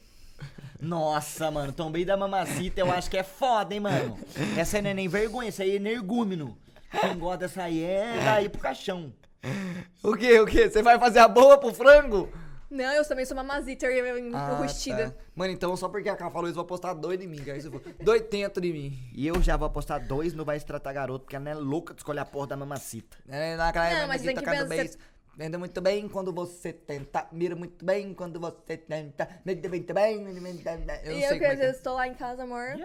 Nossa, 0.81 1.51
mano, 1.51 1.73
tombei 1.73 2.05
da 2.05 2.17
mamacita, 2.17 2.81
eu 2.81 2.91
acho 2.91 3.11
que 3.11 3.17
é 3.17 3.23
foda, 3.23 3.73
hein, 3.75 3.81
mano. 3.81 4.19
Essa 4.57 4.77
aí 4.77 4.83
não 4.83 4.91
é 4.91 4.95
nem 4.95 5.09
vergonha, 5.09 5.49
essa 5.49 5.63
aí 5.63 5.73
é 5.73 5.75
energúmeno. 5.77 6.57
Quem 7.01 7.19
gosta 7.19 7.39
dessa 7.39 7.63
aí 7.65 7.83
é 7.83 8.21
daí 8.25 8.49
pro 8.49 8.61
caixão. 8.61 9.13
O 10.03 10.15
que, 10.17 10.39
o 10.41 10.47
que? 10.47 10.69
Você 10.71 10.83
vai 10.83 10.99
fazer 10.99 11.19
a 11.21 11.29
boa 11.29 11.59
pro 11.59 11.73
frango? 11.75 12.29
Não, 12.69 12.85
eu 12.93 13.07
também 13.07 13.25
sou 13.25 13.37
mamacita 13.37 13.87
Ah, 13.87 14.59
enrustida. 14.59 15.11
tá. 15.11 15.17
Mano, 15.37 15.53
então 15.53 15.77
só 15.77 15.89
porque 15.89 16.09
a 16.09 16.17
Ká 16.17 16.29
falou 16.31 16.49
isso, 16.49 16.53
eu 16.53 16.57
vou 16.57 16.65
apostar 16.65 16.95
dois 16.97 17.21
em 17.21 17.27
mim, 17.29 17.37
cara. 17.39 17.61
For- 17.61 17.81
Dois 18.03 18.23
tentos 18.23 18.61
de 18.61 18.73
mim. 18.73 18.99
E 19.15 19.25
eu 19.27 19.41
já 19.41 19.57
vou 19.57 19.67
apostar 19.67 20.05
dois 20.05 20.35
no 20.35 20.45
Vai 20.45 20.59
Se 20.59 20.67
Tratar 20.67 20.93
Garoto, 20.93 21.21
porque 21.25 21.37
ela 21.37 21.45
não 21.45 21.53
é 21.53 21.55
louca 21.55 21.95
de 21.95 22.01
escolher 22.01 22.21
a 22.21 22.25
porra 22.25 22.49
da 22.49 22.57
mamacita. 22.57 23.17
É, 23.29 23.55
naquela 23.57 24.01
Não, 24.01 24.09
mas 24.09 24.21
tem 24.23 24.35
que 24.35 24.43
pensar- 24.43 24.99
bem. 25.37 25.49
Anda 25.49 25.59
muito 25.59 25.81
bem 25.81 26.09
quando 26.09 26.33
você 26.33 26.73
tenta. 26.73 27.29
Mira 27.31 27.55
muito 27.55 27.85
bem 27.85 28.15
quando 28.15 28.41
você 28.41 28.77
tenta. 28.77 29.29
Mira 29.45 29.69
muito 29.69 29.95
bem. 29.95 30.23
Eu 30.23 30.33
não 30.33 30.39
e 30.39 31.21
sei 31.21 31.31
eu 31.31 31.39
que 31.39 31.45
é 31.45 31.51
às 31.51 31.57
que 31.59 31.63
é. 31.63 31.67
vezes 31.67 31.81
tô 31.83 31.95
lá 31.95 32.09
em 32.09 32.15
casa, 32.15 32.43
amor. 32.45 32.77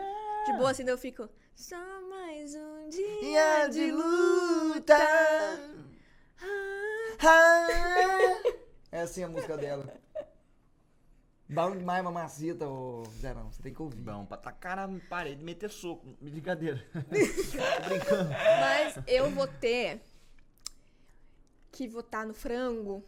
De 0.46 0.54
boa, 0.58 0.72
assim, 0.72 0.84
daí 0.84 0.94
eu 0.94 0.98
fico. 0.98 1.30
Só 1.56 1.78
mais 2.10 2.56
um 2.56 2.90
dia 2.90 3.68
de 3.68 3.80
de 3.80 3.92
luta. 3.92 4.98
Ah. 6.42 7.18
Ah. 7.24 7.68
É 8.92 9.02
assim 9.02 9.24
a 9.24 9.28
música 9.28 9.56
dela. 9.56 9.86
Bom 11.48 11.76
demais, 11.76 12.04
mamacita, 12.04 12.66
ô 12.68 13.04
Zerão. 13.20 13.52
Você 13.52 13.62
tem 13.62 13.74
que 13.74 13.82
ouvir. 13.82 14.02
Bom, 14.02 14.26
pra 14.26 14.38
tacar 14.38 14.76
na 14.76 15.00
parede, 15.10 15.44
meter 15.44 15.70
soco. 15.70 16.08
Brincadeira. 16.22 16.82
Mas 18.60 18.98
eu 19.06 19.30
vou 19.30 19.46
ter 19.46 20.02
que 21.72 21.88
votar 21.88 22.26
no 22.26 22.34
frango. 22.34 23.04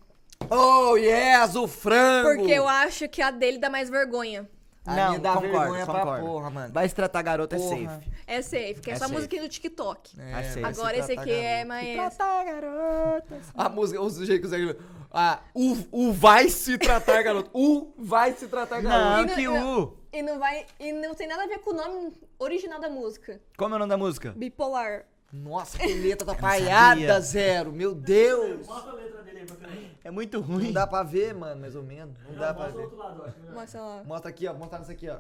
Oh, 0.50 0.96
yes, 0.98 1.56
o 1.56 1.68
frango! 1.68 2.36
Porque 2.40 2.52
eu 2.52 2.68
acho 2.68 3.08
que 3.08 3.22
a 3.22 3.32
dele 3.32 3.58
dá 3.58 3.70
mais 3.70 3.90
vergonha. 3.90 4.50
A 4.86 4.96
não, 4.96 5.20
dá 5.20 5.34
concordo, 5.36 5.58
vergonha 5.58 5.86
pra 5.86 6.00
concordo. 6.02 6.26
porra, 6.26 6.50
mano. 6.50 6.74
Vai 6.74 6.90
se 6.90 6.94
tratar 6.96 7.22
garoto 7.22 7.56
é 7.56 7.58
Porra. 7.58 7.78
safe. 7.88 8.12
É 8.28 8.42
safe, 8.42 8.82
que 8.82 8.90
é, 8.90 8.94
É 8.94 8.96
só 8.98 9.06
safe. 9.06 9.14
musiquinha 9.14 9.42
do 9.42 9.48
TikTok. 9.48 10.20
É, 10.20 10.32
vai 10.32 10.44
se 10.44 10.64
Agora 10.64 10.98
esse 10.98 11.12
aqui 11.14 11.32
é 11.32 11.64
mais. 11.64 11.96
Tratar 11.96 12.44
garota. 12.44 13.42
A 13.56 13.70
música, 13.70 14.02
o 14.02 14.10
sujeito 14.10 14.42
que 14.42 14.48
consegue. 14.50 14.78
Ah, 15.10 15.40
o, 15.54 15.78
o 15.92 16.12
vai 16.12 16.50
se 16.50 16.78
tratar, 16.78 17.22
garoto. 17.24 17.50
O 17.54 17.94
vai 17.98 18.34
se 18.34 18.48
tratar, 18.48 18.82
garoto. 18.82 19.16
Não, 19.16 19.24
E 19.24 19.26
não- 19.28 19.36
que 19.36 19.48
U. 19.48 19.98
E 20.12 20.22
não 20.22 20.38
vai. 20.40 20.66
E 20.80 20.92
não 20.92 21.16
tem 21.16 21.28
nada 21.28 21.44
a 21.44 21.48
ver 21.48 21.60
com 21.60 21.70
o 21.72 21.74
nome 21.74 22.12
original 22.38 22.80
da 22.82 22.90
música. 22.90 23.40
Como 23.58 23.74
é 23.74 23.78
o 23.78 23.80
nome 23.80 23.90
da 23.90 23.98
música? 23.98 24.34
Bipolar. 24.36 25.06
Nossa, 25.34 25.80
que 25.80 25.92
letra 25.92 26.30
atrapalhada, 26.32 27.20
zero. 27.20 27.72
Meu 27.74 27.96
Deus. 27.96 28.68
Mostra 28.68 28.92
a 28.92 28.96
letra 28.96 29.24
dele 29.24 29.40
aí 29.40 29.46
pra 29.48 29.68
mim. 29.70 29.98
É 30.04 30.12
muito 30.12 30.40
Não 30.40 30.46
ruim. 30.48 30.72
dá 30.72 30.86
pra 30.86 31.02
ver, 31.02 31.34
mano, 31.34 31.60
mais 31.60 31.76
ou 31.76 31.82
menos. 31.82 32.16
Não 32.30 32.36
dá 32.36 32.54
pra 32.54 32.66
Mostra 32.66 32.74
o 32.74 32.78
ver. 32.78 32.84
outro 32.84 32.98
lado, 33.00 33.20
eu 33.22 33.26
acho 33.26 33.40
melhor. 33.40 33.54
Mostra 33.56 33.82
lá. 33.82 34.04
Mostra 34.04 34.30
aqui, 34.30 34.48
ó. 34.48 34.54
Mostra 34.54 34.80
isso 34.82 34.92
aqui, 34.92 35.10
ó. 35.10 35.20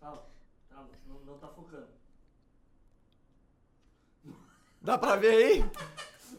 Calma, 0.00 0.22
calma, 0.68 0.88
não, 1.08 1.20
não 1.24 1.38
tá 1.38 1.48
focando. 1.48 1.86
Dá 4.82 4.98
pra 4.98 5.16
ver 5.16 5.30
aí? 5.34 5.70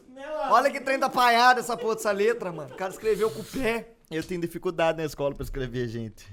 Não, 0.08 0.52
Olha 0.52 0.70
que 0.70 0.80
trem 0.80 0.98
da 0.98 1.08
palhada 1.08 1.60
essa 1.60 1.76
porra 1.76 1.94
dessa 1.96 2.12
letra, 2.12 2.52
mano. 2.52 2.72
O 2.72 2.76
cara 2.76 2.92
escreveu 2.92 3.30
com 3.30 3.40
o 3.40 3.44
pé. 3.44 3.94
Eu 4.10 4.22
tenho 4.22 4.40
dificuldade 4.40 4.98
na 4.98 5.04
escola 5.04 5.34
pra 5.34 5.42
escrever, 5.42 5.88
gente. 5.88 6.30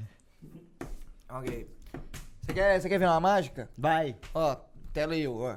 Ok. 1.29 1.69
Você 2.41 2.53
quer, 2.53 2.79
você 2.81 2.89
quer 2.89 2.97
ver 2.99 3.05
uma 3.05 3.19
mágica? 3.19 3.69
Vai. 3.77 4.17
Ó, 4.33 4.55
tela 4.91 5.13
aí, 5.13 5.25
ó. 5.27 5.55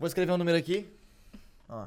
Vou 0.00 0.06
escrever 0.06 0.32
um 0.32 0.38
número 0.38 0.56
aqui. 0.56 0.90
Ó. 1.68 1.86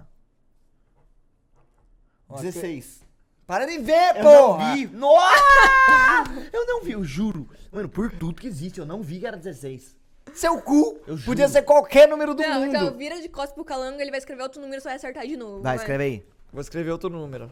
Ó, 2.29 2.39
16. 2.39 3.01
Para 3.47 3.65
de 3.65 3.79
ver, 3.79 4.15
Eu 4.17 4.23
porra! 4.23 4.67
não 4.67 4.75
vi. 4.75 4.87
Nossa! 4.87 6.49
Eu 6.53 6.65
não 6.67 6.81
vi, 6.83 6.91
eu 6.91 7.03
juro. 7.03 7.49
Mano, 7.71 7.89
por 7.89 8.11
tudo 8.11 8.39
que 8.39 8.47
existe, 8.47 8.79
eu 8.79 8.85
não 8.85 9.01
vi 9.01 9.19
que 9.19 9.25
era 9.25 9.35
16. 9.35 9.95
Seu 10.35 10.61
cu! 10.61 10.99
Eu 11.07 11.17
juro. 11.17 11.25
Podia 11.25 11.49
ser 11.49 11.63
qualquer 11.63 12.07
número 12.07 12.35
do 12.35 12.41
Não, 12.43 12.59
mundo. 12.61 12.67
então 12.67 12.95
vira 12.95 13.19
de 13.19 13.27
costas 13.27 13.53
pro 13.53 13.65
calango, 13.65 13.99
ele 13.99 14.11
vai 14.11 14.19
escrever 14.19 14.43
outro 14.43 14.61
número 14.61 14.77
e 14.77 14.81
você 14.81 14.87
vai 14.89 14.95
acertar 14.95 15.25
de 15.27 15.35
novo. 15.35 15.63
Vai, 15.63 15.75
escreve 15.75 16.03
aí. 16.03 16.27
Vou 16.51 16.61
escrever 16.61 16.91
outro 16.91 17.09
número. 17.09 17.49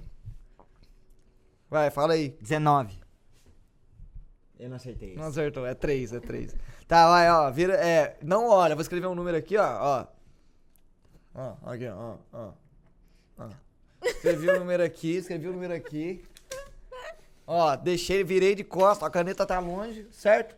Vai, 1.69 1.89
fala 1.89 2.13
aí. 2.13 2.29
19. 2.39 3.01
Eu 4.59 4.69
não 4.69 4.75
acertei 4.77 5.15
Não 5.15 5.23
acertou, 5.23 5.65
é 5.65 5.73
3, 5.73 6.13
é 6.13 6.19
3. 6.19 6.55
Tá, 6.87 7.09
vai, 7.09 7.29
ó, 7.31 7.49
vira, 7.49 7.73
é, 7.73 8.15
não 8.21 8.47
olha, 8.47 8.75
vou 8.75 8.83
escrever 8.83 9.07
um 9.07 9.15
número 9.15 9.35
aqui, 9.35 9.57
ó, 9.57 9.65
ó. 9.79 10.20
Ó, 11.33 11.55
aqui, 11.63 11.87
ó, 11.87 12.17
ó, 12.33 12.51
ó. 13.37 13.49
Escrevi 14.03 14.49
o 14.49 14.59
número 14.59 14.83
aqui, 14.83 15.17
escrevi 15.17 15.47
o 15.47 15.53
número 15.53 15.73
aqui. 15.73 16.23
Ó, 17.45 17.75
deixei, 17.75 18.23
virei 18.23 18.55
de 18.55 18.63
costas, 18.63 19.07
a 19.07 19.11
caneta 19.11 19.45
tá 19.45 19.59
longe, 19.59 20.07
certo? 20.11 20.55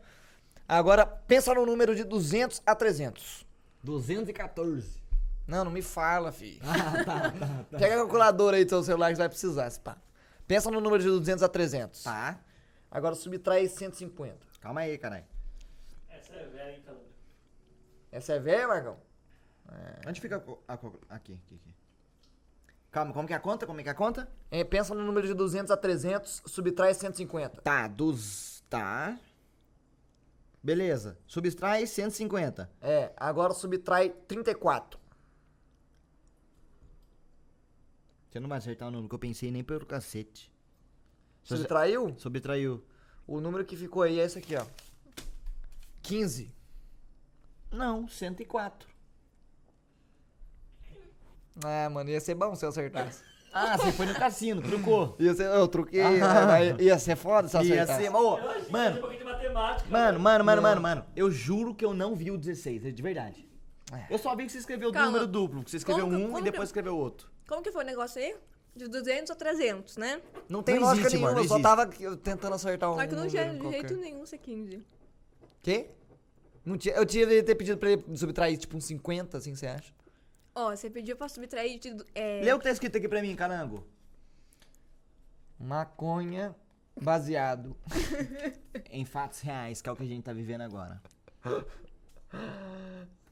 Agora, 0.67 1.05
pensa 1.05 1.53
no 1.53 1.65
número 1.65 1.95
de 1.95 2.03
200 2.03 2.61
a 2.65 2.76
300. 2.76 3.45
214. 3.84 5.01
Não, 5.45 5.65
não 5.65 5.71
me 5.71 5.82
fala, 5.82 6.32
fi. 6.32 6.59
Pega 7.71 7.95
a 7.95 7.97
calculadora 7.97 8.57
aí 8.57 8.63
do 8.63 8.69
seu 8.69 8.84
celular 8.84 9.09
que 9.09 9.15
você 9.15 9.21
vai 9.21 9.30
precisar, 9.30 9.69
se 9.69 9.80
pá. 9.80 9.97
Pensa 10.47 10.71
no 10.71 10.80
número 10.80 11.01
de 11.01 11.09
200 11.09 11.43
a 11.43 11.49
300. 11.49 12.03
Tá. 12.03 12.39
Agora 12.89 13.15
subtrai 13.15 13.67
150. 13.67 14.38
Calma 14.61 14.82
aí, 14.82 14.97
caralho. 14.97 15.26
Essa 16.09 16.34
é 16.34 16.45
velha, 16.45 16.71
hein, 16.71 16.82
Calango? 16.86 17.05
Essa 18.11 18.34
é 18.34 18.39
velha, 18.39 18.67
Marcão? 18.67 18.97
Onde 20.07 20.20
fica 20.20 20.43
a, 20.68 20.74
aqui, 20.74 20.88
aqui, 21.09 21.55
aqui. 21.55 21.76
Calma, 22.91 23.11
como 23.11 23.28
que 23.28 23.34
é 23.34 23.36
a 23.36 23.39
conta? 23.39 23.66
Como 23.66 23.80
é 23.80 23.84
que 23.84 23.89
é 23.89 23.91
a 23.91 23.95
conta? 23.95 24.30
É, 24.51 24.64
pensa 24.64 24.93
no 24.93 25.03
número 25.03 25.26
de 25.26 25.34
200 25.34 25.72
a 25.72 25.78
300, 25.78 26.43
subtrai 26.45 26.93
150. 26.93 27.61
Tá, 27.61 27.88
dos... 27.88 28.64
Tá. 28.70 29.18
Beleza. 30.61 31.18
Subtrai 31.26 31.88
150. 31.88 32.70
É, 32.82 33.11
agora 33.18 33.53
subtrai 33.53 34.09
34. 34.09 34.99
Você 38.30 38.39
não 38.39 38.47
vai 38.47 38.57
acertar 38.59 38.88
o 38.88 38.91
número 38.91 39.09
que 39.09 39.16
eu 39.16 39.20
pensei 39.20 39.51
nem 39.51 39.64
pelo 39.64 39.86
cacete. 39.86 40.51
Subtraiu? 41.43 42.16
Subtraiu. 42.18 42.84
O 43.28 43.39
número 43.39 43.66
que 43.66 43.76
ficou 43.76 44.03
aí 44.03 44.20
é 44.20 44.24
esse 44.24 44.39
aqui, 44.39 44.55
ó. 44.55 44.66
15. 46.01 46.53
Não, 47.72 48.07
104. 48.07 48.93
Ah, 51.64 51.89
mano, 51.89 52.10
ia 52.10 52.20
ser 52.22 52.36
bom 52.36 52.56
se 52.56 52.66
eu 52.66 52.70
acertasse. 52.70 53.22
Ah, 53.56 53.78
você 53.78 53.91
foi 53.91 54.08
no 54.08 54.16
cassino, 54.16 54.64
trucou. 54.64 55.16
Ia 55.20 55.32
ser, 55.36 55.43
eu 55.45 55.68
truquei, 55.68 56.01
Ah. 56.01 56.47
mas 56.47 56.80
ia 56.82 56.97
ser 56.97 57.16
foda 57.16 57.47
se 57.47 57.56
eu 57.56 57.62
Ia 57.62 57.84
acertasse. 57.84 58.01
ser... 58.06 58.10
Ô, 58.16 58.39
mano. 58.72 58.99
Mano, 59.91 60.20
mano, 60.20 60.43
mano, 60.43 60.62
mano, 60.64 60.82
mano. 60.82 61.06
Eu 61.16 61.30
juro 61.30 61.76
que 61.76 61.86
eu 61.86 61.93
não 61.93 62.16
vi 62.16 62.32
o 62.32 62.38
16, 62.38 62.84
é 62.86 62.89
de 62.89 62.99
verdade. 63.04 63.47
Eu 64.10 64.18
só 64.18 64.36
vi 64.36 64.47
que 64.47 64.51
você 64.51 64.58
escreveu 64.58 64.89
o 64.89 64.91
Calma. 64.91 65.08
número 65.12 65.28
duplo, 65.28 65.64
que 65.64 65.70
você 65.70 65.78
escreveu 65.78 66.06
Como 66.06 66.18
que- 66.18 66.24
um 66.24 66.26
como 66.30 66.39
e 66.39 66.41
que- 66.41 66.49
depois 66.49 66.70
escreveu 66.70 66.97
outro. 66.97 67.30
Como 67.47 67.62
que 67.62 67.72
foi 67.72 67.84
o 67.84 67.86
negócio 67.86 68.20
aí? 68.20 68.36
De 68.76 68.88
200 68.88 69.30
a 69.30 69.36
300, 69.36 69.97
né? 69.97 70.20
Não 70.49 70.64
tem 70.64 70.74
Não 70.80 70.82
lógica 70.88 71.01
existe, 71.01 71.18
nenhuma, 71.18 71.34
mano, 71.36 71.45
eu 71.45 71.47
só 71.47 71.60
tava 71.62 71.86
tentando 72.24 72.56
acertar 72.56 72.89
um 72.89 72.95
Claro 72.95 73.08
que 73.08 73.16
não 73.16 73.26
número 73.26 73.43
tinha 73.43 73.54
de 73.54 73.60
qualquer. 73.60 73.80
jeito 73.88 73.97
nenhum 74.01 74.26
ser 74.26 74.39
15. 74.39 74.84
Quê? 75.62 75.91
Não 76.66 76.76
tinha, 76.76 76.95
eu 76.95 77.06
tinha 77.06 77.28
de 77.28 77.43
ter 77.43 77.54
pedido 77.54 77.78
pra 77.78 77.91
ele 77.91 78.04
subtrair 78.16 78.58
tipo 78.58 78.76
uns 78.76 78.86
50, 78.86 79.38
assim, 79.38 79.54
você 79.56 79.68
acha? 79.68 79.93
Ó, 80.56 80.70
você 80.76 80.89
pediu 80.89 81.16
pra 81.16 81.28
subtrair 81.28 81.80
de. 81.80 81.95
É, 82.14 82.41
Lê 82.43 82.54
o 82.54 82.58
que 82.58 82.64
tá 82.64 82.72
escrito 82.72 82.97
aqui 82.97 83.08
pra 83.08 83.22
mim, 83.22 83.36
carango. 83.36 83.86
Maconha 85.60 86.56
baseado. 86.99 87.76
Em 88.91 89.06
fatos 89.06 89.39
reais, 89.41 89.82
que 89.82 89.89
é 89.89 89.91
o 89.91 89.95
que 89.95 90.04
a 90.04 90.08
gente 90.08 90.24
tá 90.24 90.34
vivendo 90.34 90.62
agora. 90.62 91.01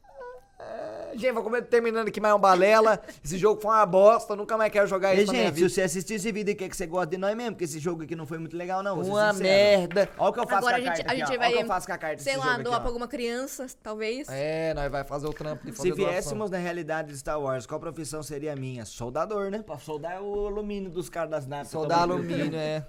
Gente, 1.13 1.33
vou 1.33 1.43
comer- 1.43 1.63
terminando 1.65 2.07
aqui 2.07 2.21
mais 2.21 2.33
um 2.33 2.39
balela. 2.39 3.01
Esse 3.23 3.37
jogo 3.37 3.59
foi 3.61 3.69
uma 3.71 3.85
bosta, 3.85 4.33
nunca 4.33 4.57
mais 4.57 4.71
quero 4.71 4.87
jogar 4.87 5.13
E, 5.13 5.17
isso 5.17 5.27
na 5.27 5.33
minha 5.33 5.45
gente, 5.47 5.57
se 5.57 5.69
você 5.69 5.81
assistir 5.81 6.13
esse 6.13 6.31
vídeo 6.31 6.51
e 6.53 6.55
quer 6.55 6.69
que 6.69 6.75
você 6.77 6.87
gosta 6.87 7.07
de 7.07 7.17
nós 7.17 7.35
mesmo, 7.35 7.51
porque 7.51 7.65
esse 7.65 7.79
jogo 7.79 8.03
aqui 8.03 8.15
não 8.15 8.25
foi 8.25 8.37
muito 8.37 8.55
legal, 8.55 8.81
não. 8.81 8.97
Uma 9.01 9.33
merda. 9.33 10.09
Olha 10.17 10.29
o 10.29 10.33
que 10.33 10.39
eu 10.39 10.47
faço 10.47 10.67
Agora 10.69 10.81
com 10.81 10.87
a 10.87 10.91
a 10.91 10.95
gente, 10.95 11.03
carta 11.05 11.11
a 11.11 11.11
aqui, 11.11 11.19
gente 11.19 11.27
ó. 11.27 11.31
Olha 11.31 11.39
vai. 11.39 11.49
o 11.51 11.57
que 11.57 11.63
eu 11.63 11.67
faço 11.67 11.85
com 11.87 11.93
a 11.93 11.97
carta 11.97 12.23
Sei 12.23 12.37
lá, 12.37 12.57
doar 12.59 12.79
pra 12.79 12.87
alguma 12.89 13.09
criança, 13.09 13.67
talvez. 13.83 14.29
É, 14.29 14.73
nós 14.73 14.89
vai 14.89 15.03
fazer 15.03 15.27
o 15.27 15.33
trampo 15.33 15.65
de 15.69 15.77
Se 15.77 15.91
viéssemos 15.91 16.49
na 16.49 16.57
realidade 16.57 17.09
de 17.09 17.17
Star 17.17 17.39
Wars, 17.41 17.65
qual 17.65 17.79
profissão 17.79 18.23
seria 18.23 18.53
a 18.53 18.55
minha? 18.55 18.85
Soldador, 18.85 19.51
né? 19.51 19.61
Pra 19.61 19.77
soldar 19.77 20.21
o 20.23 20.47
alumínio 20.47 20.89
dos 20.89 21.09
caras 21.09 21.29
das 21.29 21.45
naves. 21.45 21.71
Soldar 21.71 21.99
alumínio, 22.03 22.55
é. 22.55 22.85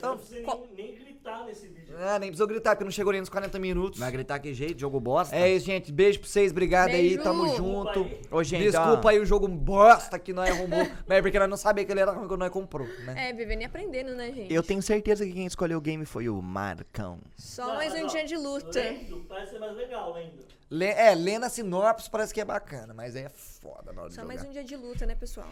Eu 0.00 0.10
não 0.10 0.16
precisa 0.18 0.40
nem, 0.76 0.98
nem 1.04 1.07
gritar 1.28 1.44
nesse 1.46 1.68
vídeo. 1.68 1.94
Ah, 1.98 2.18
nem 2.18 2.28
precisou 2.30 2.46
gritar, 2.46 2.70
porque 2.76 2.84
não 2.84 2.90
chegou 2.90 3.12
nem 3.12 3.20
nos 3.20 3.28
40 3.28 3.58
minutos. 3.58 3.98
Vai 3.98 4.10
gritar 4.10 4.38
que 4.38 4.52
jeito, 4.54 4.78
jogo 4.80 4.98
bosta. 5.00 5.34
É 5.34 5.48
isso, 5.52 5.66
gente. 5.66 5.90
Beijo 5.92 6.20
pra 6.20 6.28
vocês, 6.28 6.50
obrigado 6.52 6.88
aí, 6.90 7.08
Beijo. 7.10 7.22
tamo 7.22 7.44
Desculpa 7.46 7.92
junto. 7.94 8.00
aí. 8.04 8.20
Ô, 8.30 8.42
gente, 8.44 8.64
Desculpa 8.64 9.00
ó, 9.04 9.08
aí 9.08 9.18
o 9.18 9.26
jogo 9.26 9.48
bosta 9.48 10.18
que 10.18 10.32
nós 10.32 10.50
arrumou, 10.50 10.78
mas 11.06 11.18
é 11.18 11.22
porque 11.22 11.38
nós 11.38 11.48
não 11.48 11.56
sabíamos 11.56 11.86
que 11.86 11.92
ele 11.92 12.00
era 12.00 12.12
ruim 12.12 12.28
quando 12.28 12.40
nós 12.40 12.50
comprou, 12.50 12.86
né? 13.04 13.28
É, 13.28 13.32
vivendo 13.32 13.62
e 13.62 13.64
aprendendo, 13.64 14.14
né, 14.14 14.32
gente? 14.32 14.52
Eu 14.52 14.62
tenho 14.62 14.82
certeza 14.82 15.24
que 15.26 15.32
quem 15.32 15.46
escolheu 15.46 15.78
o 15.78 15.80
game 15.80 16.04
foi 16.06 16.28
o 16.28 16.40
Marcão. 16.40 17.18
Só 17.36 17.74
mais 17.74 17.92
um 17.94 18.04
ó, 18.04 18.06
dia 18.06 18.24
de 18.24 18.36
luta. 18.36 18.80
Lendo, 18.80 19.24
parece 19.28 19.52
ser 19.52 19.58
mais 19.58 19.76
legal 19.76 20.12
lendo. 20.12 20.46
Le- 20.70 20.84
é, 20.84 21.14
lendo 21.14 21.44
a 21.44 21.48
sinopse 21.48 22.10
parece 22.10 22.32
que 22.34 22.40
é 22.40 22.44
bacana, 22.44 22.92
mas 22.92 23.16
é 23.16 23.28
foda 23.30 23.92
na 23.92 24.02
hora 24.02 24.10
de 24.10 24.14
Só 24.16 24.22
jogar. 24.22 24.34
mais 24.34 24.46
um 24.46 24.50
dia 24.52 24.62
de 24.64 24.76
luta, 24.76 25.06
né, 25.06 25.14
pessoal? 25.14 25.48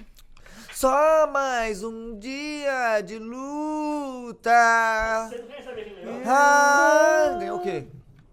Só 0.73 1.27
mais 1.33 1.83
um 1.83 2.19
dia 2.19 3.01
de 3.01 3.19
luta. 4.27 5.29
Você 5.29 5.39
não 5.39 5.47
quer 5.47 5.63
saber 5.63 5.85
quem 5.85 5.95
ganhou? 6.05 6.23
Ah, 6.27 7.37
ganhou 7.39 7.59
o 7.59 7.63
quê? 7.63 7.87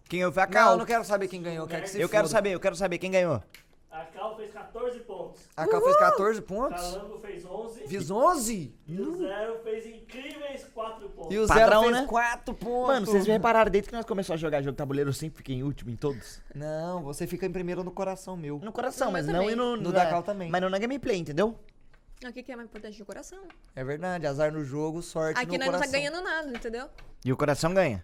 Quem 0.10 0.20
eu 0.22 0.32
foi 0.32 0.44
a 0.44 0.46
Não, 0.46 0.54
Cal. 0.54 0.72
eu 0.74 0.78
não 0.78 0.86
quero 0.86 1.04
saber 1.04 1.28
quem 1.28 1.41
ganhou, 1.41 1.64
eu 1.66 1.68
quero 1.68 1.84
que 1.84 1.89
se 1.89 2.00
Eu 2.00 2.10
quero 2.10 2.24
foda. 2.28 2.38
saber, 2.38 2.52
eu 2.52 2.60
quero 2.60 2.76
saber 2.76 2.98
quem 2.98 3.12
ganhou. 3.12 3.41
A 3.89 4.06
Cal 4.06 4.36
fez 4.36 4.52
14 4.52 5.00
pontos. 5.02 5.41
A 5.56 5.68
Cal 5.68 5.82
fez 5.82 5.98
14 5.98 6.41
pontos. 6.41 6.82
Calango 6.82 7.20
fez 7.20 7.46
11. 7.46 7.88
Fiz 7.88 8.10
11. 8.12 8.76
E 8.88 9.00
o 9.00 9.18
Zero 9.18 9.60
fez 9.64 9.86
incríveis 9.86 10.66
4 10.74 11.10
pontos. 11.10 11.32
E 11.34 11.38
o 11.38 11.48
Padrão, 11.48 11.82
Zero 11.82 11.94
fez 11.94 12.02
né? 12.02 12.08
4 12.08 12.54
pontos. 12.56 12.88
Mano, 12.88 13.06
vocês 13.06 13.28
repararam, 13.28 13.70
desde 13.72 13.89
que 13.89 13.96
nós 13.96 14.06
começamos 14.06 14.39
a 14.39 14.41
jogar 14.41 14.64
jogo 14.64 14.76
tabuleiro, 14.76 15.10
eu 15.12 15.14
sempre 15.14 15.38
fiquei 15.38 15.56
em 15.58 15.64
último 15.64 15.91
em 15.91 15.96
todos? 15.96 16.41
Não, 16.56 17.04
você 17.04 17.28
fica 17.28 17.46
em 17.46 17.52
primeiro 17.52 17.84
no 17.84 17.91
coração 17.91 18.36
meu. 18.36 18.58
No 18.64 18.72
coração, 18.72 19.12
mas 19.12 19.28
não 19.28 19.48
e 19.50 19.56
no... 19.56 19.78
No 19.78 19.91
da 19.91 20.08
Cal 20.08 20.24
também. 20.24 20.50
Mas 20.50 20.60
não 20.62 20.70
na 20.72 20.80
gameplay, 20.80 21.18
entendeu? 21.18 21.56
Aqui 22.26 22.42
que 22.44 22.52
é 22.52 22.56
mais 22.56 22.68
importante 22.68 22.98
do 22.98 23.06
coração. 23.06 23.40
É 23.76 23.84
verdade, 23.84 24.26
azar 24.28 24.52
no 24.52 24.64
jogo, 24.64 25.02
sorte 25.02 25.40
Aqui 25.40 25.58
no 25.58 25.58
nós 25.60 25.68
não 25.68 25.74
coração. 25.74 25.92
tá 25.92 25.98
ganhando 25.98 26.22
nada, 26.24 26.50
entendeu? 26.50 26.90
E 27.26 27.32
o 27.32 27.38
coração 27.38 27.74
ganha. 27.74 28.04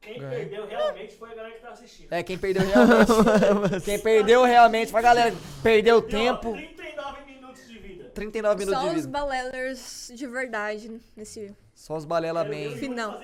Quem 0.00 0.20
perdeu 0.20 0.66
realmente 0.68 1.16
foi 1.16 1.32
a 1.32 1.34
galera 1.34 1.54
que 1.54 1.60
tá 1.62 1.70
assistindo. 1.70 2.12
É, 2.12 2.22
quem 2.22 2.38
perdeu 2.38 2.62
realmente. 2.64 3.80
quem 3.84 3.98
perdeu 3.98 4.44
realmente 4.44 4.90
foi 4.92 5.00
a 5.00 5.02
galera 5.02 5.30
que 5.32 5.36
perdeu 5.62 6.00
tempo. 6.02 6.52
39 6.52 7.24
minutos 7.26 7.66
de 7.66 7.78
vida. 7.78 8.04
39 8.14 8.58
minutos 8.60 8.80
Só 8.82 8.88
de 8.88 8.96
os 8.98 9.06
vida. 9.06 9.18
balelers 9.18 10.12
de 10.14 10.26
verdade 10.26 11.00
nesse. 11.16 11.52
Só 11.74 11.96
os 11.96 12.04
balela 12.04 12.44
bem. 12.44 12.76
Final. 12.76 13.20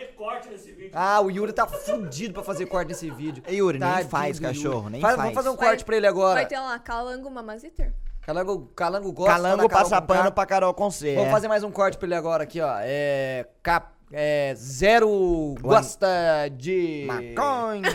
Ah, 0.93 1.21
o 1.21 1.31
Yuri 1.31 1.53
tá 1.53 1.67
fudido 1.67 2.35
pra 2.35 2.43
fazer 2.43 2.67
corte 2.67 2.89
nesse 2.89 3.11
vídeo. 3.11 3.43
Ei, 3.47 3.57
Yuri, 3.57 3.79
nem 3.79 3.89
Tadinho 3.89 4.09
faz, 4.11 4.39
do 4.39 4.45
Yuri. 4.45 4.57
cachorro, 4.57 4.89
nem 4.91 5.01
Faz- 5.01 5.15
faz. 5.15 5.23
Vamos 5.23 5.35
fazer 5.35 5.49
um 5.51 5.57
Vai- 5.57 5.69
corte 5.69 5.85
pra 5.85 5.97
ele 5.97 6.07
agora. 6.07 6.35
Vai 6.35 6.47
ter 6.47 6.59
lá, 6.59 6.79
calango 6.79 7.31
mamaziter. 7.31 7.93
Calango, 8.23 8.71
Calango 8.77 9.13
gosta 9.13 9.33
Calango 9.33 9.69
passa 9.69 10.01
pano 10.01 10.31
pra 10.31 10.47
Carol 10.47 10.73
com 10.73 10.91
C. 10.91 11.15
Vamos 11.17 11.29
é. 11.29 11.33
fazer 11.33 11.49
mais 11.49 11.65
um 11.65 11.73
corte 11.73 11.99
pra 11.99 12.07
ele 12.07 12.15
agora 12.15 12.45
aqui, 12.45 12.61
ó. 12.61 12.77
É. 12.81 13.49
Cap, 13.63 13.89
é 14.13 14.55
zero 14.57 15.55
gosta 15.61 16.49
de. 16.57 17.05
Maconha. 17.07 17.91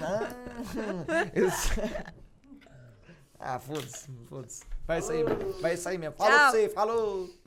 Não. 0.00 0.22
ah, 3.38 3.58
foda-se, 3.60 4.10
foda-se. 4.28 4.62
Vai 4.86 5.00
sair. 5.00 5.24
Vai 5.60 5.76
sair 5.76 5.98
mesmo. 5.98 6.16
Falou 6.16 6.32
pra 6.32 6.50
você, 6.50 6.68
falou. 6.68 7.41